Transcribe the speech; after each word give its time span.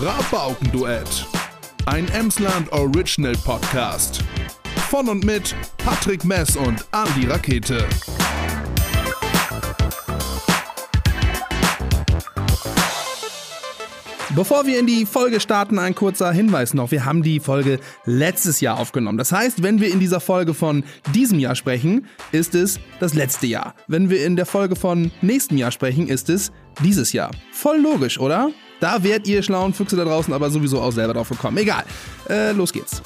Rabaukenduett. 0.00 1.26
Ein 1.86 2.06
Emsland 2.10 2.70
Original 2.70 3.34
Podcast. 3.44 4.22
Von 4.88 5.08
und 5.08 5.24
mit 5.24 5.56
Patrick 5.78 6.24
Mess 6.24 6.56
und 6.56 6.84
Andy 6.92 7.26
Rakete. 7.26 7.84
Bevor 14.36 14.66
wir 14.66 14.78
in 14.78 14.86
die 14.86 15.04
Folge 15.04 15.40
starten, 15.40 15.80
ein 15.80 15.96
kurzer 15.96 16.30
Hinweis 16.30 16.74
noch. 16.74 16.92
Wir 16.92 17.04
haben 17.04 17.24
die 17.24 17.40
Folge 17.40 17.80
letztes 18.04 18.60
Jahr 18.60 18.78
aufgenommen. 18.78 19.18
Das 19.18 19.32
heißt, 19.32 19.64
wenn 19.64 19.80
wir 19.80 19.92
in 19.92 19.98
dieser 19.98 20.20
Folge 20.20 20.54
von 20.54 20.84
diesem 21.12 21.40
Jahr 21.40 21.56
sprechen, 21.56 22.06
ist 22.30 22.54
es 22.54 22.78
das 23.00 23.14
letzte 23.14 23.48
Jahr. 23.48 23.74
Wenn 23.88 24.10
wir 24.10 24.24
in 24.24 24.36
der 24.36 24.46
Folge 24.46 24.76
von 24.76 25.10
nächstem 25.22 25.58
Jahr 25.58 25.72
sprechen, 25.72 26.06
ist 26.06 26.28
es 26.28 26.52
dieses 26.84 27.12
Jahr. 27.12 27.32
Voll 27.50 27.80
logisch, 27.80 28.20
oder? 28.20 28.52
Da 28.80 29.02
werdet 29.02 29.26
ihr 29.26 29.42
schlauen 29.42 29.74
Füchse 29.74 29.96
da 29.96 30.04
draußen 30.04 30.32
aber 30.32 30.50
sowieso 30.50 30.80
auch 30.80 30.92
selber 30.92 31.14
drauf 31.14 31.28
gekommen. 31.28 31.56
Egal. 31.58 31.84
Äh, 32.28 32.52
los 32.52 32.72
geht's. 32.72 33.02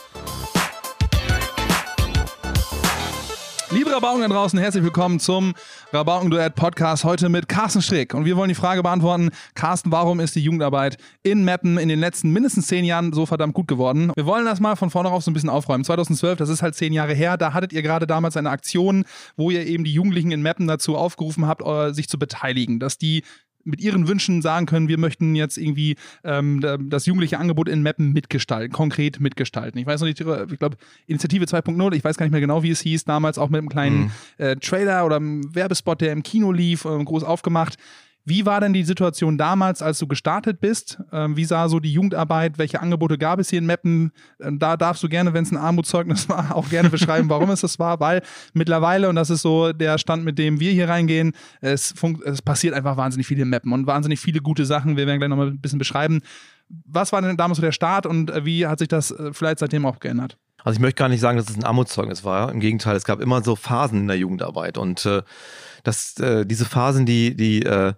Liebe 3.70 3.90
Rabauken 3.90 4.20
da 4.20 4.28
draußen, 4.28 4.58
herzlich 4.58 4.84
willkommen 4.84 5.18
zum 5.18 5.54
Rabauken-Duett 5.94 6.54
Podcast 6.54 7.04
heute 7.04 7.30
mit 7.30 7.48
Carsten 7.48 7.80
Strick. 7.80 8.12
Und 8.12 8.26
wir 8.26 8.36
wollen 8.36 8.50
die 8.50 8.54
Frage 8.54 8.82
beantworten, 8.82 9.30
Carsten, 9.54 9.90
warum 9.90 10.20
ist 10.20 10.36
die 10.36 10.42
Jugendarbeit 10.42 10.98
in 11.22 11.42
Meppen 11.42 11.78
in 11.78 11.88
den 11.88 11.98
letzten 11.98 12.32
mindestens 12.32 12.66
zehn 12.66 12.84
Jahren 12.84 13.14
so 13.14 13.24
verdammt 13.24 13.54
gut 13.54 13.68
geworden? 13.68 14.12
Wir 14.14 14.26
wollen 14.26 14.44
das 14.44 14.60
mal 14.60 14.76
von 14.76 14.90
vorne 14.90 15.08
auf 15.08 15.24
so 15.24 15.30
ein 15.30 15.34
bisschen 15.34 15.48
aufräumen. 15.48 15.84
2012, 15.84 16.36
das 16.36 16.50
ist 16.50 16.60
halt 16.60 16.74
zehn 16.74 16.92
Jahre 16.92 17.14
her, 17.14 17.38
da 17.38 17.54
hattet 17.54 17.72
ihr 17.72 17.80
gerade 17.80 18.06
damals 18.06 18.36
eine 18.36 18.50
Aktion, 18.50 19.06
wo 19.38 19.50
ihr 19.50 19.66
eben 19.66 19.84
die 19.84 19.94
Jugendlichen 19.94 20.32
in 20.32 20.42
Meppen 20.42 20.66
dazu 20.66 20.98
aufgerufen 20.98 21.46
habt, 21.46 21.66
äh, 21.66 21.94
sich 21.94 22.10
zu 22.10 22.18
beteiligen, 22.18 22.78
dass 22.78 22.98
die 22.98 23.22
mit 23.64 23.80
ihren 23.80 24.08
Wünschen 24.08 24.42
sagen 24.42 24.66
können, 24.66 24.88
wir 24.88 24.98
möchten 24.98 25.34
jetzt 25.34 25.56
irgendwie 25.56 25.96
ähm, 26.24 26.60
das 26.88 27.06
jugendliche 27.06 27.38
Angebot 27.38 27.68
in 27.68 27.82
Mappen 27.82 28.12
mitgestalten, 28.12 28.72
konkret 28.72 29.20
mitgestalten. 29.20 29.78
Ich 29.78 29.86
weiß 29.86 30.00
noch 30.00 30.06
nicht, 30.06 30.20
ich 30.20 30.58
glaube, 30.58 30.76
Initiative 31.06 31.44
2.0, 31.44 31.94
ich 31.94 32.04
weiß 32.04 32.16
gar 32.16 32.26
nicht 32.26 32.32
mehr 32.32 32.40
genau, 32.40 32.62
wie 32.62 32.70
es 32.70 32.80
hieß, 32.80 33.04
damals 33.04 33.38
auch 33.38 33.48
mit 33.48 33.58
einem 33.58 33.68
kleinen 33.68 33.98
mhm. 33.98 34.10
äh, 34.38 34.56
Trailer 34.56 35.04
oder 35.06 35.16
einem 35.16 35.54
Werbespot, 35.54 36.00
der 36.00 36.12
im 36.12 36.22
Kino 36.22 36.52
lief, 36.52 36.84
äh, 36.84 37.04
groß 37.04 37.24
aufgemacht. 37.24 37.76
Wie 38.24 38.46
war 38.46 38.60
denn 38.60 38.72
die 38.72 38.84
Situation 38.84 39.36
damals, 39.36 39.82
als 39.82 39.98
du 39.98 40.06
gestartet 40.06 40.60
bist? 40.60 41.00
Ähm, 41.12 41.36
wie 41.36 41.44
sah 41.44 41.68
so 41.68 41.80
die 41.80 41.92
Jugendarbeit? 41.92 42.56
Welche 42.56 42.80
Angebote 42.80 43.18
gab 43.18 43.40
es 43.40 43.50
hier 43.50 43.58
in 43.58 43.66
Meppen? 43.66 44.12
Ähm, 44.40 44.60
da 44.60 44.76
darfst 44.76 45.02
du 45.02 45.08
gerne, 45.08 45.34
wenn 45.34 45.42
es 45.42 45.50
ein 45.50 45.56
Armutszeugnis 45.56 46.28
war, 46.28 46.54
auch 46.54 46.68
gerne 46.68 46.88
beschreiben, 46.88 47.28
warum 47.28 47.50
es 47.50 47.62
das 47.62 47.80
war, 47.80 47.98
weil 47.98 48.22
mittlerweile, 48.52 49.08
und 49.08 49.16
das 49.16 49.30
ist 49.30 49.42
so 49.42 49.72
der 49.72 49.98
Stand, 49.98 50.24
mit 50.24 50.38
dem 50.38 50.60
wir 50.60 50.70
hier 50.70 50.88
reingehen, 50.88 51.32
es, 51.60 51.94
es 52.24 52.42
passiert 52.42 52.74
einfach 52.74 52.96
wahnsinnig 52.96 53.26
viel 53.26 53.40
in 53.40 53.48
Meppen 53.48 53.72
und 53.72 53.88
wahnsinnig 53.88 54.20
viele 54.20 54.40
gute 54.40 54.66
Sachen. 54.66 54.96
Wir 54.96 55.08
werden 55.08 55.18
gleich 55.18 55.30
nochmal 55.30 55.48
ein 55.48 55.60
bisschen 55.60 55.80
beschreiben. 55.80 56.20
Was 56.86 57.12
war 57.12 57.20
denn 57.22 57.36
damals 57.36 57.56
so 57.56 57.62
der 57.62 57.72
Start 57.72 58.06
und 58.06 58.30
äh, 58.30 58.44
wie 58.44 58.66
hat 58.68 58.78
sich 58.78 58.88
das 58.88 59.10
äh, 59.10 59.32
vielleicht 59.32 59.58
seitdem 59.58 59.84
auch 59.84 59.98
geändert? 59.98 60.38
Also 60.64 60.76
ich 60.76 60.80
möchte 60.80 61.00
gar 61.00 61.08
nicht 61.08 61.20
sagen, 61.20 61.38
dass 61.38 61.50
es 61.50 61.56
ein 61.56 61.64
Armutszeugnis 61.64 62.24
war. 62.24 62.52
Im 62.52 62.60
Gegenteil, 62.60 62.94
es 62.94 63.04
gab 63.04 63.20
immer 63.20 63.42
so 63.42 63.56
Phasen 63.56 64.02
in 64.02 64.06
der 64.06 64.16
Jugendarbeit 64.16 64.78
und 64.78 65.04
äh, 65.06 65.22
dass 65.82 66.18
äh, 66.18 66.46
diese 66.46 66.64
Phasen, 66.64 67.06
die, 67.06 67.34
die, 67.36 67.62
äh, 67.62 67.92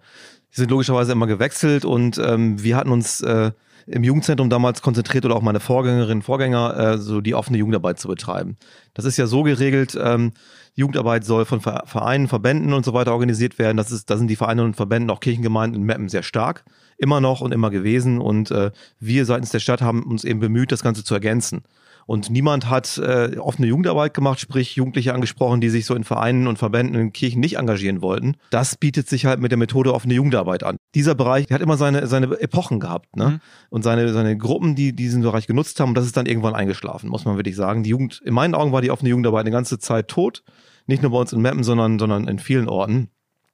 die 0.51 0.55
sind 0.55 0.71
logischerweise 0.71 1.11
immer 1.11 1.27
gewechselt 1.27 1.85
und 1.85 2.17
ähm, 2.17 2.61
wir 2.61 2.77
hatten 2.77 2.91
uns 2.91 3.21
äh, 3.21 3.51
im 3.87 4.03
Jugendzentrum 4.03 4.49
damals 4.49 4.81
konzentriert 4.81 5.25
oder 5.25 5.35
auch 5.35 5.41
meine 5.41 5.59
Vorgängerinnen 5.59 6.23
Vorgänger, 6.23 6.77
äh, 6.77 6.97
so 6.97 7.21
die 7.21 7.35
offene 7.35 7.57
Jugendarbeit 7.57 7.99
zu 7.99 8.07
betreiben. 8.07 8.57
Das 8.93 9.05
ist 9.05 9.17
ja 9.17 9.27
so 9.27 9.43
geregelt, 9.43 9.97
ähm, 10.01 10.31
Jugendarbeit 10.73 11.23
soll 11.23 11.45
von 11.45 11.61
Vereinen, 11.61 12.27
Verbänden 12.27 12.73
und 12.73 12.83
so 12.83 12.93
weiter 12.93 13.13
organisiert 13.13 13.59
werden. 13.59 13.77
Das 13.77 13.91
ist, 13.91 14.09
da 14.09 14.17
sind 14.17 14.27
die 14.27 14.35
Vereine 14.35 14.63
und 14.63 14.75
Verbände, 14.75 15.13
auch 15.13 15.21
Kirchengemeinden 15.21 15.81
in 15.81 15.85
Meppen 15.85 16.09
sehr 16.09 16.23
stark, 16.23 16.65
immer 16.97 17.21
noch 17.21 17.39
und 17.39 17.53
immer 17.53 17.69
gewesen. 17.69 18.19
Und 18.19 18.51
äh, 18.51 18.71
wir 18.99 19.25
seitens 19.25 19.51
der 19.51 19.59
Stadt 19.59 19.81
haben 19.81 20.03
uns 20.03 20.25
eben 20.25 20.41
bemüht, 20.41 20.73
das 20.73 20.83
Ganze 20.83 21.05
zu 21.05 21.13
ergänzen. 21.13 21.63
Und 22.07 22.29
niemand 22.29 22.69
hat 22.69 22.99
äh, 22.99 23.37
offene 23.37 23.67
Jugendarbeit 23.67 24.13
gemacht, 24.13 24.39
sprich 24.39 24.75
Jugendliche 24.75 25.13
angesprochen, 25.13 25.59
die 25.59 25.69
sich 25.69 25.85
so 25.85 25.95
in 25.95 26.03
Vereinen 26.03 26.47
und 26.47 26.57
Verbänden 26.57 26.99
in 26.99 27.13
Kirchen 27.13 27.39
nicht 27.39 27.57
engagieren 27.57 28.01
wollten. 28.01 28.35
Das 28.51 28.75
bietet 28.75 29.09
sich 29.09 29.25
halt 29.25 29.39
mit 29.39 29.51
der 29.51 29.57
Methode 29.57 29.93
offene 29.93 30.13
Jugendarbeit 30.13 30.63
an. 30.63 30.77
Dieser 30.93 31.15
Bereich 31.15 31.47
der 31.47 31.55
hat 31.55 31.61
immer 31.61 31.77
seine, 31.77 32.05
seine 32.05 32.39
Epochen 32.39 32.79
gehabt 32.79 33.15
ne? 33.15 33.29
Mhm. 33.29 33.39
und 33.69 33.83
seine, 33.83 34.13
seine 34.13 34.37
Gruppen, 34.37 34.75
die 34.75 34.95
diesen 34.95 35.23
Bereich 35.23 35.47
genutzt 35.47 35.79
haben. 35.79 35.89
Und 35.89 35.95
das 35.95 36.05
ist 36.05 36.15
dann 36.15 36.27
irgendwann 36.27 36.53
eingeschlafen, 36.53 37.09
muss 37.09 37.25
man 37.25 37.37
wirklich 37.37 37.55
sagen. 37.55 37.81
Die 37.81 37.89
Jugend, 37.89 38.21
in 38.23 38.33
meinen 38.33 38.53
Augen 38.53 38.71
war 38.71 38.81
die 38.81 38.91
offene 38.91 39.09
Jugendarbeit 39.09 39.41
eine 39.41 39.51
ganze 39.51 39.79
Zeit 39.79 40.07
tot. 40.07 40.43
Nicht 40.85 41.01
nur 41.01 41.11
bei 41.11 41.17
uns 41.17 41.33
in 41.33 41.41
Meppen, 41.41 41.63
sondern, 41.63 41.97
sondern 41.97 42.27
in 42.27 42.37
vielen 42.37 42.69
Orten. 42.69 43.09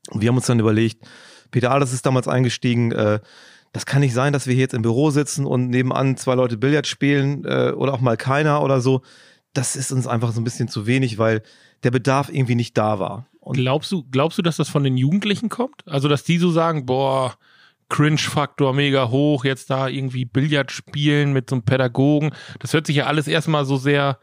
Und 0.10 0.22
wir 0.22 0.28
haben 0.28 0.36
uns 0.36 0.48
dann 0.48 0.60
überlegt, 0.60 1.06
Peter 1.52 1.72
Ahlers 1.72 1.94
ist 1.94 2.06
damals 2.06 2.28
eingestiegen, 2.28 2.92
äh, 2.92 3.20
das 3.72 3.86
kann 3.86 4.02
nicht 4.02 4.14
sein, 4.14 4.34
dass 4.34 4.48
wir 4.48 4.54
hier 4.54 4.64
jetzt 4.64 4.74
im 4.74 4.82
Büro 4.82 5.12
sitzen 5.12 5.46
und 5.46 5.70
nebenan 5.70 6.18
zwei 6.18 6.36
Leute 6.36 6.58
Billard 6.58 6.88
spielen 6.88 7.46
äh, 7.46 7.72
oder 7.72 7.94
auch 7.94 8.02
mal 8.02 8.18
keiner 8.18 8.62
oder 8.62 8.82
so. 8.82 9.02
Das 9.54 9.76
ist 9.76 9.92
uns 9.92 10.08
einfach 10.08 10.32
so 10.32 10.42
ein 10.42 10.44
bisschen 10.44 10.68
zu 10.68 10.88
wenig, 10.88 11.18
weil 11.18 11.42
der 11.84 11.92
Bedarf 11.92 12.30
irgendwie 12.30 12.56
nicht 12.56 12.78
da 12.78 13.00
war. 13.00 13.28
Und 13.40 13.58
glaubst 13.58 13.92
du, 13.92 14.04
glaubst 14.12 14.38
du, 14.38 14.42
dass 14.42 14.58
das 14.58 14.70
von 14.70 14.84
den 14.84 14.98
Jugendlichen 14.98 15.50
kommt? 15.50 15.88
Also, 15.88 16.08
dass 16.08 16.24
die 16.24 16.38
so 16.38 16.52
sagen, 16.52 16.86
boah, 16.86 17.36
Cringe-Faktor 17.90 18.74
mega 18.74 19.10
hoch, 19.10 19.44
jetzt 19.44 19.70
da 19.70 19.88
irgendwie 19.88 20.26
Billard 20.26 20.72
spielen 20.72 21.34
mit 21.34 21.50
so 21.50 21.56
einem 21.56 21.64
Pädagogen. 21.64 22.32
Das 22.60 22.74
hört 22.74 22.88
sich 22.88 22.98
ja 22.98 23.06
alles 23.06 23.28
erstmal 23.28 23.66
so 23.66 23.78
sehr 23.78 24.20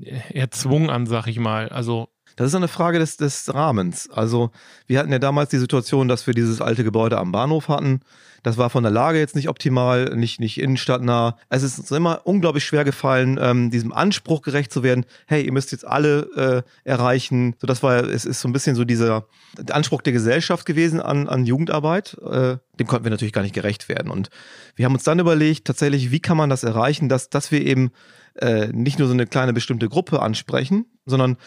äh, 0.00 0.20
erzwungen 0.32 0.90
an, 0.90 1.06
sag 1.06 1.26
ich 1.26 1.38
mal. 1.38 1.68
Also 1.68 2.08
das 2.36 2.48
ist 2.48 2.54
eine 2.54 2.68
Frage 2.68 2.98
des, 2.98 3.16
des 3.16 3.52
Rahmens. 3.52 4.10
Also 4.10 4.50
wir 4.86 4.98
hatten 4.98 5.12
ja 5.12 5.18
damals 5.18 5.50
die 5.50 5.58
Situation, 5.58 6.08
dass 6.08 6.26
wir 6.26 6.34
dieses 6.34 6.60
alte 6.60 6.84
Gebäude 6.84 7.18
am 7.18 7.32
Bahnhof 7.32 7.68
hatten. 7.68 8.00
Das 8.44 8.58
war 8.58 8.68
von 8.68 8.82
der 8.82 8.92
Lage 8.92 9.18
jetzt 9.18 9.34
nicht 9.34 9.48
optimal, 9.48 10.14
nicht, 10.16 10.38
nicht 10.38 10.60
innenstadtnah. 10.60 11.38
Es 11.48 11.62
ist 11.62 11.78
uns 11.78 11.90
immer 11.90 12.20
unglaublich 12.24 12.64
schwer 12.64 12.84
gefallen, 12.84 13.38
ähm, 13.40 13.70
diesem 13.70 13.90
Anspruch 13.90 14.42
gerecht 14.42 14.70
zu 14.70 14.82
werden. 14.82 15.06
Hey, 15.26 15.46
ihr 15.46 15.52
müsst 15.52 15.72
jetzt 15.72 15.86
alle 15.86 16.64
äh, 16.84 16.88
erreichen. 16.88 17.54
So, 17.58 17.66
das 17.66 17.82
war, 17.82 18.04
es 18.04 18.26
ist 18.26 18.42
so 18.42 18.48
ein 18.48 18.52
bisschen 18.52 18.76
so 18.76 18.84
dieser 18.84 19.26
Anspruch 19.70 20.02
der 20.02 20.12
Gesellschaft 20.12 20.66
gewesen 20.66 21.00
an, 21.00 21.26
an 21.26 21.46
Jugendarbeit. 21.46 22.18
Äh, 22.22 22.58
dem 22.78 22.86
konnten 22.86 23.04
wir 23.04 23.10
natürlich 23.10 23.32
gar 23.32 23.42
nicht 23.42 23.54
gerecht 23.54 23.88
werden. 23.88 24.10
Und 24.10 24.28
wir 24.76 24.84
haben 24.84 24.94
uns 24.94 25.04
dann 25.04 25.20
überlegt, 25.20 25.66
tatsächlich, 25.66 26.10
wie 26.10 26.20
kann 26.20 26.36
man 26.36 26.50
das 26.50 26.64
erreichen, 26.64 27.08
dass, 27.08 27.30
dass 27.30 27.50
wir 27.50 27.64
eben 27.64 27.92
äh, 28.34 28.66
nicht 28.66 28.98
nur 28.98 29.08
so 29.08 29.14
eine 29.14 29.26
kleine 29.26 29.54
bestimmte 29.54 29.88
Gruppe 29.88 30.20
ansprechen, 30.20 30.84
sondern 31.06 31.38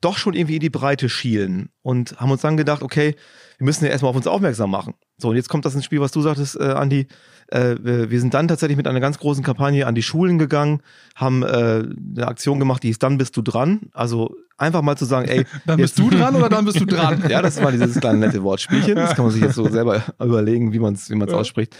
doch 0.00 0.18
schon 0.18 0.34
irgendwie 0.34 0.56
in 0.56 0.60
die 0.60 0.70
Breite 0.70 1.08
schielen 1.08 1.70
und 1.82 2.18
haben 2.20 2.30
uns 2.30 2.42
dann 2.42 2.56
gedacht, 2.56 2.82
okay, 2.82 3.14
wir 3.58 3.64
müssen 3.64 3.84
ja 3.84 3.90
erstmal 3.90 4.10
auf 4.10 4.16
uns 4.16 4.26
aufmerksam 4.26 4.70
machen. 4.70 4.94
So, 5.18 5.30
und 5.30 5.36
jetzt 5.36 5.48
kommt 5.48 5.64
das 5.64 5.74
ins 5.74 5.84
Spiel, 5.84 6.00
was 6.00 6.12
du 6.12 6.20
sagtest, 6.20 6.60
äh, 6.60 6.64
Andi. 6.64 7.06
Äh, 7.48 7.76
wir 7.80 8.20
sind 8.20 8.34
dann 8.34 8.48
tatsächlich 8.48 8.76
mit 8.76 8.88
einer 8.88 9.00
ganz 9.00 9.18
großen 9.18 9.44
Kampagne 9.44 9.86
an 9.86 9.94
die 9.94 10.02
Schulen 10.02 10.36
gegangen, 10.38 10.82
haben 11.14 11.42
äh, 11.42 11.46
eine 11.46 12.26
Aktion 12.26 12.58
gemacht, 12.58 12.82
die 12.82 12.90
ist 12.90 13.02
Dann 13.02 13.18
bist 13.18 13.36
du 13.36 13.42
dran. 13.42 13.82
Also 13.92 14.36
einfach 14.58 14.82
mal 14.82 14.96
zu 14.96 15.04
sagen, 15.04 15.28
ey. 15.28 15.46
dann 15.66 15.78
bist 15.78 15.98
du 15.98 16.10
dran 16.10 16.34
oder 16.34 16.48
dann 16.48 16.64
bist 16.64 16.80
du 16.80 16.84
dran? 16.84 17.22
ja, 17.30 17.40
das 17.40 17.62
war 17.62 17.72
dieses 17.72 18.00
kleine 18.00 18.18
nette 18.18 18.42
Wortspielchen. 18.42 18.96
Das 18.96 19.14
kann 19.14 19.24
man 19.24 19.32
sich 19.32 19.42
jetzt 19.42 19.54
so 19.54 19.68
selber 19.68 20.02
überlegen, 20.22 20.72
wie 20.72 20.80
man 20.80 20.94
es 20.94 21.08
wie 21.08 21.14
man's 21.14 21.32
ja. 21.32 21.38
ausspricht 21.38 21.76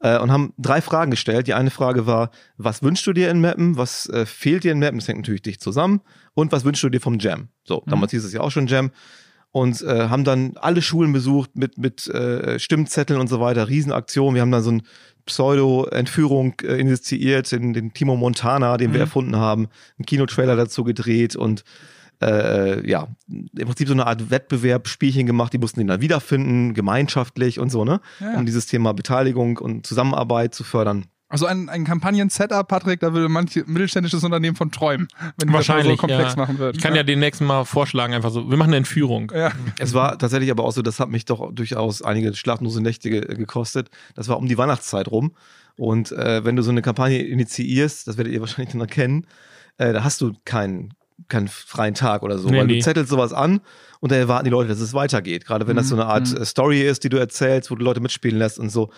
äh, 0.00 0.18
und 0.18 0.30
haben 0.32 0.52
drei 0.58 0.80
Fragen 0.80 1.10
gestellt. 1.10 1.46
Die 1.46 1.54
eine 1.54 1.70
Frage 1.70 2.06
war, 2.06 2.30
was 2.56 2.82
wünschst 2.82 3.06
du 3.06 3.12
dir 3.12 3.30
in 3.30 3.40
Mappen? 3.40 3.76
Was 3.76 4.08
äh, 4.08 4.26
fehlt 4.26 4.64
dir 4.64 4.72
in 4.72 4.80
Mappen? 4.80 4.98
Das 4.98 5.08
hängt 5.08 5.18
natürlich 5.18 5.42
dich 5.42 5.60
zusammen. 5.60 6.00
Und 6.34 6.52
was 6.52 6.64
wünschst 6.64 6.82
du 6.82 6.88
dir 6.88 7.00
vom 7.00 7.18
Jam? 7.18 7.48
So, 7.64 7.82
mhm. 7.84 7.90
damals 7.90 8.10
hieß 8.12 8.24
es 8.24 8.32
ja 8.32 8.40
auch 8.40 8.50
schon 8.50 8.66
Jam. 8.66 8.90
Und 9.52 9.82
äh, 9.82 10.08
haben 10.08 10.22
dann 10.22 10.52
alle 10.56 10.80
Schulen 10.80 11.12
besucht 11.12 11.56
mit, 11.56 11.76
mit 11.76 12.06
äh, 12.06 12.58
Stimmzetteln 12.60 13.20
und 13.20 13.26
so 13.26 13.40
weiter, 13.40 13.68
Riesenaktion. 13.68 14.34
Wir 14.34 14.42
haben 14.42 14.52
dann 14.52 14.62
so 14.62 14.70
ein 14.70 14.82
Pseudo-Entführung 15.26 16.54
äh, 16.62 16.76
initiiert, 16.76 17.52
in 17.52 17.72
den 17.72 17.92
Timo 17.92 18.16
Montana, 18.16 18.76
den 18.76 18.90
mhm. 18.90 18.94
wir 18.94 19.00
erfunden 19.00 19.36
haben, 19.36 19.68
einen 19.98 20.06
Kinotrailer 20.06 20.54
dazu 20.54 20.84
gedreht 20.84 21.34
und 21.34 21.64
äh, 22.20 22.88
ja, 22.88 23.08
im 23.28 23.66
Prinzip 23.66 23.88
so 23.88 23.94
eine 23.94 24.06
Art 24.06 24.30
Wettbewerb-Spielchen 24.30 25.26
gemacht, 25.26 25.52
die 25.52 25.58
mussten 25.58 25.80
den 25.80 25.86
dann 25.86 26.00
wiederfinden, 26.00 26.74
gemeinschaftlich 26.74 27.58
und 27.58 27.70
so, 27.70 27.84
ne? 27.84 28.00
Ja, 28.20 28.32
ja. 28.32 28.38
Um 28.38 28.46
dieses 28.46 28.66
Thema 28.66 28.92
Beteiligung 28.92 29.58
und 29.58 29.86
Zusammenarbeit 29.86 30.54
zu 30.54 30.64
fördern. 30.64 31.06
Also 31.30 31.46
ein, 31.46 31.68
ein 31.68 31.84
Kampagnen-Setup, 31.84 32.66
Patrick, 32.66 32.98
da 32.98 33.12
würde 33.12 33.28
manche 33.28 33.62
mittelständisches 33.64 34.24
Unternehmen 34.24 34.56
von 34.56 34.72
träumen, 34.72 35.06
wenn 35.38 35.52
Wahrscheinlich, 35.52 35.86
das 35.86 36.00
so 36.00 36.06
komplex 36.08 36.34
ja. 36.34 36.40
machen 36.40 36.58
würden. 36.58 36.76
Ich 36.76 36.82
kann 36.82 36.92
ja. 36.92 36.98
ja 36.98 37.02
demnächst 37.04 37.40
mal 37.40 37.64
vorschlagen, 37.64 38.14
einfach 38.14 38.30
so, 38.30 38.50
wir 38.50 38.56
machen 38.56 38.70
eine 38.70 38.78
Entführung. 38.78 39.30
Ja. 39.32 39.52
Es 39.78 39.94
war 39.94 40.18
tatsächlich 40.18 40.50
aber 40.50 40.64
auch 40.64 40.72
so, 40.72 40.82
das 40.82 40.98
hat 40.98 41.08
mich 41.08 41.26
doch 41.26 41.52
durchaus 41.52 42.02
einige 42.02 42.34
schlaflose 42.34 42.82
Nächte 42.82 43.10
ge 43.10 43.20
gekostet. 43.36 43.90
Das 44.16 44.26
war 44.26 44.38
um 44.38 44.48
die 44.48 44.58
Weihnachtszeit 44.58 45.06
rum. 45.06 45.32
Und 45.76 46.10
äh, 46.10 46.44
wenn 46.44 46.56
du 46.56 46.62
so 46.62 46.72
eine 46.72 46.82
Kampagne 46.82 47.22
initiierst, 47.22 48.08
das 48.08 48.16
werdet 48.16 48.32
ihr 48.32 48.40
wahrscheinlich 48.40 48.72
dann 48.72 48.80
erkennen, 48.80 49.24
äh, 49.78 49.92
da 49.92 50.02
hast 50.02 50.20
du 50.20 50.32
keinen 50.44 50.94
keinen 51.28 51.48
freien 51.48 51.94
Tag 51.94 52.22
oder 52.22 52.38
so, 52.38 52.48
nee, 52.48 52.58
weil 52.58 52.66
nee. 52.66 52.78
du 52.78 52.80
zettelst 52.80 53.10
sowas 53.10 53.32
an 53.32 53.60
und 54.00 54.12
dann 54.12 54.18
erwarten 54.18 54.44
die 54.44 54.50
Leute, 54.50 54.68
dass 54.68 54.80
es 54.80 54.94
weitergeht. 54.94 55.44
Gerade 55.44 55.66
wenn 55.66 55.76
das 55.76 55.88
so 55.88 55.94
eine 55.94 56.06
Art 56.06 56.30
mhm. 56.30 56.44
Story 56.44 56.82
ist, 56.82 57.04
die 57.04 57.08
du 57.08 57.18
erzählst, 57.18 57.70
wo 57.70 57.74
du 57.74 57.84
Leute 57.84 58.00
mitspielen 58.00 58.38
lässt 58.38 58.58
und 58.58 58.70
so. 58.70 58.90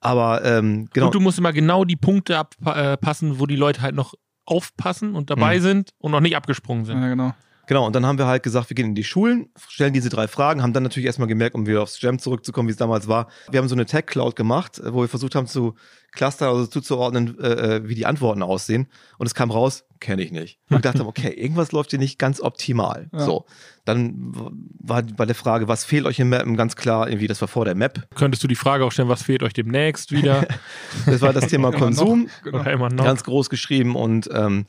Aber 0.00 0.44
ähm, 0.44 0.88
genau. 0.92 1.06
Und 1.06 1.14
du 1.14 1.20
musst 1.20 1.38
immer 1.38 1.52
genau 1.52 1.84
die 1.84 1.96
Punkte 1.96 2.38
abpassen, 2.38 3.40
wo 3.40 3.46
die 3.46 3.56
Leute 3.56 3.82
halt 3.82 3.94
noch 3.94 4.14
aufpassen 4.44 5.14
und 5.14 5.30
dabei 5.30 5.58
mhm. 5.58 5.62
sind 5.62 5.90
und 5.98 6.12
noch 6.12 6.20
nicht 6.20 6.36
abgesprungen 6.36 6.84
sind. 6.84 7.00
Ja, 7.00 7.08
genau. 7.08 7.34
Genau, 7.68 7.84
und 7.84 7.96
dann 7.96 8.06
haben 8.06 8.16
wir 8.16 8.26
halt 8.26 8.44
gesagt, 8.44 8.70
wir 8.70 8.76
gehen 8.76 8.86
in 8.86 8.94
die 8.94 9.02
Schulen, 9.02 9.48
stellen 9.68 9.92
diese 9.92 10.08
drei 10.08 10.28
Fragen, 10.28 10.62
haben 10.62 10.72
dann 10.72 10.84
natürlich 10.84 11.06
erstmal 11.06 11.26
gemerkt, 11.26 11.56
um 11.56 11.66
wieder 11.66 11.82
aufs 11.82 12.00
Jam 12.00 12.20
zurückzukommen, 12.20 12.68
wie 12.68 12.72
es 12.72 12.78
damals 12.78 13.08
war. 13.08 13.26
Wir 13.50 13.58
haben 13.58 13.66
so 13.66 13.74
eine 13.74 13.86
Tech-Cloud 13.86 14.36
gemacht, 14.36 14.78
äh, 14.78 14.94
wo 14.94 15.00
wir 15.00 15.08
versucht 15.08 15.34
haben 15.34 15.48
zu 15.48 15.74
clustern, 16.16 16.48
also 16.48 16.66
zuzuordnen, 16.66 17.38
äh, 17.38 17.76
äh, 17.76 17.88
wie 17.88 17.94
die 17.94 18.06
Antworten 18.06 18.42
aussehen. 18.42 18.88
Und 19.18 19.26
es 19.26 19.34
kam 19.34 19.50
raus, 19.50 19.84
kenne 20.00 20.22
ich 20.22 20.32
nicht. 20.32 20.58
Und 20.68 20.76
ich 20.76 20.82
dachte, 20.82 21.06
okay, 21.06 21.28
irgendwas 21.28 21.72
läuft 21.72 21.90
hier 21.90 21.98
nicht 21.98 22.18
ganz 22.18 22.40
optimal. 22.40 23.08
Ja. 23.12 23.20
So, 23.20 23.46
dann 23.84 24.32
war 24.80 25.02
bei 25.02 25.26
der 25.26 25.34
Frage, 25.36 25.68
was 25.68 25.84
fehlt 25.84 26.06
euch 26.06 26.18
im 26.18 26.30
Mappen, 26.30 26.56
ganz 26.56 26.74
klar, 26.74 27.08
irgendwie, 27.08 27.28
das 27.28 27.40
war 27.40 27.48
vor 27.48 27.64
der 27.64 27.74
Map. 27.74 28.08
Könntest 28.16 28.42
du 28.42 28.48
die 28.48 28.56
Frage 28.56 28.84
auch 28.84 28.92
stellen, 28.92 29.08
was 29.08 29.22
fehlt 29.22 29.42
euch 29.42 29.52
demnächst 29.52 30.10
wieder? 30.12 30.46
Das 31.06 31.20
war 31.20 31.32
das 31.32 31.48
Thema. 31.48 31.72
Konsum. 31.72 32.28
Genau. 32.42 32.62
Ganz 32.62 33.22
groß 33.22 33.50
geschrieben 33.50 33.96
und 33.96 34.28
ähm, 34.32 34.66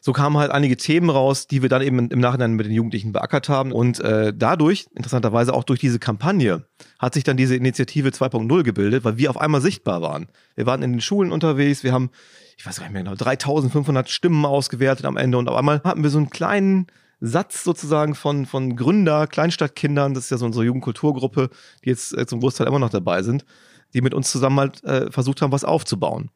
so 0.00 0.12
kamen 0.12 0.36
halt 0.36 0.50
einige 0.50 0.76
Themen 0.76 1.10
raus, 1.10 1.46
die 1.46 1.62
wir 1.62 1.68
dann 1.68 1.82
eben 1.82 2.10
im 2.10 2.20
Nachhinein 2.20 2.54
mit 2.54 2.66
den 2.66 2.72
Jugendlichen 2.72 3.12
beackert 3.12 3.48
haben. 3.48 3.72
Und 3.72 4.00
äh, 4.00 4.32
dadurch, 4.36 4.86
interessanterweise 4.94 5.54
auch 5.54 5.64
durch 5.64 5.80
diese 5.80 5.98
Kampagne, 5.98 6.64
hat 6.98 7.14
sich 7.14 7.24
dann 7.24 7.36
diese 7.36 7.56
Initiative 7.56 8.08
2.0 8.08 8.62
gebildet, 8.62 9.04
weil 9.04 9.16
wir 9.18 9.30
auf 9.30 9.38
einmal 9.38 9.60
sichtbar 9.60 10.02
waren. 10.02 10.28
Wir 10.54 10.66
waren 10.66 10.82
in 10.82 10.92
den 10.92 11.00
Schulen 11.00 11.32
unterwegs, 11.32 11.84
wir 11.84 11.92
haben, 11.92 12.10
ich 12.56 12.66
weiß 12.66 12.76
gar 12.76 12.84
nicht 12.84 12.92
mehr 12.92 13.02
genau, 13.02 13.16
3500 13.16 14.08
Stimmen 14.08 14.44
ausgewertet 14.44 15.04
am 15.06 15.16
Ende 15.16 15.38
und 15.38 15.48
auf 15.48 15.56
einmal 15.56 15.82
hatten 15.84 16.02
wir 16.02 16.10
so 16.10 16.18
einen 16.18 16.30
kleinen 16.30 16.86
Satz 17.20 17.64
sozusagen 17.64 18.14
von, 18.14 18.46
von 18.46 18.76
Gründer, 18.76 19.26
Kleinstadtkindern, 19.26 20.14
das 20.14 20.24
ist 20.24 20.30
ja 20.30 20.38
so 20.38 20.46
unsere 20.46 20.64
Jugendkulturgruppe, 20.64 21.50
die 21.84 21.90
jetzt 21.90 22.16
äh, 22.16 22.26
zum 22.26 22.40
Großteil 22.40 22.66
immer 22.66 22.78
noch 22.78 22.90
dabei 22.90 23.22
sind, 23.22 23.44
die 23.94 24.00
mit 24.00 24.14
uns 24.14 24.30
zusammen 24.30 24.60
halt 24.60 24.84
äh, 24.84 25.10
versucht 25.10 25.42
haben, 25.42 25.52
was 25.52 25.64
aufzubauen 25.64 26.30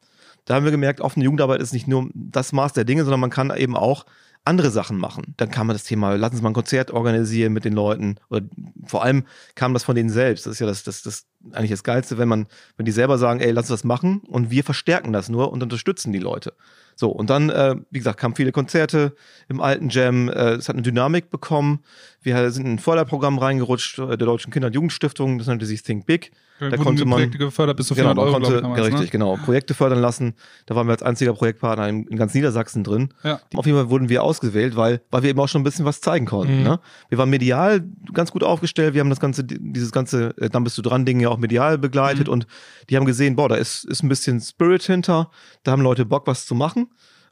da 0.45 0.55
haben 0.55 0.65
wir 0.65 0.71
gemerkt, 0.71 1.01
offene 1.01 1.25
Jugendarbeit 1.25 1.61
ist 1.61 1.73
nicht 1.73 1.87
nur 1.87 2.09
das 2.13 2.51
Maß 2.51 2.73
der 2.73 2.85
Dinge, 2.85 3.03
sondern 3.03 3.19
man 3.19 3.29
kann 3.29 3.55
eben 3.55 3.77
auch 3.77 4.05
andere 4.45 4.71
Sachen 4.71 4.97
machen. 4.97 5.33
Dann 5.37 5.49
kam 5.49 5.67
man 5.67 5.75
das 5.75 5.85
Thema, 5.85 6.15
lass 6.15 6.31
uns 6.31 6.41
mal 6.41 6.49
ein 6.49 6.53
Konzert 6.53 6.91
organisieren 6.91 7.53
mit 7.53 7.63
den 7.63 7.73
Leuten. 7.73 8.17
Oder 8.29 8.41
vor 8.85 9.03
allem 9.03 9.23
kam 9.55 9.73
das 9.73 9.85
von 9.85 9.95
denen 9.95 10.09
selbst. 10.09 10.45
Das 10.45 10.53
ist 10.53 10.59
ja 10.59 10.67
das, 10.67 10.83
das, 10.83 11.01
das 11.01 11.25
eigentlich 11.53 11.71
das 11.71 11.83
Geilste, 11.83 12.17
wenn 12.17 12.27
man, 12.27 12.47
wenn 12.75 12.85
die 12.85 12.91
selber 12.91 13.17
sagen, 13.17 13.39
ey, 13.39 13.51
lass 13.51 13.69
uns 13.69 13.81
das 13.81 13.83
machen 13.85 14.19
und 14.27 14.51
wir 14.51 14.63
verstärken 14.63 15.13
das 15.13 15.29
nur 15.29 15.51
und 15.51 15.63
unterstützen 15.63 16.11
die 16.11 16.19
Leute. 16.19 16.53
So, 16.95 17.09
und 17.09 17.29
dann, 17.29 17.49
äh, 17.49 17.75
wie 17.91 17.99
gesagt, 17.99 18.19
kamen 18.19 18.35
viele 18.35 18.51
Konzerte 18.51 19.15
im 19.49 19.61
alten 19.61 19.89
Jam, 19.89 20.29
äh, 20.29 20.51
es 20.53 20.69
hat 20.69 20.75
eine 20.75 20.83
Dynamik 20.83 21.29
bekommen. 21.29 21.79
Wir 22.21 22.51
sind 22.51 22.65
in 22.65 22.73
ein 22.73 22.79
Förderprogramm 22.79 23.37
reingerutscht 23.37 23.99
äh, 23.99 24.07
der 24.17 24.27
Deutschen 24.27 24.51
Kinder- 24.51 24.67
und 24.67 24.73
Jugendstiftung, 24.75 25.37
das 25.37 25.47
nannte 25.47 25.65
sich 25.65 25.83
Think 25.83 26.05
Big. 26.05 26.31
Da, 26.59 26.69
Da 26.69 26.77
konnte 26.77 27.03
man- 27.03 27.17
Projekte 27.17 27.39
gefördert 27.39 27.75
bis 27.77 27.87
zu 27.87 27.95
Genau, 27.95 28.13
400 28.13 28.15
man 28.15 28.25
Euro, 28.25 28.33
konnte, 28.33 28.47
ich, 28.49 28.61
ja, 28.61 28.69
damals, 28.75 28.93
richtig, 28.93 29.11
genau, 29.11 29.37
Projekte 29.43 29.73
fördern 29.73 29.99
lassen. 29.99 30.35
Da 30.67 30.75
waren 30.75 30.87
wir 30.87 30.91
als 30.91 31.01
einziger 31.03 31.33
Projektpartner 31.33 31.89
in, 31.89 32.05
in 32.07 32.15
ganz 32.15 32.33
Niedersachsen 32.35 32.83
drin. 32.83 33.09
Ne? 33.23 33.31
Ja. 33.31 33.39
Auf 33.55 33.65
jeden 33.65 33.77
Fall 33.77 33.89
wurden 33.89 34.07
wir 34.07 34.23
ausgewählt, 34.23 34.75
weil, 34.75 35.01
weil 35.09 35.23
wir 35.23 35.31
eben 35.31 35.39
auch 35.39 35.47
schon 35.49 35.61
ein 35.61 35.63
bisschen 35.65 35.83
was 35.83 35.99
zeigen 35.99 36.25
konnten. 36.27 36.57
Mhm. 36.59 36.63
Ne? 36.63 36.79
Wir 37.09 37.17
waren 37.17 37.29
medial 37.31 37.83
ganz 38.13 38.31
gut 38.31 38.43
aufgestellt. 38.43 38.93
Wir 38.93 39.01
haben 39.01 39.09
das 39.09 39.19
ganze, 39.19 39.43
dieses 39.43 39.91
ganze, 39.91 40.37
äh, 40.37 40.49
dann 40.49 40.63
bist 40.63 40.77
du 40.77 40.83
dran 40.83 41.05
Ding 41.05 41.19
ja 41.19 41.29
auch 41.29 41.37
medial 41.39 41.77
begleitet 41.79 42.27
Mhm. 42.27 42.33
und 42.33 42.47
die 42.89 42.95
haben 42.97 43.05
gesehen, 43.05 43.35
boah, 43.35 43.49
da 43.49 43.55
ist, 43.55 43.83
ist 43.85 44.03
ein 44.03 44.07
bisschen 44.09 44.39
Spirit 44.39 44.83
hinter. 44.83 45.31
Da 45.63 45.71
haben 45.71 45.81
Leute 45.81 46.05
Bock, 46.05 46.27
was 46.27 46.45
zu 46.45 46.53
machen. 46.55 46.82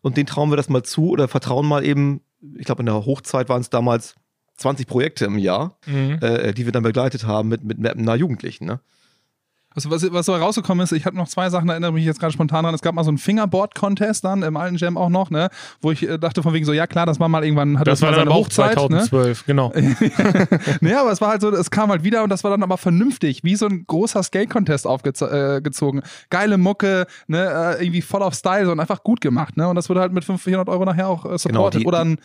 Und 0.02 0.18
denen 0.18 0.28
trauen 0.28 0.50
wir 0.50 0.58
das 0.58 0.70
mal 0.70 0.84
zu 0.84 1.10
oder 1.10 1.28
vertrauen 1.28 1.68
mal 1.68 1.86
eben, 1.86 2.22
ich 2.58 2.66
glaube, 2.66 2.82
in 2.82 2.88
der 2.88 3.06
Hochzeit 3.06 3.50
waren 3.50 3.62
es 3.62 3.70
damals 3.70 4.16
20 4.58 4.88
Projekte 4.88 5.26
im 5.26 5.38
Jahr, 5.38 5.78
Mhm. 5.86 6.20
äh, 6.22 6.54
die 6.54 6.66
wir 6.66 6.72
dann 6.72 6.84
begleitet 6.84 7.26
haben 7.26 7.50
mit, 7.50 7.64
mit, 7.64 7.86
einer 7.86 8.16
Jugendlichen. 8.16 8.66
Ne? 8.66 8.80
Also 9.74 9.90
was, 9.90 10.12
was 10.12 10.26
so 10.26 10.36
rausgekommen 10.36 10.84
ist, 10.84 10.92
ich 10.92 11.06
habe 11.06 11.16
noch 11.16 11.30
zwei 11.30 11.50
Sachen, 11.50 11.68
da 11.68 11.74
erinnere 11.74 11.94
mich 11.94 12.04
jetzt 12.04 12.20
gerade 12.20 12.34
spontan 12.34 12.66
dran. 12.66 12.76
Es 12.76 12.82
gab 12.82 12.94
mal 12.94 13.04
so 13.06 13.10
einen 13.10 13.18
Fingerboard-Contest 13.18 14.26
dann 14.26 14.44
im 14.44 14.58
alten 14.58 14.76
Jam 14.76 14.98
auch 14.98 15.08
noch, 15.10 15.30
ne? 15.30 15.50
Wo 15.82 15.92
ich 15.92 16.08
äh, 16.08 16.18
dachte 16.20 16.44
von 16.44 16.54
wegen 16.54 16.66
so, 16.66 16.74
ja 16.74 16.88
klar, 16.88 17.06
das 17.06 17.22
war 17.22 17.30
mal 17.30 17.44
irgendwann, 17.46 17.80
hat 17.80 17.88
Das 17.88 18.02
mal 18.02 18.08
war 18.08 18.12
dann 18.18 18.26
seine 18.28 18.32
auch 18.32 18.46
Hochzeit, 18.46 18.76
ne? 18.90 19.06
2012, 19.08 19.46
genau. 19.46 19.72
nee, 20.82 20.94
aber 20.94 21.12
es 21.12 21.22
war 21.22 21.30
halt 21.30 21.42
so, 21.42 21.50
es 21.52 21.72
kam 21.72 21.90
halt 21.90 22.04
wieder 22.04 22.24
und 22.24 22.30
das 22.30 22.44
war 22.44 22.52
dann 22.52 22.64
aber 22.64 22.78
vernünftig, 22.78 23.44
wie 23.44 23.56
so 23.56 23.66
ein 23.68 23.86
großer 23.88 24.22
Skate-Contest 24.24 24.86
aufgezogen. 24.86 26.00
Äh, 26.00 26.04
Geile 26.30 26.58
Mucke, 26.58 27.06
ne, 27.28 27.78
äh, 27.80 27.84
irgendwie 27.84 28.02
voll 28.02 28.24
auf 28.24 28.34
Style 28.34 28.66
so 28.66 28.72
und 28.74 28.80
einfach 28.80 29.04
gut 29.04 29.22
gemacht, 29.22 29.56
ne? 29.56 29.68
Und 29.70 29.76
das 29.76 29.88
wurde 29.90 30.02
halt 30.02 30.12
mit 30.12 30.26
500 30.26 30.68
Euro 30.68 30.84
nachher 30.86 31.08
auch 31.08 31.26
äh, 31.26 31.38
supported. 31.38 31.82
die- 31.82 31.86
Oder 31.86 32.02
ein 32.04 32.18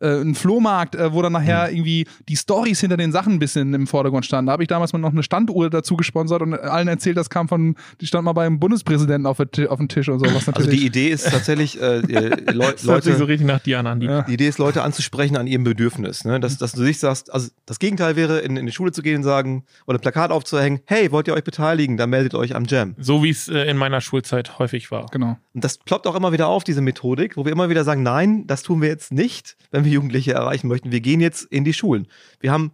äh, 0.00 0.20
ein 0.20 0.34
Flohmarkt, 0.34 0.94
äh, 0.94 1.12
wo 1.12 1.22
dann 1.22 1.32
Mhm. 1.32 1.38
nachher 1.38 1.70
irgendwie 1.70 2.06
die 2.28 2.36
Stories 2.36 2.80
hinter 2.80 2.96
den 2.96 3.12
Sachen 3.12 3.34
ein 3.34 3.38
bisschen 3.38 3.74
im 3.74 3.86
Vordergrund 3.86 4.24
standen. 4.24 4.46
Da 4.46 4.52
habe 4.52 4.62
ich 4.62 4.68
damals 4.68 4.92
mal 4.92 4.98
noch 4.98 5.12
eine 5.12 5.22
Standuhr 5.22 5.68
dazu 5.70 5.96
gesponsert 5.96 6.42
und 6.42 6.54
allen 6.54 6.88
erzählt, 6.88 7.16
das 7.16 7.30
kam 7.30 7.48
von, 7.48 7.74
die 8.00 8.06
stand 8.06 8.24
mal 8.24 8.32
beim 8.32 8.58
Bundespräsidenten 8.58 9.26
auf, 9.26 9.38
auf 9.40 9.78
dem 9.78 9.88
Tisch 9.88 10.08
und 10.08 10.18
so. 10.18 10.26
Was 10.34 10.48
Also 10.48 10.70
die 10.70 10.84
Idee 10.86 11.08
ist 11.08 11.28
tatsächlich, 11.30 11.80
äh, 11.80 11.98
Leu 12.52 12.72
Das 12.72 12.80
sich 12.82 12.84
so 12.86 12.92
Leute, 12.92 13.28
richtig 13.28 13.46
nach 13.46 13.60
dir 13.60 13.78
an, 13.78 13.86
Andi. 13.86 14.06
Ja. 14.06 14.22
die 14.22 14.34
Idee 14.34 14.48
ist, 14.48 14.58
Leute 14.58 14.82
anzusprechen 14.82 15.36
an 15.36 15.46
ihrem 15.46 15.64
Bedürfnis. 15.64 16.24
Ne? 16.24 16.40
Dass, 16.40 16.58
dass 16.58 16.72
du 16.72 16.84
dich 16.84 16.98
sagst, 16.98 17.32
also 17.32 17.48
das 17.66 17.78
Gegenteil 17.78 18.16
wäre, 18.16 18.38
in, 18.40 18.56
in 18.56 18.66
die 18.66 18.72
Schule 18.72 18.92
zu 18.92 19.02
gehen 19.02 19.16
und 19.18 19.22
sagen, 19.24 19.64
oder 19.86 19.98
ein 19.98 20.00
Plakat 20.00 20.30
aufzuhängen, 20.30 20.80
hey, 20.86 21.10
wollt 21.12 21.28
ihr 21.28 21.34
euch 21.34 21.44
beteiligen, 21.44 21.96
dann 21.96 22.10
meldet 22.10 22.34
euch 22.34 22.54
am 22.54 22.64
Jam. 22.66 22.94
So 22.98 23.22
wie 23.22 23.30
es 23.30 23.48
äh, 23.48 23.64
in 23.70 23.76
meiner 23.76 24.00
Schulzeit 24.00 24.58
häufig 24.58 24.90
war. 24.90 25.06
genau. 25.10 25.38
Und 25.54 25.64
das 25.64 25.78
ploppt 25.78 26.06
auch 26.06 26.14
immer 26.14 26.32
wieder 26.32 26.48
auf, 26.48 26.64
diese 26.64 26.82
Methodik, 26.82 27.36
wo 27.38 27.44
wir 27.46 27.52
immer 27.52 27.70
wieder 27.70 27.82
sagen, 27.84 28.02
nein, 28.02 28.46
das 28.46 28.62
tun 28.62 28.82
wir 28.82 28.88
jetzt 28.88 29.10
nicht, 29.12 29.56
wenn 29.70 29.84
wir 29.86 29.92
Jugendliche 29.92 30.32
erreichen 30.32 30.68
möchten. 30.68 30.92
Wir 30.92 31.00
gehen 31.00 31.20
jetzt 31.20 31.44
in 31.44 31.64
die 31.64 31.72
Schulen. 31.72 32.06
Wir 32.40 32.52
haben 32.52 32.72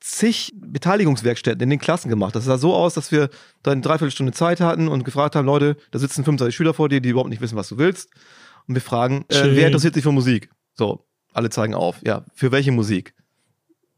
zig 0.00 0.52
Beteiligungswerkstätten 0.54 1.62
in 1.62 1.70
den 1.70 1.78
Klassen 1.78 2.08
gemacht. 2.08 2.34
Das 2.34 2.44
sah 2.44 2.58
so 2.58 2.74
aus, 2.74 2.94
dass 2.94 3.12
wir 3.12 3.30
dann 3.62 3.74
eine 3.74 3.82
Dreiviertelstunde 3.82 4.32
Zeit 4.32 4.60
hatten 4.60 4.88
und 4.88 5.04
gefragt 5.04 5.36
haben, 5.36 5.46
Leute, 5.46 5.76
da 5.90 5.98
sitzen 5.98 6.24
25 6.24 6.54
Schüler 6.54 6.74
vor 6.74 6.88
dir, 6.88 7.00
die 7.00 7.10
überhaupt 7.10 7.30
nicht 7.30 7.40
wissen, 7.40 7.56
was 7.56 7.68
du 7.68 7.78
willst. 7.78 8.10
Und 8.68 8.74
wir 8.74 8.82
fragen, 8.82 9.24
äh, 9.28 9.42
wer 9.54 9.66
interessiert 9.66 9.94
sich 9.94 10.02
für 10.02 10.12
Musik? 10.12 10.50
So, 10.74 11.06
alle 11.32 11.50
zeigen 11.50 11.74
auf. 11.74 12.00
Ja, 12.04 12.24
für 12.34 12.52
welche 12.52 12.72
Musik? 12.72 13.14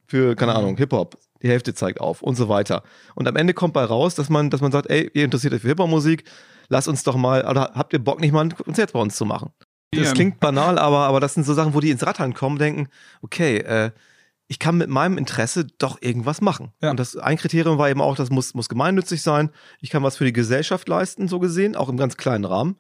Für, 0.07 0.35
keine 0.37 0.55
Ahnung, 0.55 0.77
Hip-Hop. 0.77 1.19
Die 1.43 1.49
Hälfte 1.49 1.75
zeigt 1.75 2.01
auf 2.01 2.23
und 2.23 2.35
so 2.35 2.49
weiter. 2.49 2.83
Und 3.15 3.29
am 3.29 3.37
Ende 3.37 3.55
kommt 3.55 3.75
bei 3.75 3.85
raus, 3.85 4.15
dass 4.15 4.29
man, 4.29 4.51
dass 4.51 4.61
man 4.61 4.73
sagt, 4.73 4.91
ey, 4.91 5.11
ihr 5.15 5.25
interessiert 5.25 5.55
euch 5.55 5.61
für 5.61 5.69
Hip-Hop-Musik, 5.69 6.25
lasst 6.69 6.89
uns 6.89 7.05
doch 7.05 7.17
mal, 7.17 7.47
oder 7.47 7.73
habt 7.75 7.93
ihr 7.93 7.99
Bock 7.99 8.21
nicht 8.21 8.33
mal 8.33 8.43
ein 8.43 8.55
Konzert 8.55 8.93
bei 8.93 9.01
uns 9.01 9.17
zu 9.17 9.25
machen? 9.25 9.51
Das 9.91 10.13
klingt 10.13 10.39
banal, 10.41 10.79
aber, 10.79 11.07
aber 11.07 11.21
das 11.21 11.35
sind 11.35 11.45
so 11.45 11.55
Sachen, 11.55 11.75
wo 11.75 11.81
die 11.81 11.91
ins 11.91 12.05
Rattern 12.07 12.35
kommen, 12.35 12.59
denken, 12.59 12.89
okay, 13.23 13.59
äh, 13.59 13.91
ich 14.49 14.59
kann 14.59 14.77
mit 14.79 14.89
meinem 14.89 15.19
Interesse 15.19 15.67
doch 15.79 16.01
irgendwas 16.01 16.41
machen. 16.41 16.73
Ja. 16.83 16.91
Und 16.91 16.99
das 16.99 17.17
ein 17.17 17.37
Kriterium 17.37 17.79
war 17.79 17.91
eben 17.91 18.01
auch, 18.01 18.17
das 18.17 18.31
muss, 18.31 18.55
muss 18.55 18.69
gemeinnützig 18.69 19.23
sein. 19.23 19.51
Ich 19.81 19.91
kann 19.91 20.03
was 20.03 20.17
für 20.17 20.25
die 20.25 20.33
Gesellschaft 20.33 20.89
leisten, 20.89 21.29
so 21.29 21.39
gesehen, 21.39 21.77
auch 21.77 21.89
im 21.89 21.99
ganz 21.99 22.17
kleinen 22.17 22.45
Rahmen. 22.45 22.77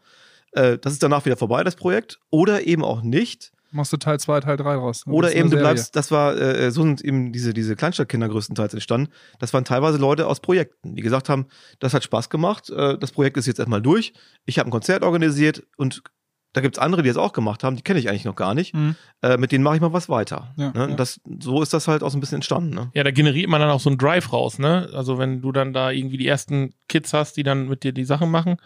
Äh, 0.52 0.78
das 0.78 0.94
ist 0.94 1.02
danach 1.02 1.26
wieder 1.26 1.36
vorbei, 1.36 1.62
das 1.64 1.76
Projekt. 1.76 2.18
Oder 2.30 2.66
eben 2.66 2.82
auch 2.82 3.02
nicht. 3.02 3.52
Machst 3.70 3.92
du 3.92 3.98
Teil 3.98 4.18
2, 4.18 4.40
Teil 4.40 4.56
3 4.56 4.74
raus. 4.76 5.02
Oder 5.06 5.34
eben 5.34 5.50
du 5.50 5.58
bleibst, 5.58 5.94
das 5.94 6.10
war, 6.10 6.34
äh, 6.38 6.70
so 6.70 6.82
sind 6.82 7.02
eben 7.02 7.32
diese, 7.32 7.52
diese 7.52 7.76
Kleinstadtkinder 7.76 8.30
größtenteils 8.30 8.72
entstanden. 8.72 9.12
Das 9.38 9.52
waren 9.52 9.66
teilweise 9.66 9.98
Leute 9.98 10.26
aus 10.26 10.40
Projekten, 10.40 10.94
die 10.96 11.02
gesagt 11.02 11.28
haben, 11.28 11.46
das 11.78 11.92
hat 11.92 12.02
Spaß 12.02 12.30
gemacht, 12.30 12.70
äh, 12.70 12.96
das 12.96 13.12
Projekt 13.12 13.36
ist 13.36 13.46
jetzt 13.46 13.58
erstmal 13.58 13.82
durch. 13.82 14.14
Ich 14.46 14.58
habe 14.58 14.70
ein 14.70 14.72
Konzert 14.72 15.02
organisiert 15.02 15.64
und 15.76 16.02
da 16.58 16.62
gibt's 16.62 16.78
andere, 16.78 17.02
die 17.02 17.08
das 17.08 17.16
auch 17.16 17.32
gemacht 17.32 17.62
haben, 17.62 17.76
die 17.76 17.82
kenne 17.82 18.00
ich 18.00 18.08
eigentlich 18.08 18.24
noch 18.24 18.34
gar 18.34 18.52
nicht. 18.52 18.74
Mhm. 18.74 18.96
Äh, 19.22 19.36
mit 19.36 19.52
denen 19.52 19.62
mache 19.62 19.76
ich 19.76 19.80
mal 19.80 19.92
was 19.92 20.08
weiter. 20.08 20.52
Ja, 20.56 20.72
ne? 20.72 20.90
ja. 20.90 20.96
Das, 20.96 21.20
so 21.38 21.62
ist 21.62 21.72
das 21.72 21.86
halt 21.86 22.02
auch 22.02 22.10
so 22.10 22.18
ein 22.18 22.20
bisschen 22.20 22.36
entstanden. 22.36 22.74
Ne? 22.74 22.90
Ja, 22.94 23.04
da 23.04 23.12
generiert 23.12 23.48
man 23.48 23.60
dann 23.60 23.70
auch 23.70 23.80
so 23.80 23.90
einen 23.90 23.98
Drive 23.98 24.32
raus, 24.32 24.58
ne? 24.58 24.90
Also 24.92 25.18
wenn 25.18 25.40
du 25.40 25.52
dann 25.52 25.72
da 25.72 25.90
irgendwie 25.90 26.16
die 26.16 26.26
ersten 26.26 26.74
Kids 26.88 27.12
hast, 27.12 27.36
die 27.36 27.44
dann 27.44 27.68
mit 27.68 27.84
dir 27.84 27.92
die 27.92 28.04
Sachen 28.04 28.30
machen, 28.30 28.56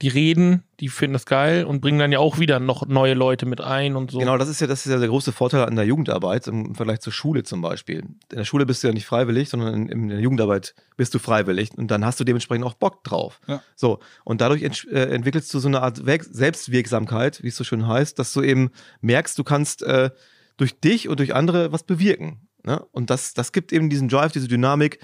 die 0.00 0.08
reden, 0.08 0.62
die 0.80 0.88
finden 0.88 1.14
das 1.14 1.26
geil 1.26 1.64
und 1.64 1.80
bringen 1.80 1.98
dann 1.98 2.12
ja 2.12 2.18
auch 2.18 2.38
wieder 2.38 2.60
noch 2.60 2.86
neue 2.86 3.14
Leute 3.14 3.46
mit 3.46 3.60
ein 3.60 3.96
und 3.96 4.10
so. 4.10 4.18
Genau, 4.18 4.38
das 4.38 4.48
ist 4.48 4.60
ja 4.60 4.66
das 4.66 4.86
ist 4.86 4.92
ja 4.92 4.98
der 4.98 5.08
große 5.08 5.32
Vorteil 5.32 5.64
an 5.64 5.74
der 5.76 5.84
Jugendarbeit 5.84 6.46
im 6.46 6.74
Vergleich 6.74 7.00
zur 7.00 7.12
Schule 7.12 7.42
zum 7.42 7.60
Beispiel. 7.60 7.98
In 7.98 8.18
der 8.30 8.44
Schule 8.44 8.64
bist 8.64 8.82
du 8.82 8.88
ja 8.88 8.94
nicht 8.94 9.06
freiwillig, 9.06 9.48
sondern 9.48 9.74
in, 9.74 9.88
in 9.88 10.08
der 10.08 10.20
Jugendarbeit 10.20 10.74
bist 10.96 11.14
du 11.14 11.18
freiwillig 11.18 11.70
und 11.76 11.90
dann 11.90 12.04
hast 12.04 12.20
du 12.20 12.24
dementsprechend 12.24 12.64
auch 12.64 12.74
Bock 12.74 13.02
drauf. 13.02 13.40
Ja. 13.48 13.62
So 13.74 13.98
und 14.24 14.40
dadurch 14.40 14.62
ent 14.62 14.86
äh, 14.90 15.06
entwickelst 15.06 15.52
du 15.52 15.58
so 15.58 15.68
eine 15.68 15.82
Art 15.82 16.06
Wirk 16.06 16.24
Selbstwirksamkeit, 16.24 17.42
wie 17.42 17.48
es 17.48 17.56
so 17.56 17.64
schön 17.64 17.86
heißt, 17.86 18.18
dass 18.18 18.32
du 18.32 18.42
eben 18.42 18.70
merkst, 19.00 19.38
du 19.38 19.44
kannst 19.44 19.82
äh, 19.82 20.10
durch 20.56 20.78
dich 20.80 21.08
und 21.08 21.18
durch 21.18 21.34
andere 21.34 21.72
was 21.72 21.82
bewirken. 21.82 22.48
Ne? 22.64 22.84
Und 22.92 23.10
das, 23.10 23.34
das 23.34 23.52
gibt 23.52 23.72
eben 23.72 23.88
diesen 23.88 24.08
Drive, 24.08 24.32
diese 24.32 24.48
Dynamik, 24.48 24.98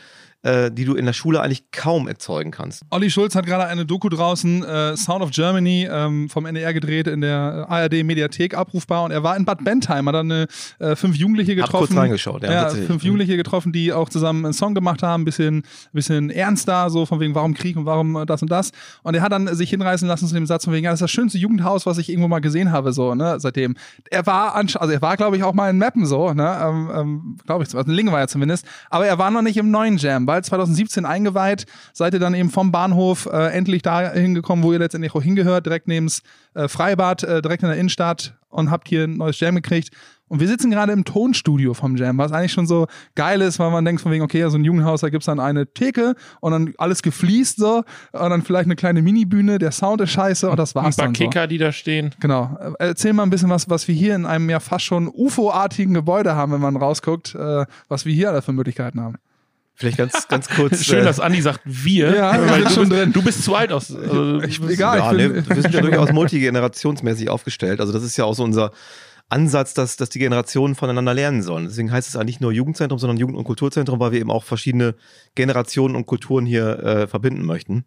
äh, 0.44 0.70
die 0.70 0.84
du 0.84 0.94
in 0.94 1.06
der 1.06 1.12
Schule 1.14 1.40
eigentlich 1.40 1.70
kaum 1.72 2.06
erzeugen 2.06 2.50
kannst. 2.50 2.82
Olli 2.90 3.10
Schulz 3.10 3.34
hat 3.34 3.46
gerade 3.46 3.66
eine 3.66 3.84
Doku 3.86 4.08
draußen, 4.08 4.62
äh, 4.62 4.96
Sound 4.96 5.22
of 5.22 5.30
Germany, 5.30 5.88
ähm, 5.90 6.28
vom 6.28 6.46
NDR 6.46 6.72
gedreht, 6.72 7.06
in 7.06 7.20
der 7.22 7.66
ARD-Mediathek 7.68 8.54
abrufbar. 8.54 9.04
Und 9.04 9.10
er 9.10 9.22
war 9.22 9.36
in 9.36 9.44
Bad 9.44 9.64
Bentheim, 9.64 10.06
hat 10.06 10.14
dann 10.14 10.30
eine, 10.30 10.46
äh, 10.78 10.94
fünf 10.96 11.16
Jugendliche 11.16 11.52
Hab 11.52 11.66
getroffen. 11.66 11.86
kurz 11.88 11.98
reingeschaut, 11.98 12.42
ja, 12.42 12.52
ja 12.52 12.68
fünf 12.68 13.02
Mhm. 13.02 13.06
Jugendliche 13.08 13.36
getroffen, 13.36 13.72
die 13.72 13.92
auch 13.92 14.08
zusammen 14.08 14.44
einen 14.44 14.54
Song 14.54 14.74
gemacht 14.74 15.02
haben, 15.02 15.22
ein 15.22 15.24
bisschen, 15.24 15.62
bisschen 15.92 16.30
ernster, 16.30 16.90
so 16.90 17.06
von 17.06 17.20
wegen, 17.20 17.34
warum 17.34 17.54
Krieg 17.54 17.76
und 17.76 17.86
warum 17.86 18.16
äh, 18.16 18.26
das 18.26 18.42
und 18.42 18.50
das. 18.50 18.70
Und 19.02 19.14
er 19.14 19.22
hat 19.22 19.32
dann 19.32 19.54
sich 19.54 19.70
hinreißen 19.70 20.06
lassen 20.06 20.26
zu 20.28 20.34
dem 20.34 20.46
Satz 20.46 20.64
von 20.64 20.72
wegen, 20.74 20.84
ja, 20.84 20.90
das 20.90 20.98
ist 20.98 21.04
das 21.04 21.10
schönste 21.10 21.38
Jugendhaus, 21.38 21.86
was 21.86 21.98
ich 21.98 22.08
irgendwo 22.10 22.28
mal 22.28 22.40
gesehen 22.40 22.70
habe, 22.70 22.92
so, 22.92 23.14
ne, 23.14 23.36
seitdem. 23.38 23.76
Er 24.10 24.26
war, 24.26 24.54
also 24.54 24.76
er 24.92 25.02
war, 25.02 25.16
glaube 25.16 25.36
ich, 25.36 25.42
auch 25.42 25.54
mal 25.54 25.70
in 25.70 25.78
Mappen, 25.78 26.06
so, 26.06 26.32
ne, 26.34 26.58
ähm, 26.62 26.90
ähm, 26.94 27.36
glaube 27.46 27.64
ich, 27.64 27.74
also 27.74 27.90
in 27.90 27.96
Lingen 27.96 28.12
war 28.12 28.20
er 28.20 28.28
zumindest. 28.28 28.66
Aber 28.90 29.06
er 29.06 29.18
war 29.18 29.30
noch 29.30 29.42
nicht 29.42 29.56
im 29.56 29.70
neuen 29.70 29.96
Jam, 29.96 30.26
weil 30.34 30.42
2017 30.42 31.04
eingeweiht, 31.04 31.66
seid 31.92 32.12
ihr 32.14 32.20
dann 32.20 32.34
eben 32.34 32.50
vom 32.50 32.72
Bahnhof 32.72 33.26
äh, 33.26 33.52
endlich 33.52 33.82
da 33.82 34.10
hingekommen, 34.12 34.64
wo 34.64 34.72
ihr 34.72 34.80
letztendlich 34.80 35.14
auch 35.14 35.22
hingehört, 35.22 35.66
direkt 35.66 35.86
neben 35.86 36.08
äh, 36.54 36.66
Freibad, 36.66 37.22
äh, 37.22 37.40
direkt 37.40 37.62
in 37.62 37.68
der 37.68 37.78
Innenstadt 37.78 38.34
und 38.48 38.70
habt 38.70 38.88
hier 38.88 39.04
ein 39.04 39.16
neues 39.16 39.38
Jam 39.38 39.54
gekriegt. 39.54 39.90
Und 40.26 40.40
wir 40.40 40.48
sitzen 40.48 40.70
gerade 40.70 40.92
im 40.92 41.04
Tonstudio 41.04 41.74
vom 41.74 41.96
Jam, 41.96 42.18
was 42.18 42.32
eigentlich 42.32 42.52
schon 42.52 42.66
so 42.66 42.86
geil 43.14 43.42
ist, 43.42 43.60
weil 43.60 43.70
man 43.70 43.84
denkt 43.84 44.00
von 44.00 44.10
wegen, 44.10 44.24
okay, 44.24 44.48
so 44.48 44.56
ein 44.56 44.64
Jugendhaus, 44.64 45.02
da 45.02 45.10
gibt's 45.10 45.26
dann 45.26 45.38
eine 45.38 45.66
Theke 45.66 46.16
und 46.40 46.50
dann 46.50 46.74
alles 46.78 47.02
gefliest 47.02 47.58
so 47.58 47.84
und 48.12 48.30
dann 48.30 48.42
vielleicht 48.42 48.64
eine 48.64 48.74
kleine 48.74 49.02
Minibühne, 49.02 49.58
der 49.58 49.70
Sound 49.70 50.00
ist 50.00 50.10
scheiße 50.10 50.50
und 50.50 50.56
das 50.56 50.74
Ein 50.74 50.82
war's 50.82 50.96
paar 50.96 51.06
dann 51.06 51.14
so. 51.14 51.22
Kicker, 51.22 51.46
die 51.46 51.58
da 51.58 51.70
stehen. 51.70 52.12
Genau. 52.18 52.58
Äh, 52.60 52.88
Erzähl 52.88 53.12
mal 53.12 53.22
ein 53.22 53.30
bisschen 53.30 53.50
was, 53.50 53.70
was 53.70 53.86
wir 53.86 53.94
hier 53.94 54.16
in 54.16 54.26
einem 54.26 54.50
ja 54.50 54.58
fast 54.58 54.86
schon 54.86 55.06
UFO-artigen 55.06 55.94
Gebäude 55.94 56.34
haben, 56.34 56.50
wenn 56.50 56.60
man 56.60 56.76
rausguckt, 56.76 57.34
äh, 57.34 57.66
was 57.88 58.04
wir 58.04 58.14
hier 58.14 58.30
alle 58.30 58.42
für 58.42 58.52
Möglichkeiten 58.52 59.00
haben. 59.00 59.16
Vielleicht 59.76 59.98
ganz, 59.98 60.28
ganz 60.28 60.48
kurz. 60.48 60.84
Schön, 60.84 61.00
äh, 61.00 61.04
dass 61.04 61.20
Andi 61.20 61.40
sagt, 61.40 61.60
wir. 61.64 62.14
Ja, 62.14 62.32
wir 62.40 62.48
weil 62.48 62.60
sind 62.60 62.64
du, 62.70 62.74
schon 62.74 62.88
bist, 62.88 63.00
drin. 63.02 63.12
du 63.12 63.22
bist 63.22 63.42
zu 63.44 63.54
alt 63.54 63.72
aus. 63.72 63.94
Also, 63.94 64.40
Ich, 64.42 64.60
bist- 64.60 64.72
egal, 64.72 64.98
ja, 64.98 65.10
ich 65.12 65.16
ne, 65.18 65.28
bin, 65.30 65.48
wir 65.56 65.62
sind 65.62 65.74
ja 65.74 65.80
durchaus 65.80 66.12
multigenerationsmäßig 66.12 67.28
aufgestellt. 67.28 67.80
Also 67.80 67.92
das 67.92 68.02
ist 68.02 68.16
ja 68.16 68.24
auch 68.24 68.34
so 68.34 68.44
unser 68.44 68.72
Ansatz, 69.28 69.74
dass, 69.74 69.96
dass 69.96 70.10
die 70.10 70.18
Generationen 70.18 70.74
voneinander 70.74 71.14
lernen 71.14 71.42
sollen. 71.42 71.64
Deswegen 71.66 71.90
heißt 71.90 72.06
es 72.08 72.14
ja 72.14 72.22
nicht 72.24 72.40
nur 72.40 72.52
Jugendzentrum, 72.52 72.98
sondern 72.98 73.16
Jugend- 73.16 73.36
und 73.36 73.44
Kulturzentrum, 73.44 73.98
weil 73.98 74.12
wir 74.12 74.20
eben 74.20 74.30
auch 74.30 74.44
verschiedene 74.44 74.94
Generationen 75.34 75.96
und 75.96 76.06
Kulturen 76.06 76.46
hier 76.46 76.78
äh, 76.80 77.06
verbinden 77.06 77.44
möchten. 77.44 77.84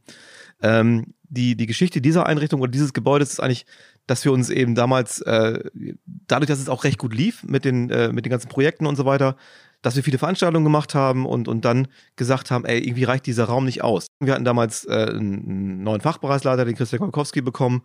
Ähm, 0.62 1.14
die, 1.30 1.56
die 1.56 1.68
Geschichte 1.68 2.02
dieser 2.02 2.26
Einrichtung 2.26 2.62
oder 2.62 2.72
dieses 2.72 2.94
Gebäudes 2.94 3.32
ist 3.34 3.40
eigentlich, 3.40 3.66
dass 4.08 4.26
wir 4.26 4.32
uns 4.32 4.50
eben 4.50 4.76
damals, 4.76 5.22
äh, 5.22 5.60
dadurch, 6.06 6.48
dass 6.48 6.60
es 6.60 6.70
auch 6.70 6.84
recht 6.84 6.98
gut 6.98 7.14
lief 7.14 7.44
mit 7.44 7.66
den, 7.66 7.90
äh, 7.92 8.12
mit 8.12 8.26
den 8.26 8.32
ganzen 8.32 8.48
Projekten 8.50 8.86
und 8.88 8.96
so 8.96 9.06
weiter, 9.06 9.36
dass 9.82 9.96
wir 9.96 10.04
viele 10.04 10.18
Veranstaltungen 10.18 10.64
gemacht 10.64 10.96
haben 10.96 11.26
und, 11.26 11.48
und 11.48 11.64
dann 11.66 11.88
gesagt 12.16 12.52
haben, 12.52 12.66
ey, 12.66 12.80
irgendwie 12.80 13.04
reicht 13.04 13.26
dieser 13.26 13.46
Raum 13.46 13.66
nicht 13.66 13.84
aus. 13.84 14.08
Wir 14.20 14.34
hatten 14.34 14.46
damals 14.46 14.86
äh, 14.86 15.08
einen 15.10 15.84
neuen 15.84 16.02
Fachbereichsleiter, 16.02 16.66
den 16.66 16.76
Christian 16.76 17.00
Kolkowski, 17.00 17.42
bekommen, 17.42 17.84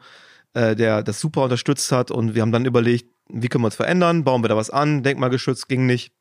äh, 0.55 0.75
der 0.75 1.03
das 1.03 1.21
super 1.21 1.45
unterstützt 1.45 1.93
hat 1.93 2.11
und 2.11 2.35
wir 2.35 2.43
haben 2.43 2.53
dann 2.53 2.65
überlegt, 2.65 3.11
wie 3.29 3.49
können 3.49 3.63
wir 3.63 3.67
uns 3.69 3.77
verändern, 3.77 4.25
bauen 4.25 4.43
wir 4.43 4.49
da 4.49 4.57
was 4.57 4.71
an, 4.71 5.03
denkmalgeschützt 5.03 5.69
ging 5.69 5.87
nicht. 5.87 6.13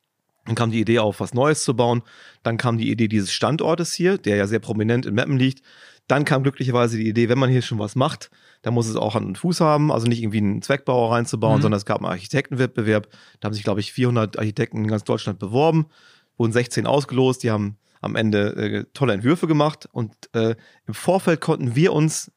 Dann 0.44 0.54
kam 0.54 0.70
die 0.70 0.80
Idee 0.80 0.98
auf, 0.98 1.20
was 1.20 1.34
Neues 1.34 1.62
zu 1.64 1.74
bauen. 1.76 2.02
Dann 2.42 2.56
kam 2.56 2.78
die 2.78 2.90
Idee 2.90 3.08
dieses 3.08 3.32
Standortes 3.32 3.92
hier, 3.94 4.18
der 4.18 4.36
ja 4.36 4.46
sehr 4.46 4.58
prominent 4.58 5.06
in 5.06 5.14
Meppen 5.14 5.36
liegt. 5.38 5.62
Dann 6.08 6.24
kam 6.24 6.42
glücklicherweise 6.42 6.96
die 6.96 7.08
Idee, 7.08 7.28
wenn 7.28 7.38
man 7.38 7.48
hier 7.48 7.62
schon 7.62 7.78
was 7.78 7.94
macht, 7.94 8.30
dann 8.62 8.74
muss 8.74 8.88
es 8.88 8.96
auch 8.96 9.14
Hand 9.14 9.24
und 9.26 9.38
Fuß 9.38 9.60
haben, 9.60 9.92
also 9.92 10.08
nicht 10.08 10.20
irgendwie 10.20 10.38
einen 10.38 10.60
Zweckbauer 10.62 11.12
reinzubauen, 11.12 11.58
Mhm. 11.58 11.62
sondern 11.62 11.78
es 11.78 11.86
gab 11.86 11.98
einen 11.98 12.06
Architektenwettbewerb. 12.10 13.08
Da 13.40 13.46
haben 13.46 13.54
sich, 13.54 13.62
glaube 13.62 13.80
ich, 13.80 13.92
400 13.92 14.36
Architekten 14.38 14.78
in 14.78 14.88
ganz 14.88 15.04
Deutschland 15.04 15.38
beworben, 15.38 15.86
wurden 16.36 16.52
16 16.52 16.86
ausgelost, 16.86 17.44
die 17.44 17.50
haben 17.52 17.78
am 18.00 18.16
Ende 18.16 18.56
äh, 18.56 18.84
tolle 18.94 19.12
Entwürfe 19.12 19.46
gemacht 19.46 19.88
und 19.92 20.12
äh, 20.34 20.56
im 20.88 20.94
Vorfeld 20.94 21.40
konnten 21.40 21.76
wir 21.76 21.92
uns 21.92 22.32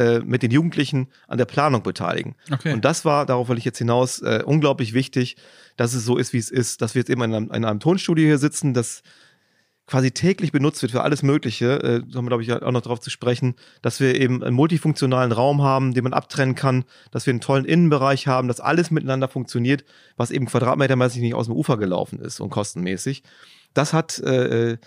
äh, 0.00 0.20
mit 0.20 0.42
den 0.42 0.50
Jugendlichen 0.50 1.08
an 1.28 1.36
der 1.36 1.44
Planung 1.44 1.82
beteiligen. 1.82 2.34
okay. 2.50 2.72
Und 2.72 2.84
das 2.84 3.04
war, 3.04 3.26
darauf 3.26 3.48
will 3.50 3.58
ich 3.58 3.66
jetzt 3.66 3.78
hinaus, 3.78 4.22
äh, 4.22 4.42
unglaublich 4.44 4.94
wichtig, 4.94 5.36
dass 5.76 5.92
es 5.92 6.06
so 6.06 6.16
ist, 6.16 6.32
wie 6.32 6.38
es 6.38 6.50
ist, 6.50 6.80
dass 6.80 6.94
wir 6.94 7.00
jetzt 7.00 7.10
eben 7.10 7.22
in 7.22 7.34
einem, 7.34 7.50
in 7.52 7.64
einem 7.66 7.80
Tonstudio 7.80 8.24
hier 8.24 8.38
sitzen, 8.38 8.72
das 8.72 9.02
quasi 9.84 10.12
täglich 10.12 10.52
benutzt 10.52 10.80
wird 10.80 10.92
für 10.92 11.02
alles 11.02 11.22
Mögliche. 11.22 11.82
Äh, 11.82 12.02
da 12.08 12.16
haben 12.16 12.24
wir, 12.24 12.28
glaube 12.30 12.42
ich, 12.42 12.50
auch 12.52 12.70
noch 12.70 12.80
darauf 12.80 13.00
zu 13.00 13.10
sprechen, 13.10 13.56
dass 13.82 14.00
wir 14.00 14.18
eben 14.18 14.42
einen 14.42 14.54
multifunktionalen 14.54 15.32
Raum 15.32 15.62
haben, 15.62 15.92
den 15.92 16.04
man 16.04 16.14
abtrennen 16.14 16.54
kann, 16.54 16.84
dass 17.10 17.26
wir 17.26 17.32
einen 17.32 17.42
tollen 17.42 17.66
Innenbereich 17.66 18.26
haben, 18.26 18.48
dass 18.48 18.60
alles 18.60 18.90
miteinander 18.90 19.28
funktioniert, 19.28 19.84
was 20.16 20.30
eben 20.30 20.46
quadratmetermäßig 20.46 21.20
nicht 21.20 21.34
aus 21.34 21.46
dem 21.46 21.56
Ufer 21.56 21.76
gelaufen 21.76 22.20
ist 22.20 22.40
und 22.40 22.50
kostenmäßig. 22.50 23.22
Das 23.74 23.92
hat 23.92 24.18
äh, 24.20 24.72
äh, 24.72 24.78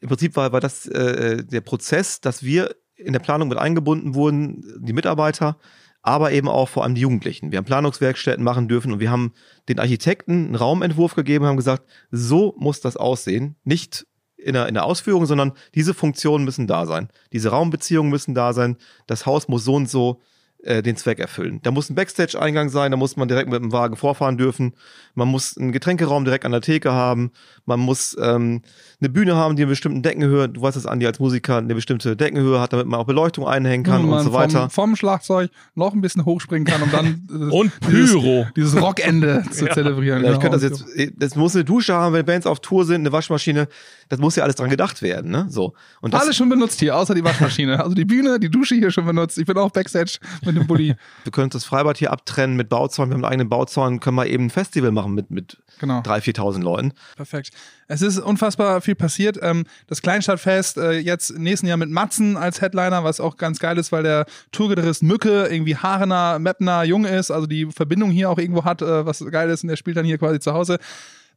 im 0.00 0.08
Prinzip 0.08 0.36
war, 0.36 0.52
war 0.52 0.60
das 0.60 0.86
äh, 0.86 1.42
der 1.42 1.62
Prozess, 1.62 2.20
dass 2.20 2.42
wir 2.42 2.76
in 2.96 3.12
der 3.12 3.20
Planung 3.20 3.48
mit 3.48 3.58
eingebunden 3.58 4.14
wurden, 4.14 4.64
die 4.80 4.92
Mitarbeiter, 4.92 5.58
aber 6.02 6.32
eben 6.32 6.48
auch 6.48 6.68
vor 6.68 6.84
allem 6.84 6.94
die 6.94 7.00
Jugendlichen. 7.00 7.50
Wir 7.50 7.58
haben 7.58 7.64
Planungswerkstätten 7.64 8.44
machen 8.44 8.68
dürfen 8.68 8.92
und 8.92 9.00
wir 9.00 9.10
haben 9.10 9.32
den 9.68 9.80
Architekten 9.80 10.46
einen 10.46 10.54
Raumentwurf 10.54 11.14
gegeben, 11.14 11.46
haben 11.46 11.56
gesagt, 11.56 11.84
so 12.10 12.54
muss 12.58 12.80
das 12.80 12.96
aussehen. 12.96 13.56
Nicht 13.64 14.06
in 14.36 14.54
der, 14.54 14.68
in 14.68 14.74
der 14.74 14.84
Ausführung, 14.84 15.26
sondern 15.26 15.52
diese 15.74 15.94
Funktionen 15.94 16.44
müssen 16.44 16.66
da 16.66 16.86
sein. 16.86 17.08
Diese 17.32 17.48
Raumbeziehungen 17.48 18.10
müssen 18.10 18.34
da 18.34 18.52
sein. 18.52 18.76
Das 19.06 19.26
Haus 19.26 19.48
muss 19.48 19.64
so 19.64 19.74
und 19.74 19.90
so 19.90 20.20
äh, 20.62 20.82
den 20.82 20.96
Zweck 20.96 21.18
erfüllen. 21.20 21.60
Da 21.62 21.70
muss 21.70 21.90
ein 21.90 21.94
Backstage-Eingang 21.94 22.68
sein, 22.70 22.90
da 22.90 22.96
muss 22.96 23.16
man 23.16 23.28
direkt 23.28 23.48
mit 23.50 23.60
dem 23.62 23.72
Wagen 23.72 23.96
vorfahren 23.96 24.36
dürfen. 24.36 24.74
Man 25.14 25.28
muss 25.28 25.56
einen 25.56 25.72
Getränkeraum 25.72 26.24
direkt 26.24 26.44
an 26.44 26.52
der 26.52 26.60
Theke 26.60 26.92
haben. 26.92 27.30
Man 27.66 27.80
muss 27.80 28.16
ähm, 28.20 28.62
eine 29.00 29.08
Bühne 29.08 29.34
haben, 29.36 29.56
die 29.56 29.62
eine 29.62 29.70
bestimmte 29.70 30.00
Deckenhöhe, 30.02 30.48
du 30.48 30.60
weißt 30.62 30.76
das, 30.76 30.86
Andi, 30.86 31.06
als 31.06 31.18
Musiker 31.18 31.58
eine 31.58 31.74
bestimmte 31.74 32.16
Deckenhöhe 32.16 32.60
hat, 32.60 32.72
damit 32.72 32.86
man 32.86 32.98
auch 33.00 33.06
Beleuchtung 33.06 33.46
einhängen 33.46 33.84
kann 33.84 34.02
und 34.04 34.10
man 34.10 34.24
so 34.24 34.32
weiter. 34.32 34.62
Vom, 34.70 34.88
vom 34.88 34.96
Schlagzeug 34.96 35.50
noch 35.74 35.92
ein 35.94 36.00
bisschen 36.00 36.24
hochspringen 36.24 36.66
kann, 36.66 36.82
um 36.82 36.90
dann 36.90 37.26
äh, 37.50 37.54
Und 37.54 37.72
dieses, 37.88 38.12
Pyro. 38.12 38.46
dieses 38.56 38.80
Rockende 38.80 39.44
zu 39.50 39.66
Ja. 39.66 39.74
zelebrieren. 39.74 40.22
Ja, 40.24 40.32
ich 40.32 40.38
Genau. 40.38 40.50
könnte 40.52 40.68
das 40.68 40.84
jetzt, 40.96 41.12
das 41.16 41.36
muss 41.36 41.54
eine 41.54 41.64
Dusche 41.64 41.94
haben, 41.94 42.12
wenn 42.14 42.24
Bands 42.26 42.46
auf 42.46 42.60
Tour 42.60 42.84
sind, 42.84 43.02
eine 43.02 43.12
Waschmaschine, 43.12 43.68
das 44.08 44.18
muss 44.20 44.36
ja 44.36 44.42
alles 44.44 44.56
dran 44.56 44.70
gedacht 44.70 45.02
werden, 45.02 45.30
ne? 45.30 45.46
So. 45.48 45.74
Und 46.00 46.14
das, 46.14 46.22
Alles 46.22 46.36
schon 46.36 46.48
benutzt 46.48 46.78
hier, 46.80 46.96
außer 46.96 47.14
die 47.14 47.24
Waschmaschine. 47.24 47.80
Also 47.82 47.94
die 47.94 48.04
Bühne, 48.04 48.38
die 48.38 48.48
Dusche 48.50 48.74
hier 48.74 48.90
schon 48.90 49.04
benutzt. 49.06 49.38
Ich 49.38 49.46
bin 49.46 49.56
auch 49.58 49.70
Backstage 49.70 50.18
mit 50.46 50.56
dem 50.56 50.66
Bulli. 50.66 50.94
wir 51.24 51.32
können 51.32 51.50
das 51.50 51.64
Freibad 51.64 51.98
hier 51.98 52.12
abtrennen 52.12 52.56
mit 52.56 52.68
Bauzaun, 52.68 53.10
wir 53.10 53.14
haben 53.14 53.24
einen 53.24 53.32
eigenen 53.32 53.48
Bauzaun, 53.48 54.00
können 54.00 54.16
wir 54.16 54.26
eben 54.26 54.46
ein 54.46 54.50
Festival 54.50 54.92
machen 54.92 55.14
mit, 55.14 55.30
mit 55.30 55.58
Genau. 55.78 56.00
3.000, 56.00 56.36
4.000 56.36 56.62
Leuten. 56.62 56.92
Perfekt. 57.16 57.50
Es 57.88 58.02
ist 58.02 58.18
unfassbar 58.18 58.80
viel 58.80 58.94
passiert. 58.94 59.38
Ähm, 59.42 59.64
das 59.86 60.02
Kleinstadtfest 60.02 60.78
äh, 60.78 60.92
jetzt 60.92 61.30
im 61.30 61.42
nächsten 61.42 61.66
Jahr 61.66 61.76
mit 61.76 61.90
Matzen 61.90 62.36
als 62.36 62.60
Headliner, 62.60 63.04
was 63.04 63.20
auch 63.20 63.36
ganz 63.36 63.58
geil 63.58 63.78
ist, 63.78 63.92
weil 63.92 64.02
der 64.02 64.26
Tourgitarrist 64.52 65.02
Mücke 65.02 65.46
irgendwie 65.46 65.76
Haarener, 65.76 66.38
Meppner, 66.38 66.84
Jung 66.84 67.04
ist, 67.04 67.30
also 67.30 67.46
die 67.46 67.66
Verbindung 67.66 68.10
hier 68.10 68.30
auch 68.30 68.38
irgendwo 68.38 68.64
hat, 68.64 68.82
äh, 68.82 69.04
was 69.04 69.24
geil 69.30 69.50
ist 69.50 69.62
und 69.64 69.68
der 69.68 69.76
spielt 69.76 69.96
dann 69.96 70.06
hier 70.06 70.18
quasi 70.18 70.40
zu 70.40 70.52
Hause. 70.52 70.78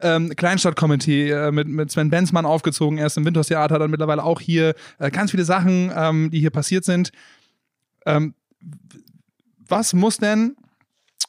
Ähm, 0.02 0.34
Kleinstadt-Comedy 0.34 1.30
äh, 1.30 1.52
mit, 1.52 1.68
mit 1.68 1.92
Sven 1.92 2.10
Benzmann 2.10 2.46
aufgezogen, 2.46 2.98
erst 2.98 3.18
im 3.18 3.26
Windhaus-Theater, 3.26 3.80
dann 3.80 3.92
mittlerweile 3.92 4.24
auch 4.24 4.40
hier. 4.40 4.74
Äh, 4.98 5.12
ganz 5.12 5.32
viele 5.32 5.44
Sachen, 5.44 5.92
ähm, 5.94 6.32
die 6.32 6.40
hier 6.40 6.52
passiert 6.52 6.86
sind. 6.86 7.12
Ähm, 8.06 8.34
was 9.68 9.94
muss 9.94 10.18
denn 10.18 10.56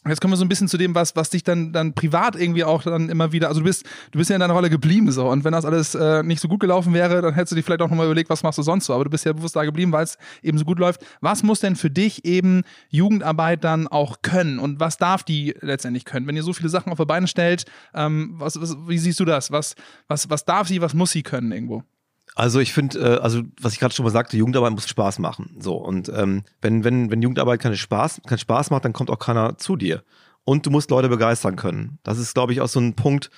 Jetzt 0.09 0.23
kommen 0.23 0.33
wir 0.33 0.39
so 0.39 0.47
ein 0.47 0.49
bisschen 0.49 0.67
zu 0.67 0.79
dem, 0.79 0.95
was, 0.95 1.15
was 1.15 1.29
dich 1.29 1.45
dann, 1.45 1.75
dann 1.75 1.93
privat 1.93 2.35
irgendwie 2.35 2.65
auch 2.65 2.83
dann 2.83 3.11
immer 3.11 3.33
wieder, 3.33 3.49
also 3.49 3.61
du 3.61 3.67
bist, 3.67 3.85
du 4.13 4.19
bist 4.19 4.31
ja 4.31 4.37
in 4.37 4.41
deiner 4.41 4.55
Rolle 4.55 4.71
geblieben 4.71 5.13
so 5.13 5.29
und 5.29 5.45
wenn 5.45 5.53
das 5.53 5.67
alles 5.67 5.95
äh, 5.95 6.23
nicht 6.23 6.41
so 6.41 6.49
gut 6.49 6.61
gelaufen 6.61 6.95
wäre, 6.95 7.21
dann 7.21 7.35
hättest 7.35 7.53
du 7.53 7.57
dir 7.57 7.63
vielleicht 7.63 7.83
auch 7.83 7.91
nochmal 7.91 8.07
überlegt, 8.07 8.31
was 8.31 8.43
machst 8.43 8.57
du 8.57 8.63
sonst 8.63 8.87
so, 8.87 8.95
aber 8.95 9.05
du 9.05 9.11
bist 9.11 9.27
ja 9.27 9.35
bewusst 9.35 9.57
da 9.57 9.65
geblieben, 9.65 9.93
weil 9.93 10.05
es 10.05 10.17
eben 10.43 10.57
so 10.57 10.65
gut 10.65 10.79
läuft. 10.79 11.05
Was 11.21 11.43
muss 11.43 11.61
denn 11.61 11.77
für 11.77 11.91
dich 11.91 12.25
eben 12.25 12.63
Jugendarbeit 12.89 13.63
dann 13.63 13.89
auch 13.89 14.23
können 14.23 14.59
und 14.59 14.81
was 14.81 14.97
darf 14.97 15.23
die 15.23 15.55
letztendlich 15.61 16.07
können? 16.07 16.27
Wenn 16.27 16.37
ihr 16.37 16.45
so 16.45 16.55
viele 16.55 16.71
Sachen 16.71 16.91
auf 16.91 16.99
die 16.99 17.05
Beine 17.05 17.27
stellt, 17.27 17.67
ähm, 17.93 18.37
was, 18.39 18.59
was, 18.59 18.79
wie 18.89 18.97
siehst 18.97 19.21
du 19.21 19.27
das? 19.27 19.51
Was, 19.51 19.75
was, 20.09 20.31
was 20.31 20.47
darf 20.47 20.67
sie, 20.67 20.81
was 20.81 20.95
muss 20.95 21.11
sie 21.11 21.23
können 21.23 21.53
irgendwo? 21.53 21.83
Also 22.41 22.59
ich 22.59 22.73
finde, 22.73 22.99
äh, 22.99 23.21
also 23.21 23.43
was 23.61 23.75
ich 23.75 23.81
gerade 23.81 23.95
schon 23.95 24.05
mal 24.05 24.11
sagte, 24.11 24.39
Jugendarbeit 24.39 24.73
muss 24.73 24.89
Spaß 24.89 25.19
machen. 25.19 25.59
So 25.59 25.75
und 25.75 26.09
ähm, 26.09 26.43
wenn 26.63 26.85
wenn 26.85 27.11
wenn 27.11 27.21
Jugendarbeit 27.21 27.61
keine 27.61 27.77
Spaß 27.77 28.23
keinen 28.27 28.39
Spaß 28.39 28.71
macht, 28.71 28.87
dann 28.87 28.95
kommt 28.95 29.11
auch 29.11 29.19
keiner 29.19 29.59
zu 29.59 29.77
dir. 29.77 30.03
Und 30.45 30.65
du 30.65 30.71
musst 30.71 30.91
Leute 30.91 31.11
begeistern 31.11 31.57
können. 31.57 31.99
Das 32.03 32.19
ist, 32.19 32.33
glaube 32.33 32.55
ich, 32.55 32.63
auch 32.63 32.69
so 32.69 32.81
ein 32.81 32.95
Punkt, 32.97 33.31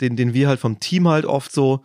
den 0.00 0.16
den 0.16 0.32
wir 0.32 0.48
halt 0.48 0.60
vom 0.60 0.80
Team 0.80 1.08
halt 1.08 1.26
oft 1.26 1.52
so 1.52 1.84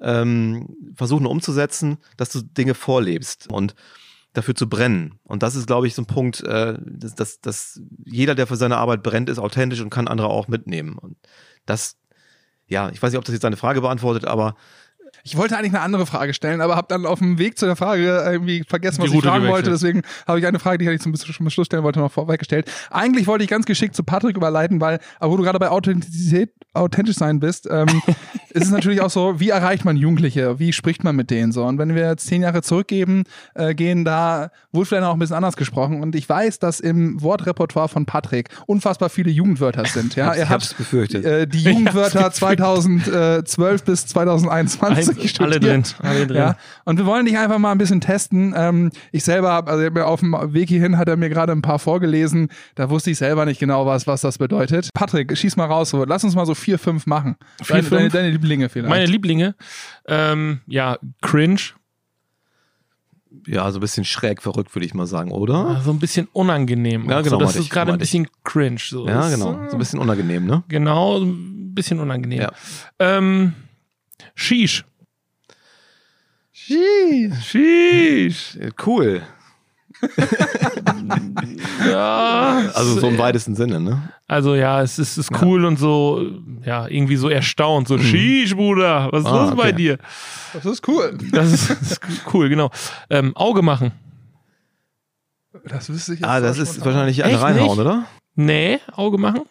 ähm, 0.00 0.76
versuchen 0.94 1.26
umzusetzen, 1.26 1.98
dass 2.16 2.30
du 2.30 2.42
Dinge 2.42 2.74
vorlebst 2.74 3.50
und 3.50 3.74
dafür 4.34 4.54
zu 4.54 4.68
brennen. 4.68 5.18
Und 5.24 5.42
das 5.42 5.56
ist, 5.56 5.66
glaube 5.66 5.88
ich, 5.88 5.96
so 5.96 6.02
ein 6.02 6.06
Punkt, 6.06 6.44
äh, 6.44 6.78
dass, 6.80 7.16
dass, 7.16 7.40
dass 7.40 7.80
jeder, 8.04 8.36
der 8.36 8.46
für 8.46 8.56
seine 8.56 8.76
Arbeit 8.76 9.02
brennt, 9.02 9.28
ist 9.28 9.40
authentisch 9.40 9.80
und 9.80 9.90
kann 9.90 10.06
andere 10.06 10.28
auch 10.28 10.46
mitnehmen. 10.46 10.96
Und 10.96 11.16
das, 11.66 11.96
ja, 12.68 12.88
ich 12.90 13.02
weiß 13.02 13.10
nicht, 13.10 13.18
ob 13.18 13.24
das 13.24 13.32
jetzt 13.32 13.42
deine 13.42 13.56
Frage 13.56 13.80
beantwortet, 13.80 14.26
aber 14.26 14.54
Ich 15.26 15.38
wollte 15.38 15.56
eigentlich 15.56 15.72
eine 15.72 15.80
andere 15.80 16.04
Frage 16.04 16.34
stellen, 16.34 16.60
aber 16.60 16.76
habe 16.76 16.86
dann 16.90 17.06
auf 17.06 17.18
dem 17.18 17.38
Weg 17.38 17.58
zu 17.58 17.64
der 17.64 17.76
Frage 17.76 18.22
irgendwie 18.30 18.62
vergessen, 18.62 19.02
was 19.02 19.10
ich 19.10 19.22
fragen 19.22 19.48
wollte. 19.48 19.70
Deswegen 19.70 20.02
habe 20.26 20.38
ich 20.38 20.46
eine 20.46 20.58
Frage, 20.58 20.76
die 20.76 20.90
ich 20.90 21.00
zum 21.00 21.14
zum 21.14 21.50
Schluss 21.50 21.66
stellen 21.66 21.82
wollte, 21.82 21.98
noch 21.98 22.12
vorweggestellt. 22.12 22.70
Eigentlich 22.90 23.26
wollte 23.26 23.42
ich 23.42 23.48
ganz 23.48 23.64
geschickt 23.64 23.96
zu 23.96 24.04
Patrick 24.04 24.36
überleiten, 24.36 24.82
weil, 24.82 25.00
aber 25.18 25.32
wo 25.32 25.36
du 25.38 25.42
gerade 25.42 25.58
bei 25.58 25.70
Authentizität, 25.70 26.50
authentisch 26.74 27.16
sein 27.16 27.40
bist, 27.40 27.68
ähm, 27.70 27.86
ist 28.50 28.64
es 28.64 28.70
natürlich 28.70 29.00
auch 29.00 29.10
so, 29.10 29.40
wie 29.40 29.48
erreicht 29.50 29.84
man 29.84 29.96
Jugendliche? 29.96 30.58
Wie 30.58 30.72
spricht 30.72 31.04
man 31.04 31.16
mit 31.16 31.30
denen 31.30 31.52
so? 31.52 31.64
Und 31.64 31.78
wenn 31.78 31.94
wir 31.94 32.08
jetzt 32.08 32.26
zehn 32.26 32.42
Jahre 32.42 32.62
zurückgeben, 32.62 33.24
äh, 33.54 33.74
gehen, 33.74 34.04
da 34.04 34.50
wurde 34.72 34.86
vielleicht 34.86 35.04
auch 35.04 35.14
ein 35.14 35.18
bisschen 35.18 35.36
anders 35.36 35.56
gesprochen. 35.56 36.02
Und 36.02 36.14
ich 36.14 36.28
weiß, 36.28 36.58
dass 36.58 36.80
im 36.80 37.20
Wortrepertoire 37.22 37.88
von 37.88 38.06
Patrick 38.06 38.48
unfassbar 38.66 39.08
viele 39.08 39.30
Jugendwörter 39.30 39.84
sind. 39.86 40.14
Ja, 40.16 40.34
ich 40.36 40.48
hab's 40.48 40.70
hat 40.70 40.76
befürchtet. 40.78 41.24
äh, 41.24 41.46
die 41.46 41.62
Jugendwörter 41.64 42.30
2012 42.30 43.84
bis 43.84 44.06
2021 44.06 45.40
Alle 45.40 45.60
drin. 45.60 45.84
Alle 46.00 46.26
drin. 46.26 46.36
Ja, 46.36 46.56
und 46.84 46.98
wir 46.98 47.06
wollen 47.06 47.26
dich 47.26 47.38
einfach 47.38 47.58
mal 47.58 47.72
ein 47.72 47.78
bisschen 47.78 48.00
testen. 48.00 48.54
Ähm, 48.56 48.90
ich 49.12 49.24
selber 49.24 49.50
habe, 49.52 49.70
also 49.70 49.88
auf 50.02 50.20
dem 50.20 50.36
Weg 50.52 50.68
hierhin 50.68 50.98
hat 50.98 51.08
er 51.08 51.16
mir 51.16 51.28
gerade 51.28 51.52
ein 51.52 51.62
paar 51.62 51.78
vorgelesen. 51.78 52.48
Da 52.74 52.90
wusste 52.90 53.10
ich 53.10 53.18
selber 53.18 53.44
nicht 53.44 53.60
genau, 53.60 53.86
was, 53.86 54.06
was 54.06 54.20
das 54.20 54.38
bedeutet. 54.38 54.90
Patrick, 54.94 55.36
schieß 55.36 55.56
mal 55.56 55.66
raus. 55.66 55.90
So. 55.90 56.04
Lass 56.04 56.24
uns 56.24 56.34
mal 56.34 56.46
so 56.46 56.54
vier, 56.64 56.78
fünf 56.78 57.06
machen. 57.06 57.36
Vier, 57.62 57.76
deine, 57.76 57.88
Deine, 57.88 58.00
fünf? 58.02 58.12
deine 58.12 58.30
Lieblinge 58.30 58.68
vielleicht. 58.68 58.90
Meine 58.90 59.06
Lieblinge, 59.06 59.54
ähm, 60.06 60.60
ja, 60.66 60.98
Cringe, 61.22 61.60
ja, 63.46 63.70
so 63.70 63.78
ein 63.78 63.80
bisschen 63.80 64.04
schräg 64.04 64.42
verrückt, 64.42 64.74
würde 64.74 64.86
ich 64.86 64.94
mal 64.94 65.06
sagen, 65.06 65.30
oder? 65.30 65.80
so 65.84 65.90
ein 65.90 65.98
bisschen 65.98 66.28
unangenehm. 66.32 67.08
Ja, 67.10 67.20
genau, 67.20 67.38
So, 67.38 67.44
das 67.44 67.56
ist 67.56 67.70
gerade 67.70 67.92
ein 67.92 67.98
bisschen 67.98 68.28
cringe. 68.44 68.78
So. 68.80 69.06
Ja, 69.06 69.28
genau. 69.28 69.66
So 69.68 69.76
ein 69.76 69.78
bisschen 69.78 69.98
unangenehm, 69.98 70.46
ne? 70.46 70.62
Genau, 70.68 71.18
so 71.18 71.24
ein 71.26 71.74
bisschen 71.74 72.00
unangenehm. 72.00 72.40
Ja. 72.42 72.52
Ähm, 72.98 73.54
Shish. 74.34 74.84
Sheesh. 76.52 77.34
Shish. 77.44 78.58
Cool. 78.84 79.22
Ja. 81.86 82.70
Also 82.74 82.98
so 83.00 83.08
im 83.08 83.18
weitesten 83.18 83.54
Sinne, 83.54 83.80
ne? 83.80 84.10
Also 84.26 84.54
ja, 84.54 84.80
es 84.82 84.98
ist, 84.98 85.18
ist 85.18 85.30
cool 85.42 85.64
und 85.64 85.78
so, 85.78 86.24
ja, 86.64 86.86
irgendwie 86.88 87.16
so 87.16 87.28
erstaunt. 87.28 87.88
So, 87.88 87.98
Shish, 87.98 88.54
Bruder, 88.56 89.08
was 89.12 89.20
ist 89.24 89.26
Ah, 89.26 89.44
los 89.46 89.50
bei 89.56 89.68
okay. 89.68 89.72
dir? 89.72 89.98
Das 90.52 90.64
ist 90.64 90.86
cool. 90.88 91.16
Das 91.32 91.52
ist, 91.52 91.70
das 91.70 91.82
ist 91.92 92.00
cool, 92.32 92.48
genau. 92.48 92.70
Ähm, 93.10 93.36
Auge 93.36 93.62
machen. 93.62 93.92
Das 95.66 95.88
wüsste 95.88 96.14
ich 96.14 96.20
jetzt 96.20 96.28
Ah, 96.28 96.40
das 96.40 96.58
ist 96.58 96.70
spontan. 96.74 96.86
wahrscheinlich 96.94 97.24
eine 97.24 97.34
Echt 97.34 97.42
reinhauen, 97.42 97.68
nicht? 97.70 97.78
oder? 97.86 98.04
Nee, 98.34 98.80
Auge 98.92 99.18
machen? 99.18 99.42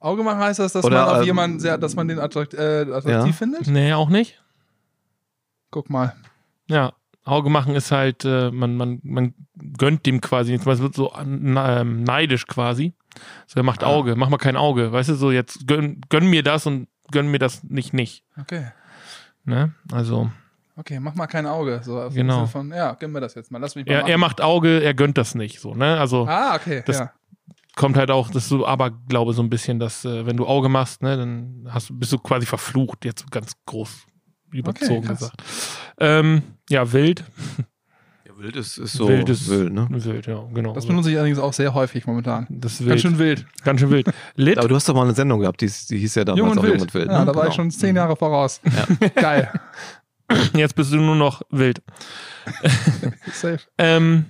Auge 0.00 0.22
machen 0.22 0.38
heißt 0.40 0.58
das, 0.58 0.72
dass 0.72 0.84
Oder, 0.84 1.06
man 1.06 1.14
auf 1.14 1.20
ähm, 1.20 1.24
jemanden 1.26 1.60
sehr, 1.60 1.78
dass 1.78 1.96
man 1.96 2.08
den 2.08 2.18
attrakt, 2.18 2.52
äh, 2.54 2.82
attraktiv 2.92 3.08
Ja. 3.26 3.32
findet? 3.32 3.66
Nee, 3.66 3.92
auch 3.94 4.08
nicht. 4.10 4.40
Guck 5.70 5.88
mal. 5.90 6.14
Ja, 6.68 6.92
Auge 7.24 7.48
machen 7.50 7.74
ist 7.74 7.90
halt, 7.90 8.24
äh, 8.24 8.50
man, 8.50 8.76
man, 8.76 9.00
man 9.02 9.34
gönnt 9.78 10.06
dem 10.06 10.20
quasi 10.20 10.52
nichts, 10.52 10.66
man 10.66 10.78
wird 10.78 10.94
so 10.94 11.12
ähm, 11.14 12.02
neidisch 12.02 12.46
quasi. 12.46 12.94
So, 13.46 13.58
er 13.60 13.62
macht 13.62 13.82
Ah. 13.82 13.86
Auge, 13.88 14.16
mach 14.16 14.28
mal 14.28 14.36
kein 14.38 14.56
Auge. 14.56 14.92
Weißt 14.92 15.08
du, 15.08 15.14
so 15.14 15.30
jetzt 15.30 15.66
gönn, 15.66 16.00
gönn 16.08 16.28
mir 16.28 16.42
das 16.42 16.66
und 16.66 16.88
gönn 17.10 17.28
mir 17.30 17.38
das 17.38 17.62
nicht 17.64 17.92
nicht. 17.94 18.24
Okay. 18.40 18.66
Ne? 19.44 19.74
Also, 19.92 20.30
Okay, 20.78 21.00
mach 21.00 21.14
mal 21.14 21.26
kein 21.26 21.46
Auge. 21.46 21.80
So, 21.82 21.98
auf 22.02 22.12
Genau. 22.12 22.44
Von, 22.44 22.70
ja, 22.70 22.94
gib 23.00 23.08
mir 23.10 23.20
das 23.20 23.34
jetzt 23.34 23.50
mal. 23.50 23.58
Lass 23.58 23.76
mich 23.76 23.86
mal 23.86 23.92
er, 23.92 24.06
er 24.06 24.18
macht 24.18 24.42
Auge, 24.42 24.82
er 24.82 24.92
gönnt 24.92 25.16
das 25.16 25.34
nicht. 25.34 25.58
So, 25.58 25.74
ne? 25.74 25.98
Also 25.98 26.26
ah, 26.28 26.54
okay. 26.54 26.82
Das- 26.84 26.98
ja. 26.98 27.12
kommt 27.76 27.96
halt 27.96 28.10
auch, 28.10 28.28
das 28.28 28.42
ist 28.42 28.48
so 28.50 28.66
Aberglaube 28.66 29.32
so 29.32 29.42
ein 29.42 29.48
bisschen, 29.48 29.78
dass 29.78 30.04
äh, 30.04 30.26
wenn 30.26 30.36
du 30.36 30.46
Auge 30.46 30.68
machst, 30.68 31.00
ne, 31.02 31.16
dann 31.16 31.66
hast, 31.70 31.98
bist 31.98 32.12
du 32.12 32.18
quasi 32.18 32.44
verflucht, 32.44 33.06
jetzt 33.06 33.30
ganz 33.30 33.52
groß 33.64 34.04
überzogen 34.52 35.06
krass. 35.06 35.18
gesagt. 35.18 35.42
Ähm, 35.98 36.42
ja, 36.68 36.92
wild. 36.92 37.24
Ja, 38.36 38.42
wild 38.42 38.56
ist, 38.56 38.78
ist 38.78 38.92
so 38.92 39.08
wild 39.08 39.28
ist 39.28 39.48
wild, 39.48 39.72
ne? 39.72 39.86
Wild, 39.90 40.26
ja, 40.26 40.44
genau. 40.52 40.72
Das 40.74 40.86
benutze 40.86 41.10
ich 41.10 41.16
allerdings 41.16 41.38
auch 41.38 41.52
sehr 41.52 41.72
häufig 41.74 42.06
momentan. 42.06 42.46
Das 42.50 42.72
ist 42.74 42.80
wild. 42.80 42.90
Ganz 42.90 43.00
schön 43.02 43.18
wild. 43.18 43.46
Ganz 43.64 43.80
schön 43.80 43.90
wild. 43.90 44.08
Lit. 44.36 44.58
Aber 44.58 44.68
du 44.68 44.74
hast 44.74 44.88
doch 44.88 44.94
mal 44.94 45.02
eine 45.04 45.14
Sendung 45.14 45.40
gehabt, 45.40 45.60
die, 45.60 45.70
die 45.90 45.98
hieß 45.98 46.14
ja 46.16 46.24
damals 46.24 46.38
Jung 46.40 46.50
und 46.50 46.58
auch 46.58 46.62
wild. 46.62 46.74
Jung 46.74 46.82
und 46.82 46.94
Wild. 46.94 47.06
Ja, 47.10 47.20
ne? 47.20 47.26
da 47.26 47.34
war 47.34 47.42
Genau. 47.42 47.48
ich 47.48 47.54
schon 47.54 47.70
zehn 47.70 47.96
Jahre 47.96 48.16
voraus. 48.16 48.60
Geil. 49.14 49.50
Jetzt 50.54 50.74
bist 50.74 50.92
du 50.92 50.96
nur 50.96 51.14
noch 51.16 51.42
wild. 51.50 51.82
Safe. 53.32 53.60
Ähm, 53.78 54.26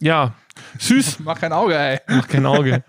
ja, 0.00 0.34
süß. 0.78 1.18
Mach 1.24 1.38
kein 1.38 1.52
Auge, 1.52 1.76
ey. 1.76 1.98
Mach 2.08 2.28
kein 2.28 2.46
Auge. 2.46 2.84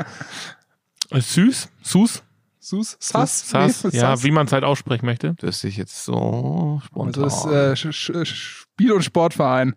Äh, 1.09 1.19
süß. 1.21 1.69
Sus. 1.81 2.23
Sass? 2.63 3.49
Sass. 3.49 3.83
Nee, 3.83 3.89
Ja, 3.97 4.01
Sass. 4.15 4.23
wie 4.23 4.31
man 4.31 4.45
es 4.45 4.53
halt 4.53 4.63
aussprechen 4.63 5.05
möchte. 5.05 5.33
Das 5.39 5.63
ist 5.63 5.75
jetzt 5.75 6.05
so 6.05 6.79
spontan. 6.85 7.23
Das 7.23 7.43
ist 7.83 8.09
äh, 8.09 8.25
Spiel- 8.25 8.91
und 8.93 9.03
Sportverein. 9.03 9.75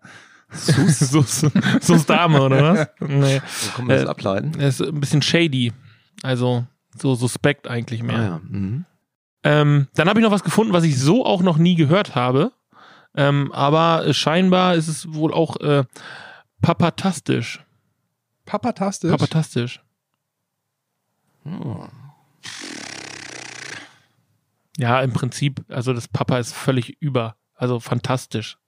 Sus. 0.50 0.98
Sus. 0.98 1.46
Sus 1.80 2.06
Dame, 2.06 2.40
oder 2.42 2.62
was? 2.62 2.88
Nee. 3.00 3.40
Wo 3.40 3.76
kann 3.76 3.86
man 3.86 3.96
das 3.96 4.04
äh, 4.04 4.08
ableiten? 4.08 4.60
Ist 4.60 4.82
ein 4.82 5.00
bisschen 5.00 5.22
shady. 5.22 5.72
Also 6.22 6.66
so 6.96 7.14
suspekt 7.14 7.68
eigentlich 7.68 8.02
mehr. 8.02 8.18
Ah, 8.18 8.22
ja. 8.22 8.40
Mhm. 8.48 8.84
Ähm, 9.42 9.88
dann 9.94 10.08
habe 10.08 10.20
ich 10.20 10.24
noch 10.24 10.32
was 10.32 10.44
gefunden, 10.44 10.72
was 10.72 10.84
ich 10.84 10.98
so 10.98 11.26
auch 11.26 11.42
noch 11.42 11.58
nie 11.58 11.74
gehört 11.74 12.14
habe. 12.14 12.52
Ähm, 13.16 13.52
aber 13.52 14.12
scheinbar 14.12 14.74
ist 14.74 14.88
es 14.88 15.12
wohl 15.12 15.32
auch 15.32 15.56
äh, 15.60 15.84
papatastisch. 16.62 17.62
Papatastisch. 18.44 19.10
Papatastisch. 19.10 19.80
Hm. 21.44 21.88
Ja, 24.76 25.00
im 25.02 25.12
Prinzip, 25.12 25.64
also 25.68 25.92
das 25.92 26.08
Papa 26.08 26.38
ist 26.38 26.52
völlig 26.52 27.00
über. 27.00 27.36
Also 27.54 27.78
fantastisch. 27.78 28.58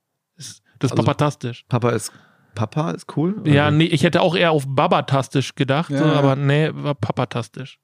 Ist, 0.77 0.83
das 0.83 0.89
ist 0.89 0.93
Also- 0.93 1.03
papatastisch. 1.05 1.65
Papa 1.69 1.91
ist 1.91 2.13
Papa 2.55 2.93
ist 2.93 3.15
cool. 3.19 3.43
Ja, 3.45 3.67
Also- 3.67 3.77
nee, 3.77 3.85
ich 3.85 4.03
hätte 4.03 4.23
auch 4.23 4.35
eher 4.35 4.51
auf 4.51 4.65
babatastisch 4.67 5.55
gedacht, 5.57 5.91
Ja, 5.91 5.99
so, 5.99 6.05
ja. 6.07 6.13
aber 6.15 6.37
nee, 6.37 6.71
war 6.73 6.95
papatastisch. 6.95 7.79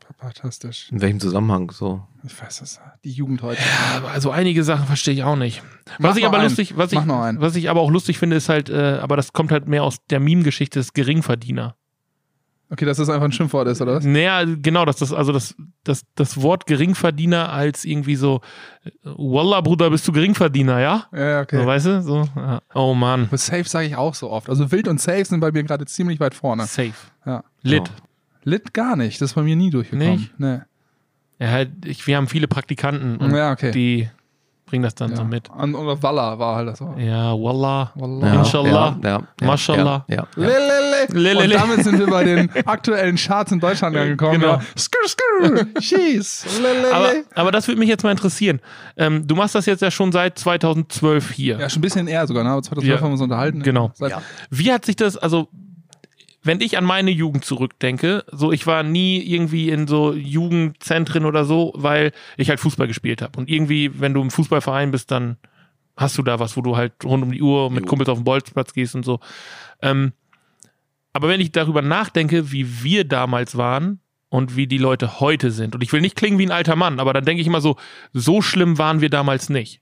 Papatastisch. 0.00 0.90
In 0.92 1.00
welchem 1.00 1.20
Zusammenhang 1.20 1.70
so? 1.70 2.02
Ich 2.24 2.40
weiß 2.40 2.60
das. 2.60 2.80
Die 3.04 3.10
Jugend 3.12 3.42
heute. 3.42 3.60
Aber 3.96 4.10
also 4.10 4.30
einige 4.30 4.62
Sachen 4.64 4.86
verstehe 4.86 5.14
ich 5.14 5.22
auch 5.24 5.36
nicht. 5.36 5.62
Mach 5.98 6.10
Was 6.10 6.16
ich 6.18 6.26
aber 6.26 6.38
einen. 6.38 6.48
lustig, 6.48 6.76
was 6.76 6.92
Mach 6.92 7.02
ich, 7.32 7.40
was 7.40 7.56
ich 7.56 7.70
aber 7.70 7.80
auch 7.80 7.90
lustig 7.90 8.18
finde, 8.18 8.36
ist 8.36 8.48
halt, 8.50 8.68
äh, 8.68 8.98
aber 9.00 9.16
das 9.16 9.32
kommt 9.32 9.50
halt 9.50 9.66
mehr 9.66 9.82
aus 9.82 10.04
der 10.10 10.20
Meme-Geschichte 10.20 10.78
des 10.78 10.92
Geringverdiener. 10.92 11.76
Okay, 12.70 12.86
dass 12.86 12.96
das 12.96 13.08
einfach 13.08 13.26
ein 13.26 13.32
Schimpfwort 13.32 13.68
ist, 13.68 13.80
oder 13.82 13.96
was? 13.96 14.04
Naja, 14.04 14.44
genau, 14.44 14.84
dass 14.84 14.96
das, 14.96 15.12
also 15.12 15.32
das, 15.32 15.54
das, 15.84 16.04
das 16.14 16.40
Wort 16.40 16.66
Geringverdiener 16.66 17.52
als 17.52 17.84
irgendwie 17.84 18.16
so, 18.16 18.40
Wallah, 19.02 19.60
Bruder, 19.60 19.90
bist 19.90 20.08
du 20.08 20.12
Geringverdiener, 20.12 20.80
ja? 20.80 21.06
Ja, 21.12 21.40
okay. 21.42 21.58
So, 21.60 21.66
weißt 21.66 21.86
du? 21.86 22.02
So, 22.02 22.28
ja. 22.34 22.60
Oh 22.74 22.94
Mann. 22.94 23.24
Aber 23.28 23.36
safe 23.38 23.64
sage 23.64 23.86
ich 23.86 23.96
auch 23.96 24.14
so 24.14 24.30
oft. 24.30 24.48
Also 24.48 24.72
wild 24.72 24.88
und 24.88 25.00
safe 25.00 25.24
sind 25.24 25.40
bei 25.40 25.52
mir 25.52 25.62
gerade 25.62 25.84
ziemlich 25.84 26.20
weit 26.20 26.34
vorne. 26.34 26.64
Safe. 26.66 26.94
Ja. 27.26 27.44
Lit. 27.62 27.90
Lit 28.44 28.74
gar 28.74 28.96
nicht. 28.96 29.20
Das 29.20 29.30
ist 29.30 29.34
bei 29.34 29.42
mir 29.42 29.56
nie 29.56 29.70
durchgekommen. 29.70 30.12
Nicht? 30.12 30.40
Nee. 30.40 30.58
Ja, 31.38 31.48
halt, 31.48 31.70
ich, 31.84 32.06
wir 32.06 32.16
haben 32.16 32.28
viele 32.28 32.48
Praktikanten 32.48 33.16
und 33.18 33.34
Ja, 33.34 33.52
okay. 33.52 33.72
die 33.72 34.08
bringen 34.74 34.82
das 34.82 34.96
dann 34.96 35.10
ja. 35.12 35.16
so 35.18 35.24
mit. 35.24 35.48
Und, 35.50 35.76
oder 35.76 36.02
Walla 36.02 36.36
war 36.36 36.56
halt 36.56 36.68
das 36.68 36.82
auch. 36.82 36.98
Ja, 36.98 37.32
Wallah. 37.32 37.92
Wallah. 37.94 38.34
Inshallah. 38.40 38.98
Ja, 39.00 39.08
ja, 39.08 39.22
ja, 39.40 39.46
Mashallah. 39.46 40.04
Ja, 40.08 40.16
ja, 40.16 40.26
ja. 40.36 40.48
Lelele. 40.48 41.06
Lelele. 41.12 41.44
Und 41.44 41.62
damit 41.62 41.84
sind 41.84 41.98
wir 42.00 42.08
bei 42.08 42.24
den 42.24 42.50
aktuellen 42.66 43.14
Charts 43.16 43.52
in 43.52 43.60
Deutschland 43.60 43.96
angekommen. 43.96 44.40
Genau. 44.40 44.54
Ja. 44.54 44.62
Skrr, 44.76 45.08
skrr, 45.08 45.66
schieß. 45.80 46.46
Aber, 46.92 47.12
aber 47.36 47.52
das 47.52 47.68
würde 47.68 47.78
mich 47.78 47.88
jetzt 47.88 48.02
mal 48.02 48.10
interessieren. 48.10 48.60
Ähm, 48.96 49.24
du 49.28 49.36
machst 49.36 49.54
das 49.54 49.66
jetzt 49.66 49.80
ja 49.80 49.92
schon 49.92 50.10
seit 50.10 50.40
2012 50.40 51.30
hier. 51.30 51.58
ja, 51.60 51.68
schon 51.68 51.78
ein 51.78 51.82
bisschen 51.82 52.08
eher 52.08 52.26
sogar, 52.26 52.42
ne? 52.42 52.50
Aber 52.50 52.62
2012 52.62 52.88
Ja, 52.88 53.00
haben 53.00 53.10
wir 53.10 53.12
uns 53.12 53.22
unterhalten. 53.22 53.62
genau. 53.62 53.92
Wie 54.50 54.72
hat 54.72 54.84
sich 54.84 54.96
das, 54.96 55.16
also, 55.16 55.46
wenn 56.44 56.60
ich 56.60 56.76
an 56.76 56.84
meine 56.84 57.10
Jugend 57.10 57.44
zurückdenke, 57.44 58.24
so 58.30 58.52
ich 58.52 58.66
war 58.66 58.82
nie 58.82 59.18
irgendwie 59.20 59.70
in 59.70 59.88
so 59.88 60.12
Jugendzentren 60.12 61.24
oder 61.24 61.44
so, 61.44 61.72
weil 61.74 62.12
ich 62.36 62.50
halt 62.50 62.60
Fußball 62.60 62.86
gespielt 62.86 63.22
habe. 63.22 63.38
Und 63.38 63.48
irgendwie, 63.48 63.98
wenn 63.98 64.12
du 64.12 64.20
im 64.20 64.30
Fußballverein 64.30 64.90
bist, 64.90 65.10
dann 65.10 65.38
hast 65.96 66.18
du 66.18 66.22
da 66.22 66.38
was, 66.38 66.56
wo 66.56 66.60
du 66.60 66.76
halt 66.76 66.92
rund 67.04 67.22
um 67.22 67.32
die 67.32 67.42
Uhr 67.42 67.70
mit. 67.70 67.86
Kumpels 67.86 68.10
auf 68.10 68.18
den 68.18 68.24
Bolzplatz 68.24 68.74
gehst 68.74 68.94
und 68.94 69.04
so. 69.04 69.20
Ähm, 69.80 70.12
aber 71.14 71.28
wenn 71.28 71.40
ich 71.40 71.50
darüber 71.52 71.80
nachdenke, 71.80 72.52
wie 72.52 72.82
wir 72.82 73.04
damals 73.04 73.56
waren 73.56 74.00
und 74.28 74.56
wie 74.56 74.66
die 74.66 74.78
Leute 74.78 75.20
heute 75.20 75.50
sind, 75.50 75.74
und 75.74 75.82
ich 75.82 75.92
will 75.92 76.02
nicht 76.02 76.16
klingen 76.16 76.38
wie 76.38 76.46
ein 76.46 76.52
alter 76.52 76.76
Mann, 76.76 77.00
aber 77.00 77.14
dann 77.14 77.24
denke 77.24 77.40
ich 77.40 77.46
immer 77.46 77.62
so, 77.62 77.76
so 78.12 78.42
schlimm 78.42 78.76
waren 78.76 79.00
wir 79.00 79.10
damals 79.10 79.48
nicht. 79.48 79.80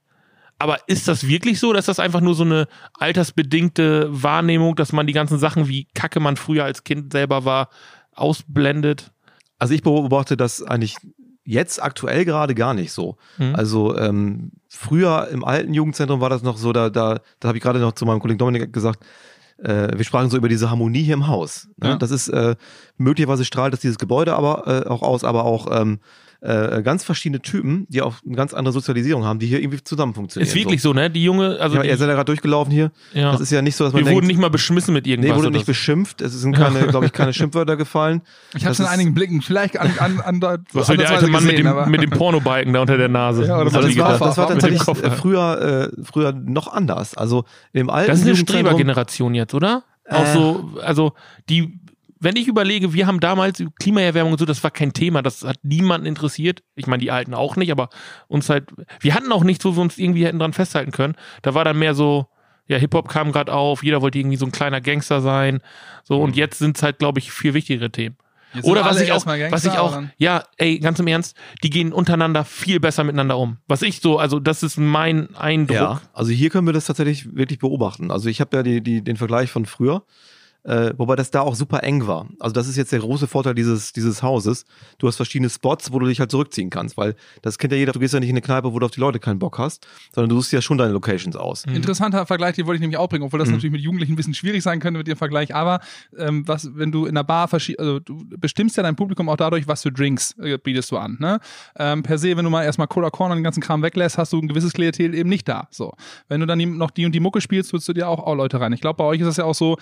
Aber 0.63 0.79
ist 0.87 1.09
das 1.09 1.27
wirklich 1.27 1.59
so, 1.59 1.73
dass 1.73 1.87
das 1.87 1.99
einfach 1.99 2.21
nur 2.21 2.37
so 2.37 2.45
eine 2.45 2.69
altersbedingte 2.95 4.07
Wahrnehmung, 4.11 4.77
dass 4.77 4.93
man 4.93 5.09
die 5.09 5.13
ganzen 5.13 5.41
Sachen, 5.41 5.67
wie 5.67 5.89
kacke 5.93 6.21
man 6.21 6.37
früher 6.37 6.63
als 6.63 6.85
Kind 6.85 7.13
selber 7.13 7.45
war, 7.45 7.69
ausblendet? 8.15 9.11
Also 9.59 9.75
ich 9.75 9.83
beobachte 9.83 10.37
das 10.37 10.63
eigentlich 10.63 10.99
jetzt 11.45 11.83
aktuell 11.83 12.25
gerade 12.25 12.55
gar 12.55 12.75
nicht 12.75 12.93
so. 12.93 13.17
Mhm. 13.39 13.57
Also 13.57 13.99
ähm, 13.99 14.53
früher 14.69 15.27
im 15.33 15.45
alten 15.45 15.75
Jugendzentrum 15.75 16.21
war 16.21 16.31
das 16.31 16.45
noch 16.45 16.57
so, 16.57 16.73
da, 16.73 16.91
da, 16.91 17.19
da 17.41 17.49
habe 17.49 17.59
ich 17.59 17.65
gerade 17.65 17.81
noch 17.81 17.95
zu 17.95 18.07
meinem 18.07 18.21
Kollegen 18.21 18.39
Dominik 18.39 18.73
gesagt, 18.73 19.05
äh, 19.59 19.89
wir 19.97 20.05
sprachen 20.05 20.31
so 20.31 20.37
über 20.37 20.49
diese 20.49 20.71
Harmonie 20.71 21.03
hier 21.03 21.15
im 21.15 21.27
Haus. 21.27 21.67
Ne? 21.77 21.89
Ja. 21.89 21.97
Das 21.97 22.13
ist 22.13 22.29
äh, 22.29 22.55
möglicherweise 22.99 23.45
strahlt 23.45 23.73
das 23.73 23.81
dieses 23.81 23.99
Gebäude 23.99 24.37
aber 24.37 24.69
äh, 24.69 24.89
auch 24.89 25.03
aus, 25.03 25.25
aber 25.25 25.45
auch 25.45 25.67
ähm, 25.77 25.99
äh, 26.45 26.83
ganz 26.83 27.05
verschiedene 27.05 27.41
Typen, 27.41 27.87
die 27.89 28.03
auch 28.03 28.17
eine 28.27 28.35
ganz 28.35 28.53
andere 28.53 28.73
Sozialisierung 28.73 29.25
haben, 29.25 29.39
die 29.39 29.47
hier 29.47 29.61
irgendwie 29.61 29.83
zusammen 29.85 30.13
funktionieren. 30.13 30.49
Ist 30.49 30.55
wirklich 30.57 30.83
so, 30.83 30.93
ne? 30.93 31.09
Die 31.09 31.23
junge, 31.23 31.59
also 31.61 31.77
Ja, 31.77 31.85
ihr 31.85 31.97
seid 31.97 32.09
ja 32.09 32.15
gerade 32.15 32.25
durchgelaufen 32.25 32.73
hier. 32.73 32.91
ja. 33.15 33.31
Das 33.31 33.41
ist 33.41 33.53
ja 33.53 33.63
nicht 33.63 33.77
so, 33.77 33.85
dass 33.85 33.93
man 33.93 34.01
wir 34.01 34.05
denkt, 34.07 34.17
wurden 34.17 34.27
nicht 34.27 34.41
mal 34.41 34.51
beschmissen 34.51 34.93
mit 34.93 35.07
nee, 35.07 35.13
irgendwas. 35.13 35.37
wurde 35.37 35.47
oder 35.49 35.51
nicht 35.57 35.67
so. 35.67 35.71
beschimpft. 35.71 36.21
Es 36.21 36.33
sind 36.33 36.57
keine, 36.57 36.89
glaube 36.89 37.07
ich, 37.07 37.13
keine 37.13 37.33
Schimpfwörter 37.33 37.77
gefallen. 37.77 38.23
ich 38.57 38.65
habe 38.65 38.71
Das 38.71 38.81
es 38.81 38.87
in 38.87 38.91
einigen 38.93 39.15
Blicken 39.15 39.41
vielleicht 39.41 39.79
an, 39.79 39.93
an, 39.99 40.21
an, 40.21 40.43
an 40.43 40.65
Was 40.73 40.89
will 40.89 40.97
der 40.97 41.11
alte 41.11 41.29
Mann 41.29 41.45
mit 41.45 41.59
dem, 41.59 41.91
mit 41.91 42.03
dem 42.03 42.11
Pornobalken 42.11 42.73
da 42.73 42.81
unter 42.81 42.97
der 42.99 43.09
Nase? 43.09 43.45
Ja, 43.47 43.63
das, 43.63 43.73
die 43.87 43.99
war, 43.99 44.19
das 44.19 44.37
war 44.37 44.49
tatsächlich 44.49 44.83
äh, 44.89 45.11
früher, 45.13 45.93
äh, 45.97 46.03
früher 46.05 46.33
noch 46.33 46.73
anders. 46.73 47.17
Also 47.17 47.45
im 47.73 47.89
alten 47.89 48.11
Das 48.11 48.19
ist 48.21 48.27
eine 48.27 48.35
Strebergeneration 48.37 49.35
jetzt, 49.35 49.55
oder? 49.55 49.85
Auch 50.11 50.25
Äh. 50.25 50.33
so, 50.33 50.71
also 50.83 51.13
die, 51.49 51.79
wenn 52.23 52.37
ich 52.37 52.47
überlege, 52.49 52.93
wir 52.95 53.07
haben 53.07 53.21
damals 53.21 53.63
Klimaerwärmung 53.81 54.33
und 54.33 54.39
so, 54.39 54.45
das 54.45 54.63
war 54.63 54.71
kein 54.71 54.93
Thema, 54.93 55.23
das 55.23 55.43
hat 55.43 55.59
niemanden 55.63 56.07
interessiert. 56.07 56.63
Ich 56.77 56.87
meine, 56.87 57.01
die 57.01 57.11
Alten 57.11 57.35
auch 57.35 57.57
nicht, 57.57 57.73
aber 57.73 57.89
uns 58.29 58.49
halt, 58.49 58.69
wir 59.01 59.15
hatten 59.15 59.33
auch 59.33 59.45
nichts, 59.45 59.65
wo 59.65 59.75
wir 59.77 59.83
uns 59.83 59.99
irgendwie 59.99 60.25
hätten 60.25 60.39
dran 60.39 60.53
festhalten 60.53 60.93
können. 60.93 61.15
Da 61.43 61.55
war 61.55 61.65
dann 61.65 61.79
mehr 61.79 61.95
so, 61.95 62.27
ja, 62.69 62.79
Hip-Hop 62.79 63.09
kam 63.09 63.33
gerade 63.33 63.53
auf, 63.53 63.83
jeder 63.83 64.01
wollte 64.03 64.19
irgendwie 64.19 64.37
so 64.37 64.47
ein 64.47 64.53
kleiner 64.53 64.81
Gangster 64.81 65.21
sein. 65.21 65.61
So, 66.05 66.19
Mhm. 66.19 66.23
und 66.25 66.37
jetzt 66.37 66.59
sind 66.59 66.77
es 66.77 66.83
halt, 66.83 66.99
glaube 66.99 67.19
ich, 67.19 67.33
viel 67.33 67.55
wichtigere 67.55 67.91
Themen. 67.91 68.17
Jetzt 68.55 68.67
Oder 68.67 68.85
was 68.85 69.01
ich 69.01 69.11
auch, 69.13 69.25
Gangster, 69.25 69.51
was 69.51 69.65
ich 69.65 69.73
auch, 69.73 70.03
ja, 70.19 70.45
ey, 70.59 70.79
ganz 70.79 70.99
im 71.01 71.07
Ernst, 71.07 71.37
die 71.63 71.71
gehen 71.71 71.91
untereinander 71.93 72.45
viel 72.45 72.81
besser 72.81 73.03
miteinander 73.03 73.39
um. 73.39 73.57
Was 73.67 73.81
ich 73.81 74.01
so, 74.01 74.19
also 74.19 74.41
das 74.41 74.63
ist 74.63 74.77
mein 74.77 75.35
Eindruck. 75.35 75.75
Ja, 75.77 76.01
also 76.13 76.33
hier 76.33 76.51
können 76.51 76.67
wir 76.67 76.75
das 76.75 76.85
tatsächlich 76.85 77.35
wirklich 77.35 77.59
beobachten. 77.59 78.11
Also 78.11 78.29
ich 78.29 78.41
habe 78.43 78.57
ja 78.59 78.63
die, 78.63 78.83
die, 78.83 79.03
den 79.03 79.17
Vergleich 79.17 79.51
von 79.51 79.65
früher, 79.65 80.05
äh, 80.65 80.93
wobei 80.97 81.17
das 81.17 81.31
da 81.31 81.41
auch 81.41 81.55
super 81.55 81.83
eng 81.83 82.07
war. 82.07 82.29
Also 82.39 82.53
das 82.53 82.69
ist 82.69 82.77
jetzt 82.77 82.93
der 82.93 83.01
große 83.01 83.27
Vorteil 83.27 83.55
dieses, 83.55 83.93
dieses 83.93 84.23
Hauses. 84.23 84.65
Du 84.99 85.09
hast 85.09 85.17
verschiedene 85.17 85.51
Spots, 85.51 85.93
wo 85.93 85.99
du 85.99 86.07
dich 86.07 86.21
halt 86.21 86.31
zurückziehen 86.31 86.71
kannst, 86.71 86.97
weil 86.97 87.15
das 87.43 87.59
kennt 87.59 87.73
ja 87.73 87.79
jeder, 87.79 87.93
du 87.93 87.99
gehst 87.99 88.15
ja 88.15 88.21
nicht 88.21 88.29
in 88.29 88.37
eine 88.37 88.43
Kneipe, 88.43 88.73
wo 88.73 88.79
du 88.79 88.87
auf 88.87 88.93
die 88.93 89.01
Leute 89.01 89.19
keinen 89.19 89.39
Bock 89.39 89.59
hast, 89.59 89.87
sondern 90.15 90.31
du 90.31 90.37
suchst 90.37 90.53
ja 90.53 90.63
schon 90.63 90.79
deine 90.79 90.93
Locations 90.93 91.37
aus. 91.37 91.65
Interessanter 91.65 92.27
Vergleich, 92.27 92.55
den 92.57 92.67
wollte 92.67 92.77
ich 92.77 92.81
nämlich 92.81 92.99
auch 92.99 93.09
bringen, 93.09 93.25
obwohl 93.25 93.39
das 93.39 93.51
natürlich 93.51 93.73
mit 93.73 93.81
Jugendlichen 93.81 94.13
ein 94.13 94.17
bisschen 94.17 94.35
schwierig 94.35 94.63
sein 94.63 94.81
könnte 94.81 94.99
mit 94.99 95.07
dem 95.07 95.17
Vergleich. 95.17 95.55
Aber 95.55 95.81
ähm, 96.17 96.47
was, 96.47 96.71
wenn 96.75 96.93
du 96.93 97.07
in 97.07 97.15
der 97.15 97.25
Bar 97.25 97.49
also 97.53 97.99
du 98.01 98.25
bestimmst 98.39 98.77
ja 98.77 98.83
dein 98.83 98.97
Publikum 98.97 99.29
auch 99.29 99.37
dadurch, 99.37 99.67
was 99.67 99.83
für 99.83 99.93
Drinks 99.93 100.37
äh, 100.39 100.59
bietest 100.59 100.91
du 100.91 100.97
an. 100.97 101.17
Ne? 101.21 101.41
Ähm, 101.77 102.03
per 102.03 102.19
se, 102.19 102.37
wenn 102.37 102.45
du 102.45 102.51
mal 102.51 102.65
erstmal 102.65 102.87
Cola 102.87 103.11
Corn 103.11 103.33
und 103.33 103.39
den 103.39 103.45
ganzen 103.45 103.61
Kram 103.61 103.83
weglässt, 103.83 104.19
hast 104.19 104.33
du 104.33 104.39
ein 104.39 104.49
gewisses 104.49 104.73
Klientel 104.73 105.15
eben 105.15 105.29
nicht 105.29 105.49
da. 105.49 105.69
So, 105.71 105.93
wenn 106.29 106.41
du 106.41 106.47
dann 106.47 106.59
noch 106.77 106.91
die 106.91 107.07
und 107.07 107.13
die 107.13 107.21
Mucke 107.21 107.41
spielst, 107.41 107.73
holst 107.73 107.89
du 107.89 107.93
dir 107.93 108.09
auch, 108.09 108.21
auch 108.21 108.35
Leute 108.35 108.61
rein. 108.61 108.73
Ich 108.73 108.81
glaube, 108.81 108.97
bei 108.97 109.05
euch 109.05 109.21
ist 109.21 109.27
das 109.27 109.37
ja 109.37 109.45
auch 109.45 109.55
so, 109.55 109.77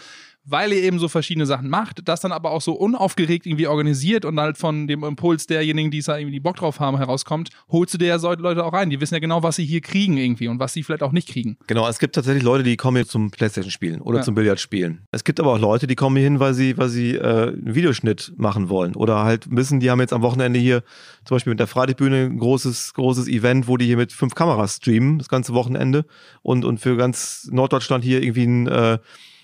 weil 0.50 0.72
ihr 0.72 0.82
eben 0.82 0.98
so 0.98 1.08
verschiedene 1.08 1.46
Sachen 1.46 1.68
macht, 1.68 2.00
das 2.08 2.20
dann 2.20 2.32
aber 2.32 2.50
auch 2.50 2.60
so 2.60 2.72
unaufgeregt 2.72 3.46
irgendwie 3.46 3.66
organisiert 3.66 4.24
und 4.24 4.38
halt 4.40 4.58
von 4.58 4.86
dem 4.86 5.04
Impuls 5.04 5.46
derjenigen, 5.46 5.90
die 5.90 6.00
da 6.02 6.18
irgendwie 6.18 6.40
Bock 6.40 6.56
drauf 6.56 6.80
haben, 6.80 6.96
herauskommt, 6.96 7.50
holst 7.70 7.94
du 7.94 7.98
dir 7.98 8.06
ja 8.08 8.18
solche 8.18 8.42
Leute 8.42 8.64
auch 8.64 8.72
rein. 8.72 8.90
Die 8.90 9.00
wissen 9.00 9.14
ja 9.14 9.20
genau, 9.20 9.42
was 9.42 9.56
sie 9.56 9.64
hier 9.64 9.80
kriegen 9.80 10.16
irgendwie 10.16 10.48
und 10.48 10.58
was 10.58 10.72
sie 10.72 10.82
vielleicht 10.82 11.02
auch 11.02 11.12
nicht 11.12 11.28
kriegen. 11.28 11.56
Genau, 11.66 11.86
es 11.88 11.98
gibt 11.98 12.14
tatsächlich 12.14 12.42
Leute, 12.42 12.64
die 12.64 12.76
kommen 12.76 12.96
hier 12.96 13.06
zum 13.06 13.30
Playstation 13.30 13.70
spielen 13.70 14.00
oder 14.00 14.18
Ja. 14.18 14.24
zum 14.24 14.34
Billard 14.34 14.58
spielen. 14.60 15.02
Es 15.12 15.24
gibt 15.24 15.38
aber 15.40 15.52
auch 15.52 15.58
Leute, 15.58 15.86
die 15.86 15.94
kommen 15.94 16.16
hier 16.16 16.24
hin, 16.24 16.40
weil 16.40 16.54
sie, 16.54 16.76
weil 16.76 16.88
sie 16.88 17.14
äh, 17.14 17.22
einen 17.48 17.74
Videoschnitt 17.74 18.32
machen 18.36 18.68
wollen 18.68 18.96
oder 18.96 19.22
halt 19.24 19.46
wissen, 19.54 19.80
die 19.80 19.90
haben 19.90 20.00
jetzt 20.00 20.12
am 20.12 20.22
Wochenende 20.22 20.58
hier 20.58 20.82
zum 21.24 21.36
Beispiel 21.36 21.50
mit 21.52 21.60
der 21.60 21.66
Freitagbühne 21.66 22.24
ein 22.26 22.38
großes, 22.38 22.94
großes 22.94 23.28
Event, 23.28 23.68
wo 23.68 23.76
die 23.76 23.86
hier 23.86 23.96
mit 23.96 24.12
fünf 24.12 24.34
Kameras 24.34 24.76
streamen, 24.76 25.18
das 25.18 25.28
ganze 25.28 25.54
Wochenende 25.54 26.04
und, 26.42 26.64
und 26.64 26.78
für 26.80 26.96
ganz 26.96 27.48
Norddeutschland 27.52 28.02
hier 28.04 28.22
irgendwie 28.22 28.44
ein, 28.44 28.66
äh, 28.66 28.98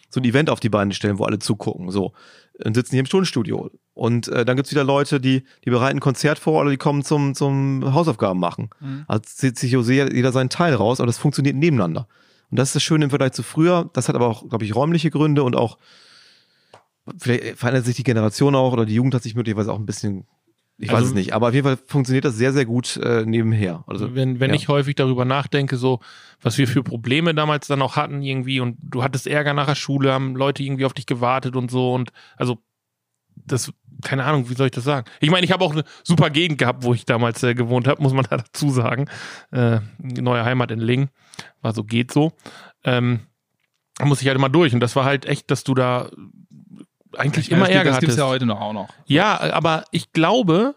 so 0.09 0.21
ein 0.21 0.25
Event 0.25 0.51
auf 0.51 0.61
die 0.61 0.69
Beine 0.69 0.95
stellen, 0.95 1.19
wo 1.19 1.25
alle 1.25 1.38
zugucken, 1.38 1.90
so. 1.90 2.12
Und 2.64 2.75
sitzen 2.75 2.92
hier 2.92 3.01
im 3.01 3.07
Tonstudio. 3.07 3.71
Und 3.92 4.29
äh, 4.29 4.45
dann 4.45 4.57
gibt's 4.57 4.71
wieder 4.71 4.85
Leute, 4.85 5.21
die, 5.21 5.45
die 5.64 5.71
bereiten 5.71 5.99
ein 5.99 6.01
Konzert 6.01 6.38
vor 6.38 6.61
oder 6.61 6.71
die 6.71 6.77
kommen 6.77 7.03
zum, 7.03 7.35
zum 7.35 7.92
Hausaufgaben 7.92 8.40
machen. 8.40 8.71
Also 9.09 9.23
zieht 9.25 9.59
sich 9.59 9.73
jeder 9.73 10.12
jeder 10.12 10.33
seinen 10.33 10.49
Teil 10.49 10.75
raus, 10.75 11.01
aber 11.01 11.07
das 11.07 11.19
funktioniert 11.19 11.57
nebeneinander. 11.57 12.09
Und 12.51 12.59
das 12.59 12.71
ist 12.71 12.77
das 12.77 12.83
Schöne 12.83 13.05
im 13.05 13.11
Vergleich 13.11 13.33
zu 13.33 13.42
früher. 13.42 13.90
Das 13.92 14.09
hat 14.09 14.14
aber 14.14 14.29
auch, 14.29 14.49
glaube 14.49 14.64
ich, 14.64 14.75
räumliche 14.75 15.11
Gründe 15.11 15.42
und 15.42 15.57
auch, 15.57 15.79
vielleicht 17.19 17.59
verändert 17.59 17.85
sich 17.85 17.97
die 17.97 18.05
Generation 18.05 18.55
auch 18.55 18.73
oder 18.73 18.87
die 18.87 18.95
Jugend 18.95 19.14
hat 19.14 19.23
sich 19.23 19.35
möglicherweise 19.35 19.73
auch 19.73 19.79
ein 19.79 19.87
bisschen, 19.87 20.27
ich 20.79 20.89
weiß 20.89 20.97
Also- 20.97 21.09
es 21.09 21.15
nicht, 21.15 21.33
aber 21.33 21.49
auf 21.49 21.55
jeden 21.55 21.67
Fall 21.67 21.79
funktioniert 21.87 22.25
das 22.25 22.37
sehr, 22.37 22.53
sehr 22.53 22.67
gut 22.67 22.97
äh, 22.99 23.25
nebenher. 23.25 23.85
Also, 23.87 24.15
wenn 24.15 24.41
wenn 24.41 24.51
ja. 24.51 24.57
ich 24.57 24.69
häufig 24.69 24.95
darüber 24.95 25.25
nachdenke, 25.25 25.77
so 25.77 26.01
was 26.43 26.59
wir 26.59 26.69
für 26.69 26.83
Probleme 26.83 27.35
damals 27.35 27.67
dann 27.67 27.81
auch 27.83 27.97
hatten 27.97 28.23
irgendwie 28.23 28.61
und 28.61 28.77
du 28.83 29.03
hattest 29.03 29.27
Ärger 29.27 29.55
nach 29.55 29.67
der 29.67 29.75
Schule, 29.75 30.12
haben 30.12 30.37
Leute 30.37 30.62
irgendwie 30.62 30.85
auf 30.85 30.93
dich 30.93 31.07
gewartet 31.07 31.57
und 31.57 31.71
so 31.71 31.95
und 31.95 32.11
also 32.37 32.59
das 33.35 33.73
keine 34.03 34.25
Ahnung, 34.25 34.51
wie 34.51 34.55
soll 34.55 34.67
ich 34.67 34.73
das 34.73 34.85
sagen? 34.85 35.07
Ich 35.21 35.31
meine, 35.31 35.45
ich 35.47 35.53
habe 35.53 35.65
auch 35.65 35.73
eine 35.73 35.85
super 36.05 36.29
Gegend 36.29 36.59
gehabt, 36.59 36.85
wo 36.85 36.93
ich 36.93 37.07
damals 37.07 37.43
äh, 37.43 37.55
gewohnt 37.55 37.89
habe, 37.89 38.03
muss 38.03 38.12
man 38.12 38.27
da 38.31 38.37
dazu 38.37 38.71
sagen. 38.71 39.07
Äh, 39.53 39.81
neue 39.99 40.45
Heimat 40.45 40.71
in 40.71 40.81
Lingen, 40.81 41.09
war 41.62 41.73
so 41.73 41.83
geht 41.85 42.12
so. 42.12 42.33
Ähm, 42.85 43.21
da 43.97 44.05
muss 44.05 44.21
ich 44.21 44.29
halt 44.29 44.37
immer 44.37 44.51
durch 44.51 44.75
und 44.75 44.81
das 44.81 44.95
war 44.97 45.05
halt 45.07 45.25
echt, 45.25 45.51
dass 45.51 45.65
du 45.65 45.75
da 45.75 46.11
eigentlich 47.19 47.51
immer 47.51 47.61
das 47.61 47.69
gibt- 47.69 47.77
Ärger 47.79 47.91
Das 47.91 48.01
gibt's 48.01 48.15
hattest. 48.15 48.19
ja 48.19 48.27
heute 48.27 48.47
noch 48.47 48.61
auch 48.61 48.73
noch. 48.73 48.89
Ja, 49.07 49.39
aber 49.53 49.85
ich 49.91 50.13
glaube, 50.13 50.75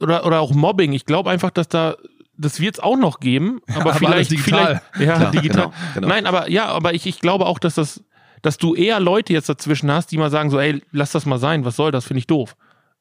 oder, 0.00 0.24
oder 0.26 0.40
auch 0.40 0.52
Mobbing, 0.52 0.92
ich 0.92 1.04
glaube 1.06 1.30
einfach, 1.30 1.50
dass 1.50 1.68
da, 1.68 1.96
das 2.36 2.60
wird 2.60 2.76
es 2.76 2.80
auch 2.80 2.96
noch 2.96 3.20
geben, 3.20 3.60
aber, 3.68 3.80
aber 3.90 3.94
vielleicht, 3.94 4.30
digital. 4.30 4.80
vielleicht, 4.92 5.08
ja, 5.08 5.16
Klar, 5.16 5.30
digital. 5.30 5.62
genau, 5.64 5.74
genau. 5.94 6.08
Nein, 6.08 6.26
aber 6.26 6.50
ja, 6.50 6.66
aber 6.66 6.94
ich, 6.94 7.06
ich 7.06 7.20
glaube 7.20 7.46
auch, 7.46 7.58
dass 7.58 7.74
das, 7.74 8.02
dass 8.42 8.56
du 8.56 8.74
eher 8.74 9.00
Leute 9.00 9.32
jetzt 9.32 9.48
dazwischen 9.48 9.90
hast, 9.92 10.08
die 10.12 10.16
mal 10.18 10.30
sagen 10.30 10.48
so, 10.50 10.58
ey, 10.58 10.82
lass 10.92 11.12
das 11.12 11.26
mal 11.26 11.38
sein, 11.38 11.64
was 11.64 11.76
soll 11.76 11.90
das, 11.92 12.06
finde 12.06 12.20
ich 12.20 12.26
doof. 12.26 12.56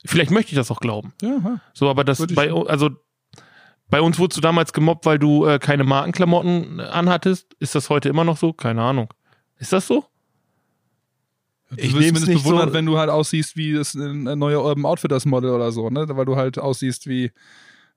Vielleicht 0.05 0.31
möchte 0.31 0.51
ich 0.51 0.55
das 0.57 0.71
auch 0.71 0.79
glauben. 0.79 1.13
Ja, 1.21 1.59
So, 1.73 1.89
aber 1.89 2.03
das 2.03 2.25
bei, 2.33 2.51
also, 2.51 2.89
bei 3.89 4.01
uns 4.01 4.19
wurdest 4.19 4.37
du 4.37 4.41
damals 4.41 4.71
gemobbt, 4.71 5.05
weil 5.05 5.17
du 5.19 5.45
äh, 5.45 5.59
keine 5.59 5.83
Markenklamotten 5.83 6.79
anhattest. 6.79 7.47
Ist 7.59 7.73
das 7.75 7.89
heute 7.89 8.07
immer 8.07 8.23
noch 8.23 8.37
so? 8.37 8.53
Keine 8.53 8.81
Ahnung. 8.83 9.11
Ist 9.57 9.73
das 9.73 9.87
so? 9.87 10.05
Du 11.69 11.75
Ich 11.77 11.83
wirst 11.93 11.93
nehm's 11.93 12.07
zumindest 12.07 12.27
nicht 12.27 12.43
bewundert, 12.43 12.69
so- 12.69 12.73
wenn 12.73 12.85
du 12.85 12.97
halt 12.97 13.09
aussiehst 13.09 13.55
wie 13.55 13.73
das 13.73 13.93
ein 13.95 14.23
neue 14.23 14.59
Urban 14.61 14.85
Outfitters 14.85 15.25
Model 15.25 15.51
oder 15.51 15.71
so, 15.71 15.89
ne? 15.89 16.05
Weil 16.09 16.25
du 16.25 16.35
halt 16.35 16.57
aussiehst 16.57 17.07
wie, 17.07 17.31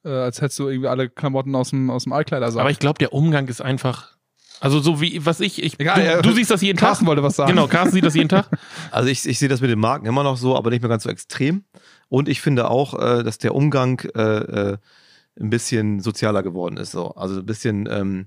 äh, 0.05 0.09
als 0.11 0.41
hättest 0.43 0.59
du 0.59 0.69
irgendwie 0.69 0.89
alle 0.89 1.09
Klamotten 1.09 1.55
aus 1.55 1.71
dem, 1.71 1.91
aus 1.91 2.05
dem 2.05 2.13
Altkleidersaal. 2.13 2.61
Aber 2.61 2.71
ich 2.71 2.79
glaube, 2.79 2.99
der 2.99 3.13
Umgang 3.15 3.49
ist 3.49 3.63
einfach, 3.63 4.17
also 4.61 4.79
so 4.81 5.01
wie, 5.01 5.25
was 5.25 5.41
ich, 5.41 5.63
ich 5.63 5.81
Egal, 5.81 6.01
du, 6.01 6.07
ja, 6.07 6.23
du 6.23 6.33
siehst 6.33 6.51
das 6.51 6.61
jeden 6.61 6.79
Tag. 6.79 6.89
Carsten 6.91 7.07
wollte 7.07 7.23
was 7.23 7.37
sagen. 7.37 7.51
Genau, 7.51 7.67
Carsten 7.67 7.95
sieht 7.95 8.05
das 8.05 8.15
jeden 8.15 8.29
Tag. 8.29 8.49
Also 8.91 9.09
ich, 9.09 9.27
ich 9.27 9.39
sehe 9.39 9.49
das 9.49 9.61
mit 9.61 9.71
den 9.71 9.81
Marken 9.81 10.07
immer 10.07 10.23
noch 10.23 10.37
so, 10.37 10.57
aber 10.57 10.71
nicht 10.71 10.83
mehr 10.83 10.89
ganz 10.91 11.03
so 11.05 11.09
extrem. 11.09 11.65
Und 12.09 12.29
ich 12.29 12.41
finde 12.43 12.69
auch, 12.69 12.93
äh, 12.95 13.23
dass 13.23 13.39
der 13.39 13.55
Umgang 13.55 14.01
äh, 14.15 14.21
äh, 14.73 14.77
ein 15.41 15.49
bisschen 15.49 16.01
sozialer 16.01 16.43
geworden 16.43 16.77
ist. 16.77 16.93
So. 16.93 17.13
Also 17.15 17.41
ein 17.41 17.47
bisschen, 17.47 17.89
ähm, 17.91 18.27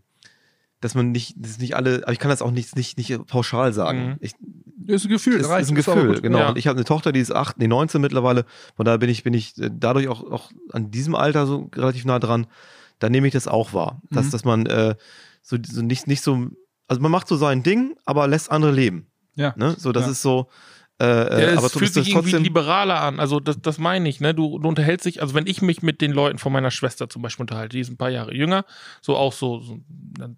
dass 0.82 0.96
man 0.96 1.12
nicht, 1.12 1.36
das 1.38 1.52
ist 1.52 1.62
nicht 1.62 1.76
alle, 1.76 2.02
aber 2.04 2.12
ich 2.12 2.20
kann 2.20 2.30
das 2.30 2.42
auch 2.42 2.52
nicht, 2.52 2.76
nicht, 2.76 2.98
nicht 2.98 3.28
pauschal 3.28 3.74
sagen. 3.74 4.08
Mhm. 4.08 4.16
Ich, 4.22 4.34
ist 4.88 5.06
ein 5.06 5.10
Gefühl, 5.10 5.36
ist 5.40 5.50
ein 5.50 5.62
ist 5.62 5.70
aber 5.90 6.02
Gefühl, 6.02 6.22
genau. 6.22 6.40
Ja. 6.40 6.50
Und 6.50 6.58
ich 6.58 6.68
habe 6.68 6.78
eine 6.78 6.86
Tochter, 6.86 7.12
die 7.12 7.20
ist 7.20 7.34
8, 7.34 7.58
nee, 7.58 7.68
19 7.68 8.02
mittlerweile. 8.02 8.46
Von 8.76 8.86
daher 8.86 8.98
bin 8.98 9.10
ich, 9.10 9.24
bin 9.24 9.34
ich 9.34 9.58
äh, 9.58 9.70
dadurch 9.72 10.08
auch, 10.08 10.24
auch 10.32 10.52
an 10.72 10.92
diesem 10.92 11.16
Alter 11.16 11.46
so 11.48 11.70
relativ 11.76 12.06
nah 12.06 12.20
dran. 12.20 12.48
Da 13.00 13.10
nehme 13.10 13.28
ich 13.28 13.34
das 13.34 13.48
auch 13.48 13.74
wahr. 13.74 14.02
Dass, 14.12 14.28
Mhm. 14.28 14.32
dass 14.32 14.46
man 14.46 14.66
äh, 14.68 14.96
so, 15.42 15.58
so 15.66 15.82
nicht, 15.82 16.08
nicht 16.08 16.22
so, 16.22 16.48
also 16.88 17.02
man 17.02 17.12
macht 17.12 17.28
so 17.28 17.36
sein 17.36 17.62
Ding, 17.64 17.96
aber 18.06 18.28
lässt 18.28 18.52
andere 18.52 18.72
leben. 18.72 19.08
Ja. 19.36 19.54
Ne? 19.58 19.76
So, 19.78 19.92
das 19.92 20.06
Ja. 20.06 20.12
ist 20.12 20.22
so, 20.22 20.48
äh, 20.98 21.06
Ja, 21.06 21.24
äh, 21.24 21.44
es 21.52 21.58
aber 21.58 21.68
du 21.68 21.80
fühlt 21.80 21.94
sich 21.94 22.10
irgendwie 22.16 22.38
liberaler 22.38 23.02
an. 23.02 23.20
Also 23.20 23.42
das, 23.42 23.60
das 23.62 23.78
meine 23.80 24.08
ich, 24.08 24.22
ne? 24.22 24.34
Du, 24.34 24.60
du 24.60 24.68
unterhältst 24.70 25.06
dich, 25.06 25.22
also 25.22 25.34
wenn 25.34 25.46
ich 25.46 25.62
mich 25.62 25.82
mit 25.84 26.00
den 26.00 26.12
Leuten 26.14 26.38
von 26.38 26.54
meiner 26.54 26.72
Schwester 26.72 27.10
zum 27.10 27.22
Beispiel 27.22 27.44
unterhalte, 27.44 27.76
die 27.76 27.82
ist 27.82 27.90
ein 27.90 27.98
paar 27.98 28.10
Jahre 28.12 28.34
jünger, 28.34 28.64
so 29.02 29.18
auch 29.18 29.34
so, 29.34 29.60
so 29.60 29.80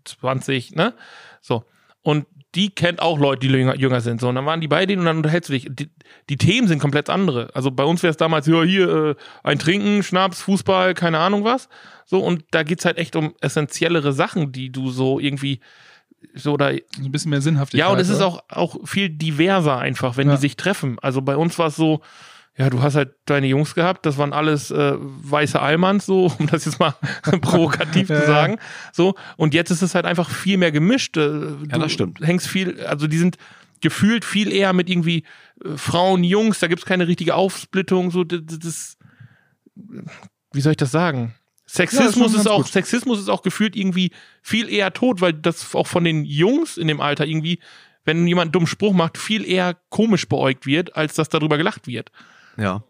20, 0.05 0.73
ne? 0.75 0.93
So. 1.41 1.63
Und 2.07 2.25
die 2.55 2.69
kennt 2.69 3.01
auch 3.01 3.19
Leute, 3.19 3.45
die 3.45 3.53
jünger, 3.53 3.75
jünger 3.75 3.99
sind. 3.99 4.21
So, 4.21 4.29
und 4.29 4.35
dann 4.35 4.45
waren 4.45 4.61
die 4.61 4.69
bei 4.69 4.85
denen 4.85 5.01
und 5.01 5.05
dann 5.07 5.17
unterhältst 5.17 5.49
du 5.49 5.53
dich. 5.53 5.67
Die, 5.69 5.89
die 6.29 6.37
Themen 6.37 6.69
sind 6.69 6.79
komplett 6.79 7.09
andere. 7.09 7.49
Also 7.53 7.69
bei 7.69 7.83
uns 7.83 8.01
wäre 8.01 8.11
es 8.11 8.15
damals, 8.15 8.47
ja, 8.47 8.63
hier, 8.63 8.87
äh, 8.89 9.15
ein 9.43 9.59
Trinken, 9.59 10.01
Schnaps, 10.03 10.41
Fußball, 10.41 10.93
keine 10.93 11.19
Ahnung 11.19 11.43
was. 11.43 11.67
So, 12.05 12.19
und 12.23 12.45
da 12.51 12.63
geht's 12.63 12.85
halt 12.85 12.97
echt 12.97 13.17
um 13.17 13.35
essentiellere 13.41 14.13
Sachen, 14.13 14.53
die 14.53 14.71
du 14.71 14.89
so 14.89 15.19
irgendwie 15.19 15.59
so 16.33 16.55
da 16.55 16.67
ein 16.67 16.81
bisschen 17.11 17.31
mehr 17.31 17.41
Sinnhaftigkeit. 17.41 17.85
ja, 17.87 17.93
und 17.93 17.99
es 17.99 18.07
ist 18.07 18.21
auch, 18.21 18.41
auch 18.47 18.77
viel 18.87 19.09
diverser 19.09 19.77
einfach, 19.77 20.15
wenn 20.15 20.29
Ja. 20.29 20.35
die 20.35 20.41
sich 20.41 20.55
treffen. 20.55 20.97
Also 21.01 21.21
bei 21.21 21.35
uns 21.35 21.59
war 21.59 21.67
es 21.67 21.75
so, 21.75 21.99
ja, 22.57 22.69
du 22.71 22.81
hast 22.81 22.95
halt 22.95 23.13
deine 23.25 23.47
Jungs 23.47 23.75
gehabt, 23.75 24.05
das 24.05 24.17
waren 24.17 24.33
alles 24.33 24.71
äh, 24.71 24.93
weiße 24.97 25.59
Allmanns, 25.61 26.05
so, 26.07 26.25
um 26.39 26.47
das 26.47 26.65
jetzt 26.65 26.79
mal 26.79 26.95
provokativ 27.41 28.09
Ja, 28.09 28.15
zu 28.15 28.21
ja. 28.23 28.27
sagen. 28.27 28.57
So, 28.91 29.15
und 29.37 29.53
jetzt 29.53 29.69
ist 29.69 29.81
es 29.83 29.93
halt 29.95 30.05
einfach 30.05 30.29
viel 30.29 30.57
mehr 30.57 30.71
gemischt. 30.71 31.17
Äh, 31.17 31.29
Du 31.29 31.67
das 31.67 31.91
stimmt. 31.91 32.19
hängst 32.21 32.47
viel, 32.47 32.81
also 32.85 33.07
die 33.07 33.17
sind 33.17 33.37
gefühlt 33.81 34.25
viel 34.25 34.51
eher 34.51 34.73
mit 34.73 34.89
irgendwie 34.89 35.23
äh, 35.63 35.77
Frauen, 35.77 36.23
Jungs, 36.23 36.59
da 36.59 36.67
gibt's 36.67 36.85
keine 36.85 37.07
richtige 37.07 37.35
Aufsplittung, 37.35 38.09
so, 38.11 38.23
das, 38.23 38.41
das 38.59 38.97
wie 40.51 40.61
soll 40.61 40.71
ich 40.71 40.77
das 40.77 40.91
sagen? 40.91 41.35
Sexismus 41.67 42.13
schon 42.13 42.25
ist 42.25 42.33
ganz 42.35 42.47
auch, 42.47 42.57
gut. 42.63 42.67
Sexismus 42.71 43.19
ist 43.19 43.29
auch 43.29 43.43
gefühlt 43.43 43.75
irgendwie 43.75 44.11
viel 44.41 44.69
eher 44.69 44.93
tot, 44.93 45.21
weil 45.21 45.33
das 45.33 45.75
auch 45.75 45.85
von 45.85 46.03
den 46.03 46.23
Jungs 46.25 46.77
in 46.77 46.87
dem 46.87 47.01
Alter 47.01 47.25
irgendwie, 47.27 47.59
wenn 48.05 48.25
jemand 48.25 48.47
einen 48.47 48.51
dummen 48.53 48.67
Spruch 48.67 48.93
macht, 48.93 49.17
viel 49.17 49.45
eher 49.45 49.75
komisch 49.89 50.27
beäugt 50.27 50.65
wird, 50.65 50.95
als 50.95 51.15
dass 51.15 51.29
darüber 51.29 51.57
gelacht 51.57 51.85
wird. 51.85 52.11
Ja. 52.57 52.83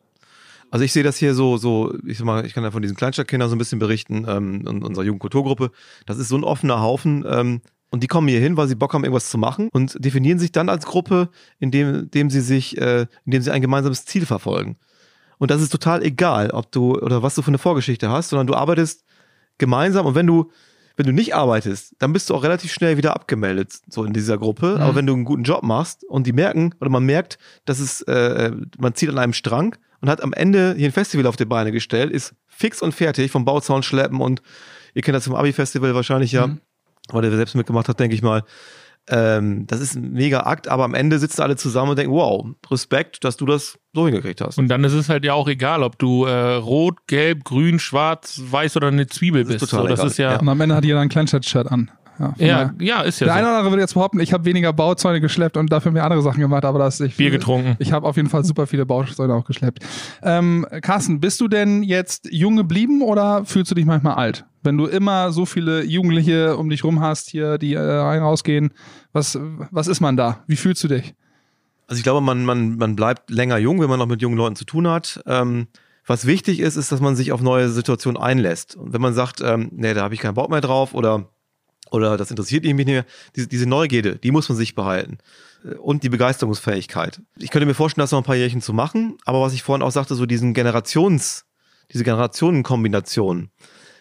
Also 0.69 0.83
ich 0.83 0.91
sehe 0.91 1.03
das 1.03 1.17
hier 1.17 1.33
so, 1.33 1.57
so, 1.57 1.93
ich 2.05 2.17
sag 2.17 2.25
mal, 2.25 2.45
ich 2.45 2.53
kann 2.53 2.63
ja 2.63 2.71
von 2.71 2.81
diesen 2.81 2.97
Kleinstadtkindern 2.97 3.49
so 3.49 3.55
ein 3.55 3.59
bisschen 3.59 3.79
berichten, 3.79 4.25
ähm, 4.27 4.67
in 4.67 4.83
unserer 4.83 5.05
Jugendkulturgruppe. 5.05 5.71
Das 6.05 6.17
ist 6.17 6.27
so 6.27 6.37
ein 6.37 6.43
offener 6.43 6.81
Haufen, 6.81 7.25
ähm, 7.27 7.61
und 7.89 8.03
die 8.03 8.07
kommen 8.07 8.27
hier 8.27 8.39
hin, 8.39 8.57
weil 8.57 8.67
sie 8.67 8.75
Bock 8.75 8.93
haben, 8.93 9.03
irgendwas 9.03 9.29
zu 9.29 9.37
machen 9.37 9.69
und 9.71 10.03
definieren 10.03 10.39
sich 10.39 10.51
dann 10.51 10.69
als 10.69 10.85
Gruppe, 10.85 11.29
indem, 11.59 11.95
indem 11.95 12.29
sie 12.29 12.41
sich, 12.41 12.77
äh, 12.77 13.07
indem 13.25 13.41
sie 13.41 13.51
ein 13.51 13.61
gemeinsames 13.61 14.05
Ziel 14.05 14.25
verfolgen. 14.25 14.77
Und 15.37 15.51
das 15.51 15.61
ist 15.61 15.69
total 15.69 16.03
egal, 16.03 16.51
ob 16.51 16.71
du 16.71 16.95
oder 16.95 17.23
was 17.23 17.35
du 17.35 17.41
für 17.41 17.49
eine 17.49 17.57
Vorgeschichte 17.57 18.09
hast, 18.09 18.29
sondern 18.29 18.47
du 18.47 18.55
arbeitest 18.55 19.05
gemeinsam 19.57 20.05
und 20.05 20.15
wenn 20.15 20.27
du 20.27 20.51
wenn 20.97 21.05
du 21.05 21.13
nicht 21.13 21.35
arbeitest, 21.35 21.95
dann 21.99 22.11
bist 22.11 22.29
du 22.29 22.35
auch 22.35 22.43
relativ 22.43 22.73
schnell 22.73 22.97
wieder 22.97 23.15
abgemeldet, 23.15 23.71
so 23.87 24.03
in 24.03 24.13
dieser 24.13 24.39
Gruppe. 24.39 24.77
Aber 24.79 24.95
wenn 24.95 25.05
du 25.05 25.13
einen 25.13 25.25
guten 25.25 25.43
Job 25.43 25.61
machst 25.61 26.03
und 26.03 26.25
die 26.25 26.33
merken, 26.33 26.73
oder 26.81 26.89
man 26.89 27.05
merkt, 27.05 27.37
dass 27.65 27.79
es, 27.79 28.01
äh, 28.01 28.51
man 28.79 28.95
zieht 28.95 29.09
an 29.09 29.19
einem 29.19 29.33
Strang 29.33 29.75
und 30.01 30.09
hat 30.09 30.23
am 30.23 30.33
Ende 30.33 30.73
hier 30.75 30.89
ein 30.89 30.91
Festival 30.91 31.27
auf 31.27 31.35
die 31.35 31.45
Beine 31.45 31.71
gestellt, 31.71 32.11
ist 32.11 32.33
fix 32.47 32.81
und 32.81 32.93
fertig 32.93 33.31
vom 33.31 33.45
Bauzaun 33.45 33.83
schleppen 33.83 34.19
und 34.19 34.41
ihr 34.95 35.03
kennt 35.03 35.15
das 35.15 35.25
vom 35.25 35.35
Abi-Festival 35.35 35.93
wahrscheinlich 35.93 36.31
ja, 36.31 36.57
weil 37.09 37.21
der 37.21 37.31
selbst 37.31 37.55
mitgemacht 37.55 37.87
hat, 37.87 37.99
denke 37.99 38.15
ich 38.15 38.23
mal. 38.23 38.43
Ähm, 39.09 39.65
das 39.67 39.79
ist 39.79 39.95
ein 39.95 40.11
mega 40.13 40.41
Akt, 40.41 40.67
aber 40.67 40.83
am 40.83 40.93
Ende 40.93 41.19
sitzen 41.19 41.41
alle 41.41 41.55
zusammen 41.55 41.91
und 41.91 41.99
denken, 41.99 42.13
wow, 42.13 42.45
Respekt, 42.69 43.23
dass 43.23 43.37
du 43.37 43.45
das 43.45 43.79
so 43.93 44.05
hingekriegt 44.05 44.41
hast. 44.41 44.57
Und 44.57 44.67
dann 44.67 44.83
ist 44.83 44.93
es 44.93 45.09
halt 45.09 45.23
ja 45.25 45.33
auch 45.33 45.47
egal, 45.47 45.83
ob 45.83 45.97
du 45.97 46.25
äh, 46.25 46.55
rot, 46.55 47.07
gelb, 47.07 47.43
grün, 47.43 47.79
schwarz, 47.79 48.41
weiß 48.43 48.75
oder 48.77 48.87
eine 48.87 49.07
Zwiebel 49.07 49.43
Das 49.43 49.53
ist 49.55 49.59
bist. 49.61 49.71
total 49.71 49.83
so, 49.89 49.95
das 49.95 50.11
ist 50.11 50.17
ja, 50.17 50.33
Ja. 50.33 50.39
Und 50.39 50.49
am 50.49 50.59
Ende 50.61 50.75
hat 50.75 50.83
jeder 50.85 50.99
ein 50.99 51.09
Kleinstadt-Shirt 51.09 51.71
an. 51.71 51.89
Ja, 52.19 52.33
ja, 52.39 52.73
ja, 52.79 53.01
ist 53.03 53.19
ja 53.19 53.25
Der 53.25 53.35
eine 53.35 53.43
so. 53.43 53.49
oder 53.49 53.57
andere 53.59 53.71
würde 53.73 53.81
jetzt 53.83 53.93
behaupten, 53.93 54.19
ich 54.19 54.33
habe 54.33 54.43
weniger 54.45 54.73
Bauzäune 54.73 55.21
geschleppt 55.21 55.55
und 55.55 55.71
dafür 55.71 55.91
mehr 55.91 56.03
andere 56.03 56.23
Sachen 56.23 56.39
gemacht, 56.39 56.65
aber 56.65 56.79
das 56.79 56.99
ich 56.99 57.15
Bier 57.15 57.29
getrunken. 57.29 57.75
Ich 57.77 57.91
habe 57.91 58.07
auf 58.07 58.15
jeden 58.17 58.27
Fall 58.27 58.43
super 58.43 58.65
viele 58.65 58.87
Bauzäune 58.87 59.35
auch 59.35 59.45
geschleppt. 59.45 59.83
Ähm, 60.23 60.65
Carsten, 60.81 61.19
bist 61.19 61.39
du 61.41 61.47
denn 61.47 61.83
jetzt 61.83 62.27
jung 62.31 62.55
geblieben 62.57 63.03
oder 63.03 63.45
fühlst 63.45 63.69
du 63.69 63.75
dich 63.75 63.85
manchmal 63.85 64.15
alt? 64.15 64.45
Wenn 64.67 64.77
du 64.77 64.85
immer 64.85 65.31
so 65.31 65.45
viele 65.45 65.85
Jugendliche 65.85 66.57
um 66.57 66.69
dich 66.69 66.83
rum 66.83 66.99
hast, 66.99 67.29
hier, 67.29 67.57
die 67.57 67.75
äh, 67.75 67.79
rein 67.79 68.21
rausgehen, 68.21 68.73
was, 69.13 69.39
was 69.71 69.87
ist 69.87 70.01
man 70.01 70.17
da? 70.17 70.43
Wie 70.45 70.57
fühlst 70.57 70.83
du 70.83 70.89
dich? 70.89 71.15
Also 71.87 71.99
ich 71.99 72.03
glaube, 72.03 72.19
man, 72.19 72.43
man, 72.43 72.75
man 72.75 72.97
bleibt 72.97 73.29
länger 73.29 73.57
jung, 73.59 73.79
wenn 73.79 73.89
man 73.89 73.97
noch 73.97 74.07
mit 74.07 74.21
jungen 74.21 74.35
Leuten 74.35 74.57
zu 74.57 74.65
tun 74.65 74.85
hat. 74.89 75.21
Ähm, 75.25 75.67
was 76.05 76.25
wichtig 76.25 76.59
ist, 76.59 76.75
ist, 76.75 76.91
dass 76.91 76.99
man 76.99 77.15
sich 77.15 77.31
auf 77.31 77.41
neue 77.41 77.69
Situationen 77.69 78.21
einlässt. 78.21 78.75
Und 78.75 78.91
wenn 78.91 78.99
man 78.99 79.13
sagt, 79.13 79.39
ähm, 79.39 79.69
nee, 79.71 79.93
da 79.93 80.01
habe 80.01 80.15
ich 80.15 80.19
keinen 80.19 80.33
Bock 80.33 80.49
mehr 80.49 80.59
drauf 80.59 80.93
oder, 80.93 81.29
oder 81.89 82.17
das 82.17 82.29
interessiert 82.29 82.65
mich 82.65 82.75
nicht 82.75 82.87
mehr, 82.87 83.05
diese, 83.37 83.47
diese 83.47 83.67
Neugierde, 83.67 84.17
die 84.17 84.31
muss 84.31 84.49
man 84.49 84.57
sich 84.57 84.75
behalten. 84.75 85.19
Und 85.81 86.03
die 86.03 86.09
Begeisterungsfähigkeit. 86.09 87.21
Ich 87.37 87.51
könnte 87.51 87.65
mir 87.65 87.73
vorstellen, 87.73 88.03
das 88.03 88.11
noch 88.11 88.19
ein 88.19 88.25
paar 88.25 88.35
Jährchen 88.35 88.61
zu 88.61 88.73
machen, 88.73 89.17
aber 89.23 89.39
was 89.39 89.53
ich 89.53 89.63
vorhin 89.63 89.81
auch 89.81 89.91
sagte, 89.91 90.15
so 90.15 90.25
diesen 90.25 90.53
Generations, 90.53 91.45
diese 91.93 92.03
Generationenkombination, 92.03 93.49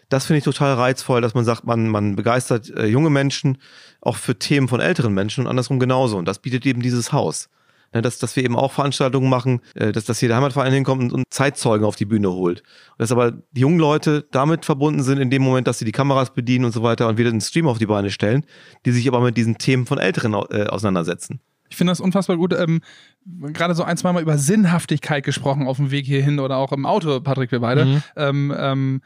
das 0.09 0.27
finde 0.27 0.38
ich 0.38 0.45
total 0.45 0.75
reizvoll, 0.75 1.21
dass 1.21 1.35
man 1.35 1.45
sagt, 1.45 1.64
man, 1.64 1.88
man 1.88 2.16
begeistert 2.16 2.71
äh, 2.71 2.87
junge 2.87 3.11
Menschen 3.11 3.59
auch 4.01 4.16
für 4.16 4.38
Themen 4.38 4.69
von 4.69 4.81
älteren 4.81 5.14
Menschen 5.14 5.45
und 5.45 5.51
andersrum 5.51 5.79
genauso. 5.79 6.16
Und 6.16 6.27
das 6.27 6.38
bietet 6.38 6.64
eben 6.66 6.83
dieses 6.83 7.12
Haus. 7.12 7.49
Ne, 7.95 8.03
dass, 8.03 8.19
dass 8.19 8.35
wir 8.35 8.45
eben 8.45 8.57
auch 8.57 8.73
Veranstaltungen 8.73 9.31
machen, 9.31 9.61
äh, 9.75 9.92
dass, 9.92 10.05
dass 10.05 10.19
hier 10.19 10.29
der 10.29 10.37
Heimatverein 10.37 10.73
hinkommt 10.73 11.03
und, 11.03 11.12
und 11.12 11.25
Zeitzeugen 11.31 11.87
auf 11.87 11.97
die 11.97 12.05
Bühne 12.05 12.31
holt. 12.31 12.61
Und 12.61 12.99
dass 12.99 13.12
aber 13.12 13.33
die 13.53 13.61
jungen 13.61 13.79
Leute 13.79 14.27
damit 14.33 14.64
verbunden 14.64 15.03
sind 15.03 15.19
in 15.19 15.31
dem 15.31 15.42
Moment, 15.42 15.69
dass 15.69 15.79
sie 15.79 15.85
die 15.85 15.92
Kameras 15.92 16.35
bedienen 16.35 16.64
und 16.64 16.73
so 16.73 16.83
weiter 16.83 17.09
und 17.09 17.16
wir 17.16 17.27
einen 17.27 17.40
Stream 17.40 17.69
auf 17.69 17.79
die 17.79 17.87
Beine 17.87 18.11
stellen, 18.11 18.45
die 18.85 18.90
sich 18.90 19.07
aber 19.09 19.21
mit 19.21 19.37
diesen 19.37 19.59
Themen 19.59 19.87
von 19.87 19.99
Älteren 19.99 20.35
äh, 20.35 20.66
auseinandersetzen. 20.66 21.40
Ich 21.68 21.76
finde 21.76 21.90
das 21.90 22.00
unfassbar 22.00 22.37
gut. 22.37 22.52
Ähm, 22.52 22.81
Gerade 23.24 23.74
so 23.74 23.83
ein, 23.83 23.96
zwei 23.96 24.12
Mal 24.12 24.22
über 24.22 24.38
Sinnhaftigkeit 24.38 25.24
gesprochen 25.24 25.66
auf 25.66 25.79
dem 25.79 25.90
Weg 25.90 26.07
hierhin 26.07 26.38
oder 26.38 26.57
auch 26.57 26.72
im 26.72 26.87
Auto, 26.87 27.20
Patrick, 27.20 27.50
wir 27.50 27.61
beide. 27.61 27.85
Mhm. 27.85 28.02
Ähm, 28.16 28.55
ähm, 28.57 29.02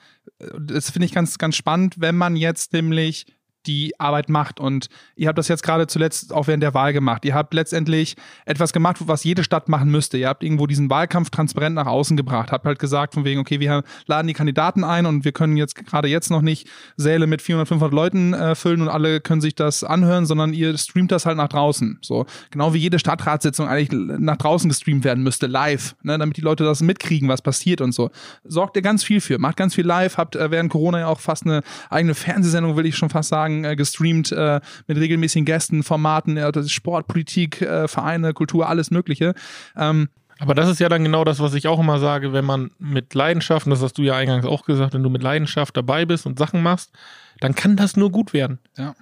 das 0.58 0.90
finde 0.90 1.06
ich 1.06 1.12
ganz, 1.12 1.38
ganz 1.38 1.56
spannend, 1.56 1.96
wenn 1.98 2.16
man 2.16 2.36
jetzt 2.36 2.72
nämlich 2.72 3.26
die 3.66 3.98
Arbeit 3.98 4.28
macht. 4.28 4.60
Und 4.60 4.88
ihr 5.16 5.28
habt 5.28 5.38
das 5.38 5.48
jetzt 5.48 5.62
gerade 5.62 5.86
zuletzt 5.86 6.32
auch 6.32 6.46
während 6.46 6.62
der 6.62 6.74
Wahl 6.74 6.92
gemacht. 6.92 7.24
Ihr 7.24 7.34
habt 7.34 7.54
letztendlich 7.54 8.16
etwas 8.46 8.72
gemacht, 8.72 8.96
was 9.00 9.24
jede 9.24 9.44
Stadt 9.44 9.68
machen 9.68 9.90
müsste. 9.90 10.18
Ihr 10.18 10.28
habt 10.28 10.42
irgendwo 10.42 10.66
diesen 10.66 10.90
Wahlkampf 10.90 11.30
transparent 11.30 11.76
nach 11.76 11.86
außen 11.86 12.16
gebracht. 12.16 12.52
Habt 12.52 12.64
halt 12.64 12.78
gesagt 12.78 13.14
von 13.14 13.24
wegen, 13.24 13.40
okay, 13.40 13.60
wir 13.60 13.82
laden 14.06 14.26
die 14.26 14.34
Kandidaten 14.34 14.84
ein 14.84 15.06
und 15.06 15.24
wir 15.24 15.32
können 15.32 15.56
jetzt 15.56 15.74
gerade 15.74 16.08
jetzt 16.08 16.30
noch 16.30 16.42
nicht 16.42 16.68
Säle 16.96 17.26
mit 17.26 17.42
400, 17.42 17.68
500 17.68 17.94
Leuten 17.94 18.34
äh, 18.34 18.54
füllen 18.54 18.82
und 18.82 18.88
alle 18.88 19.20
können 19.20 19.40
sich 19.40 19.54
das 19.54 19.84
anhören, 19.84 20.26
sondern 20.26 20.52
ihr 20.52 20.76
streamt 20.78 21.12
das 21.12 21.26
halt 21.26 21.36
nach 21.36 21.48
draußen. 21.48 21.98
So 22.02 22.26
genau 22.50 22.74
wie 22.74 22.78
jede 22.78 22.98
Stadtratssitzung 22.98 23.68
eigentlich 23.68 23.90
nach 23.92 24.36
draußen 24.36 24.68
gestreamt 24.68 25.04
werden 25.04 25.22
müsste, 25.22 25.46
live, 25.46 25.94
ne, 26.02 26.18
damit 26.18 26.36
die 26.36 26.42
Leute 26.42 26.64
das 26.64 26.80
mitkriegen, 26.82 27.28
was 27.28 27.42
passiert 27.42 27.80
und 27.80 27.92
so. 27.92 28.10
Sorgt 28.44 28.76
ihr 28.76 28.82
ganz 28.82 29.04
viel 29.04 29.20
für, 29.20 29.38
macht 29.38 29.56
ganz 29.56 29.74
viel 29.74 29.86
live, 29.86 30.16
habt 30.16 30.36
äh, 30.36 30.50
während 30.50 30.70
Corona 30.70 31.00
ja 31.00 31.06
auch 31.06 31.20
fast 31.20 31.44
eine 31.44 31.62
eigene 31.90 32.14
Fernsehsendung, 32.14 32.76
will 32.76 32.86
ich 32.86 32.96
schon 32.96 33.10
fast 33.10 33.28
sagen, 33.28 33.49
äh, 33.64 33.76
gestreamt 33.76 34.32
äh, 34.32 34.60
mit 34.86 34.98
regelmäßigen 34.98 35.44
Gästen, 35.44 35.82
Formaten, 35.82 36.38
Sport, 36.68 37.06
Politik, 37.06 37.62
äh, 37.62 37.88
Vereine, 37.88 38.32
Kultur, 38.32 38.68
alles 38.68 38.90
Mögliche. 38.90 39.34
Ähm, 39.76 40.08
Aber 40.38 40.54
das 40.54 40.68
ist 40.70 40.80
ja 40.80 40.88
dann 40.88 41.04
genau 41.04 41.24
das, 41.24 41.40
was 41.40 41.54
ich 41.54 41.68
auch 41.68 41.78
immer 41.78 41.98
sage, 41.98 42.32
wenn 42.32 42.44
man 42.44 42.70
mit 42.78 43.14
Leidenschaft, 43.14 43.66
und 43.66 43.70
das 43.70 43.82
hast 43.82 43.98
du 43.98 44.02
ja 44.02 44.14
eingangs 44.14 44.46
auch 44.46 44.64
gesagt, 44.64 44.94
wenn 44.94 45.02
du 45.02 45.10
mit 45.10 45.22
Leidenschaft 45.22 45.76
dabei 45.76 46.06
bist 46.06 46.24
und 46.24 46.38
Sachen 46.38 46.62
machst, 46.62 46.92
dann 47.40 47.54
kann 47.54 47.76
das 47.76 47.96
nur 47.96 48.10
gut 48.10 48.32
werden. 48.32 48.58
Ja. 48.78 48.94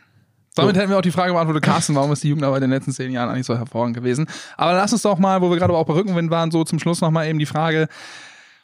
Damit 0.57 0.77
hätten 0.77 0.91
wir 0.91 0.99
auch 0.99 1.03
die 1.03 1.13
Frage 1.13 1.33
beantwortet, 1.33 1.63
Carsten, 1.63 1.95
warum 1.95 2.11
ist 2.11 2.25
die 2.25 2.31
Jugendarbeit 2.31 2.63
in 2.63 2.71
den 2.71 2.77
letzten 2.77 2.91
zehn 2.91 3.13
Jahren 3.13 3.29
eigentlich 3.29 3.47
so 3.47 3.57
hervorragend 3.57 3.95
gewesen? 3.95 4.27
Aber 4.57 4.73
lass 4.73 4.93
uns 4.93 5.03
doch 5.03 5.19
mal, 5.19 5.41
wo 5.41 5.51
wir 5.51 5.57
gerade 5.57 5.73
auch 5.73 5.87
bei 5.87 5.95
Rückenwind 5.95 6.33
waren, 6.33 6.51
so 6.51 6.65
zum 6.65 6.81
Schluss 6.81 7.01
nochmal 7.01 7.29
eben 7.29 7.39
die 7.39 7.47
Frage, 7.47 7.87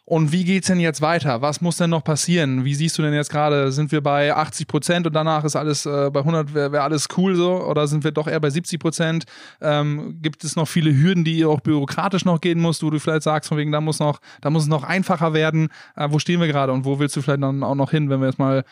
und 0.06 0.32
wie 0.32 0.44
geht's 0.44 0.66
denn 0.66 0.80
jetzt 0.80 1.00
weiter? 1.00 1.40
Was 1.40 1.60
muss 1.62 1.78
denn 1.78 1.88
noch 1.90 2.04
passieren? 2.04 2.64
Wie 2.64 2.74
siehst 2.74 2.98
du 2.98 3.02
denn 3.02 3.14
jetzt 3.14 3.30
gerade? 3.30 3.72
Sind 3.72 3.90
wir 3.90 4.02
bei 4.02 4.34
80 4.34 4.66
Prozent 4.66 5.06
und 5.06 5.14
danach 5.14 5.44
ist 5.44 5.56
alles 5.56 5.86
äh, 5.86 6.10
bei 6.12 6.20
100 6.20 6.52
wäre 6.52 6.72
wär 6.72 6.82
alles 6.82 7.08
cool 7.16 7.34
so? 7.36 7.64
Oder 7.64 7.86
sind 7.86 8.04
wir 8.04 8.10
doch 8.12 8.26
eher 8.26 8.38
bei 8.40 8.50
70 8.50 8.78
Prozent? 8.78 9.24
Ähm, 9.62 10.18
gibt 10.20 10.44
es 10.44 10.56
noch 10.56 10.68
viele 10.68 10.94
Hürden, 10.94 11.24
die 11.24 11.38
ihr 11.38 11.48
auch 11.48 11.60
bürokratisch 11.60 12.24
noch 12.26 12.40
gehen 12.40 12.60
musst, 12.60 12.82
wo 12.82 12.90
du 12.90 12.98
vielleicht 12.98 13.22
sagst, 13.22 13.48
von 13.48 13.56
wegen, 13.56 13.72
da 13.72 13.80
muss 13.80 13.98
noch, 13.98 14.20
da 14.42 14.50
muss 14.50 14.64
es 14.64 14.68
noch 14.68 14.82
einfacher 14.84 15.32
werden? 15.32 15.68
Äh, 15.96 16.08
wo 16.10 16.18
stehen 16.18 16.38
wir 16.40 16.48
gerade 16.48 16.72
und 16.72 16.84
wo 16.84 16.98
willst 16.98 17.16
du 17.16 17.22
vielleicht 17.22 17.42
dann 17.42 17.62
auch 17.62 17.74
noch 17.74 17.90
hin, 17.90 18.10
wenn 18.10 18.20
wir 18.20 18.26
jetzt 18.26 18.38
mal 18.38 18.64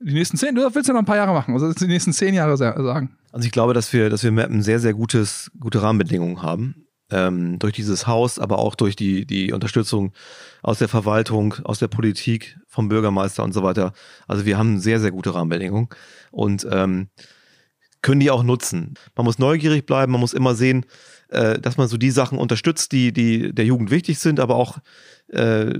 die 0.00 0.14
nächsten 0.14 0.36
zehn, 0.36 0.54
du 0.54 0.62
willst 0.74 0.88
ja 0.88 0.92
noch 0.94 1.00
ein 1.02 1.06
paar 1.06 1.16
Jahre 1.16 1.32
machen, 1.32 1.54
also 1.54 1.72
die 1.72 1.86
nächsten 1.86 2.12
zehn 2.12 2.34
Jahre 2.34 2.56
sa- 2.56 2.82
sagen. 2.82 3.16
Also 3.32 3.46
ich 3.46 3.52
glaube, 3.52 3.74
dass 3.74 3.92
wir, 3.92 4.10
dass 4.10 4.22
wir 4.22 4.32
Mappen 4.32 4.62
sehr, 4.62 4.80
sehr 4.80 4.92
gutes, 4.92 5.50
gute 5.58 5.80
Rahmenbedingungen 5.82 6.42
haben. 6.42 6.83
Ähm, 7.14 7.60
durch 7.60 7.74
dieses 7.74 8.08
Haus, 8.08 8.40
aber 8.40 8.58
auch 8.58 8.74
durch 8.74 8.96
die, 8.96 9.24
die 9.24 9.52
Unterstützung 9.52 10.12
aus 10.62 10.80
der 10.80 10.88
Verwaltung, 10.88 11.54
aus 11.62 11.78
der 11.78 11.86
Politik, 11.86 12.58
vom 12.66 12.88
Bürgermeister 12.88 13.44
und 13.44 13.52
so 13.52 13.62
weiter. 13.62 13.92
Also 14.26 14.44
wir 14.46 14.58
haben 14.58 14.80
sehr, 14.80 14.98
sehr 14.98 15.12
gute 15.12 15.32
Rahmenbedingungen 15.32 15.88
und 16.32 16.66
ähm, 16.68 17.06
können 18.02 18.18
die 18.18 18.32
auch 18.32 18.42
nutzen. 18.42 18.94
Man 19.14 19.26
muss 19.26 19.38
neugierig 19.38 19.86
bleiben, 19.86 20.10
man 20.10 20.20
muss 20.20 20.32
immer 20.32 20.56
sehen, 20.56 20.86
äh, 21.28 21.60
dass 21.60 21.76
man 21.76 21.86
so 21.86 21.98
die 21.98 22.10
Sachen 22.10 22.36
unterstützt, 22.36 22.90
die, 22.90 23.12
die 23.12 23.54
der 23.54 23.64
Jugend 23.64 23.92
wichtig 23.92 24.18
sind, 24.18 24.40
aber 24.40 24.56
auch 24.56 24.78
äh, 25.28 25.72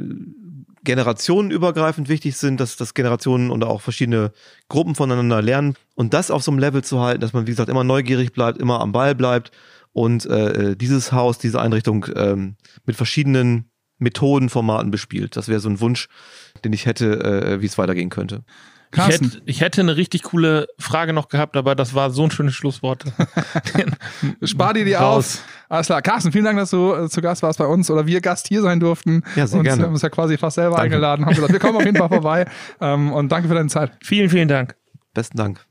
generationenübergreifend 0.85 2.09
wichtig 2.09 2.37
sind, 2.37 2.61
dass, 2.61 2.77
dass 2.77 2.95
Generationen 2.95 3.51
und 3.51 3.65
auch 3.65 3.81
verschiedene 3.81 4.31
Gruppen 4.69 4.95
voneinander 4.95 5.43
lernen 5.43 5.75
und 5.97 6.15
das 6.15 6.31
auf 6.31 6.45
so 6.45 6.53
einem 6.53 6.61
Level 6.61 6.85
zu 6.85 7.01
halten, 7.01 7.21
dass 7.21 7.33
man, 7.33 7.49
wie 7.49 7.51
gesagt, 7.51 7.71
immer 7.71 7.83
neugierig 7.83 8.33
bleibt, 8.33 8.59
immer 8.59 8.81
am 8.81 8.93
Ball 8.93 9.17
bleibt 9.17 9.51
und 9.95 10.27
äh, 10.27 10.77
dieses 10.77 11.13
Haus, 11.13 11.39
diese 11.39 11.63
Einrichtung 11.63 12.05
ähm, 12.15 12.57
mit 12.85 12.97
verschiedenen 12.97 13.71
Methoden, 13.99 14.51
Formaten 14.51 14.91
bespielt. 14.91 15.37
Das 15.37 15.49
wäre 15.49 15.61
so 15.61 15.71
ein 15.71 15.81
Wunsch, 15.81 16.09
den 16.65 16.73
ich 16.73 16.85
hätte, 16.85 17.25
äh, 17.25 17.61
wie 17.63 17.67
es 17.67 17.79
weitergehen 17.79 18.11
könnte. 18.11 18.45
Ich 18.91 18.99
Carsten. 18.99 19.31
hätte, 19.31 19.43
ich 19.47 19.61
hätte 19.61 19.81
eine 19.81 19.97
richtig 19.97 20.25
coole 20.25 20.67
Frage 20.79 21.13
noch 21.13 21.29
gehabt, 21.29 21.57
aber 21.57 21.75
das 21.75 21.95
war 21.95 22.11
so 22.11 22.25
ein 22.25 22.31
schönes 22.31 22.55
Schlusswort. 22.55 23.05
Spar 24.43 24.75
dir 24.75 24.85
die 24.85 24.95
Raus. 24.95 25.37
auf. 25.39 25.45
Alles 25.69 25.87
klar. 25.87 26.03
Carsten, 26.03 26.33
vielen 26.33 26.45
Dank, 26.45 26.59
dass 26.59 26.71
du 26.71 26.93
äh, 26.93 27.09
zu 27.09 27.21
Gast 27.21 27.43
warst 27.43 27.59
bei 27.59 27.67
uns 27.67 27.91
oder 27.91 28.07
wir 28.07 28.21
Gast 28.21 28.49
hier 28.49 28.63
sein 28.63 28.81
durften. 28.81 29.23
Ja, 29.37 29.47
sehr 29.47 29.61
uns, 29.61 29.67
gerne. 29.67 29.83
Wir 29.83 29.87
haben 29.87 29.93
uns 29.95 30.03
ja 30.03 30.11
quasi 30.11 30.37
fast 30.37 30.57
selber 30.57 30.77
Danke. 30.77 30.95
eingeladen, 30.95 31.25
haben 31.25 31.35
gesagt, 31.35 31.53
wir 31.53 31.61
kommen 31.61 31.77
auf 31.77 31.85
jeden 31.85 31.97
Fall 31.97 32.09
vorbei. 32.21 32.47
Ähm, 32.81 33.13
und 33.13 33.31
danke 33.31 33.49
für 33.49 33.55
deine 33.55 33.69
Zeit. 33.69 33.93
vielen, 34.03 34.29
vielen 34.29 34.49
Dank. 34.49 34.77
Besten 35.13 35.37
Dank. 35.37 35.65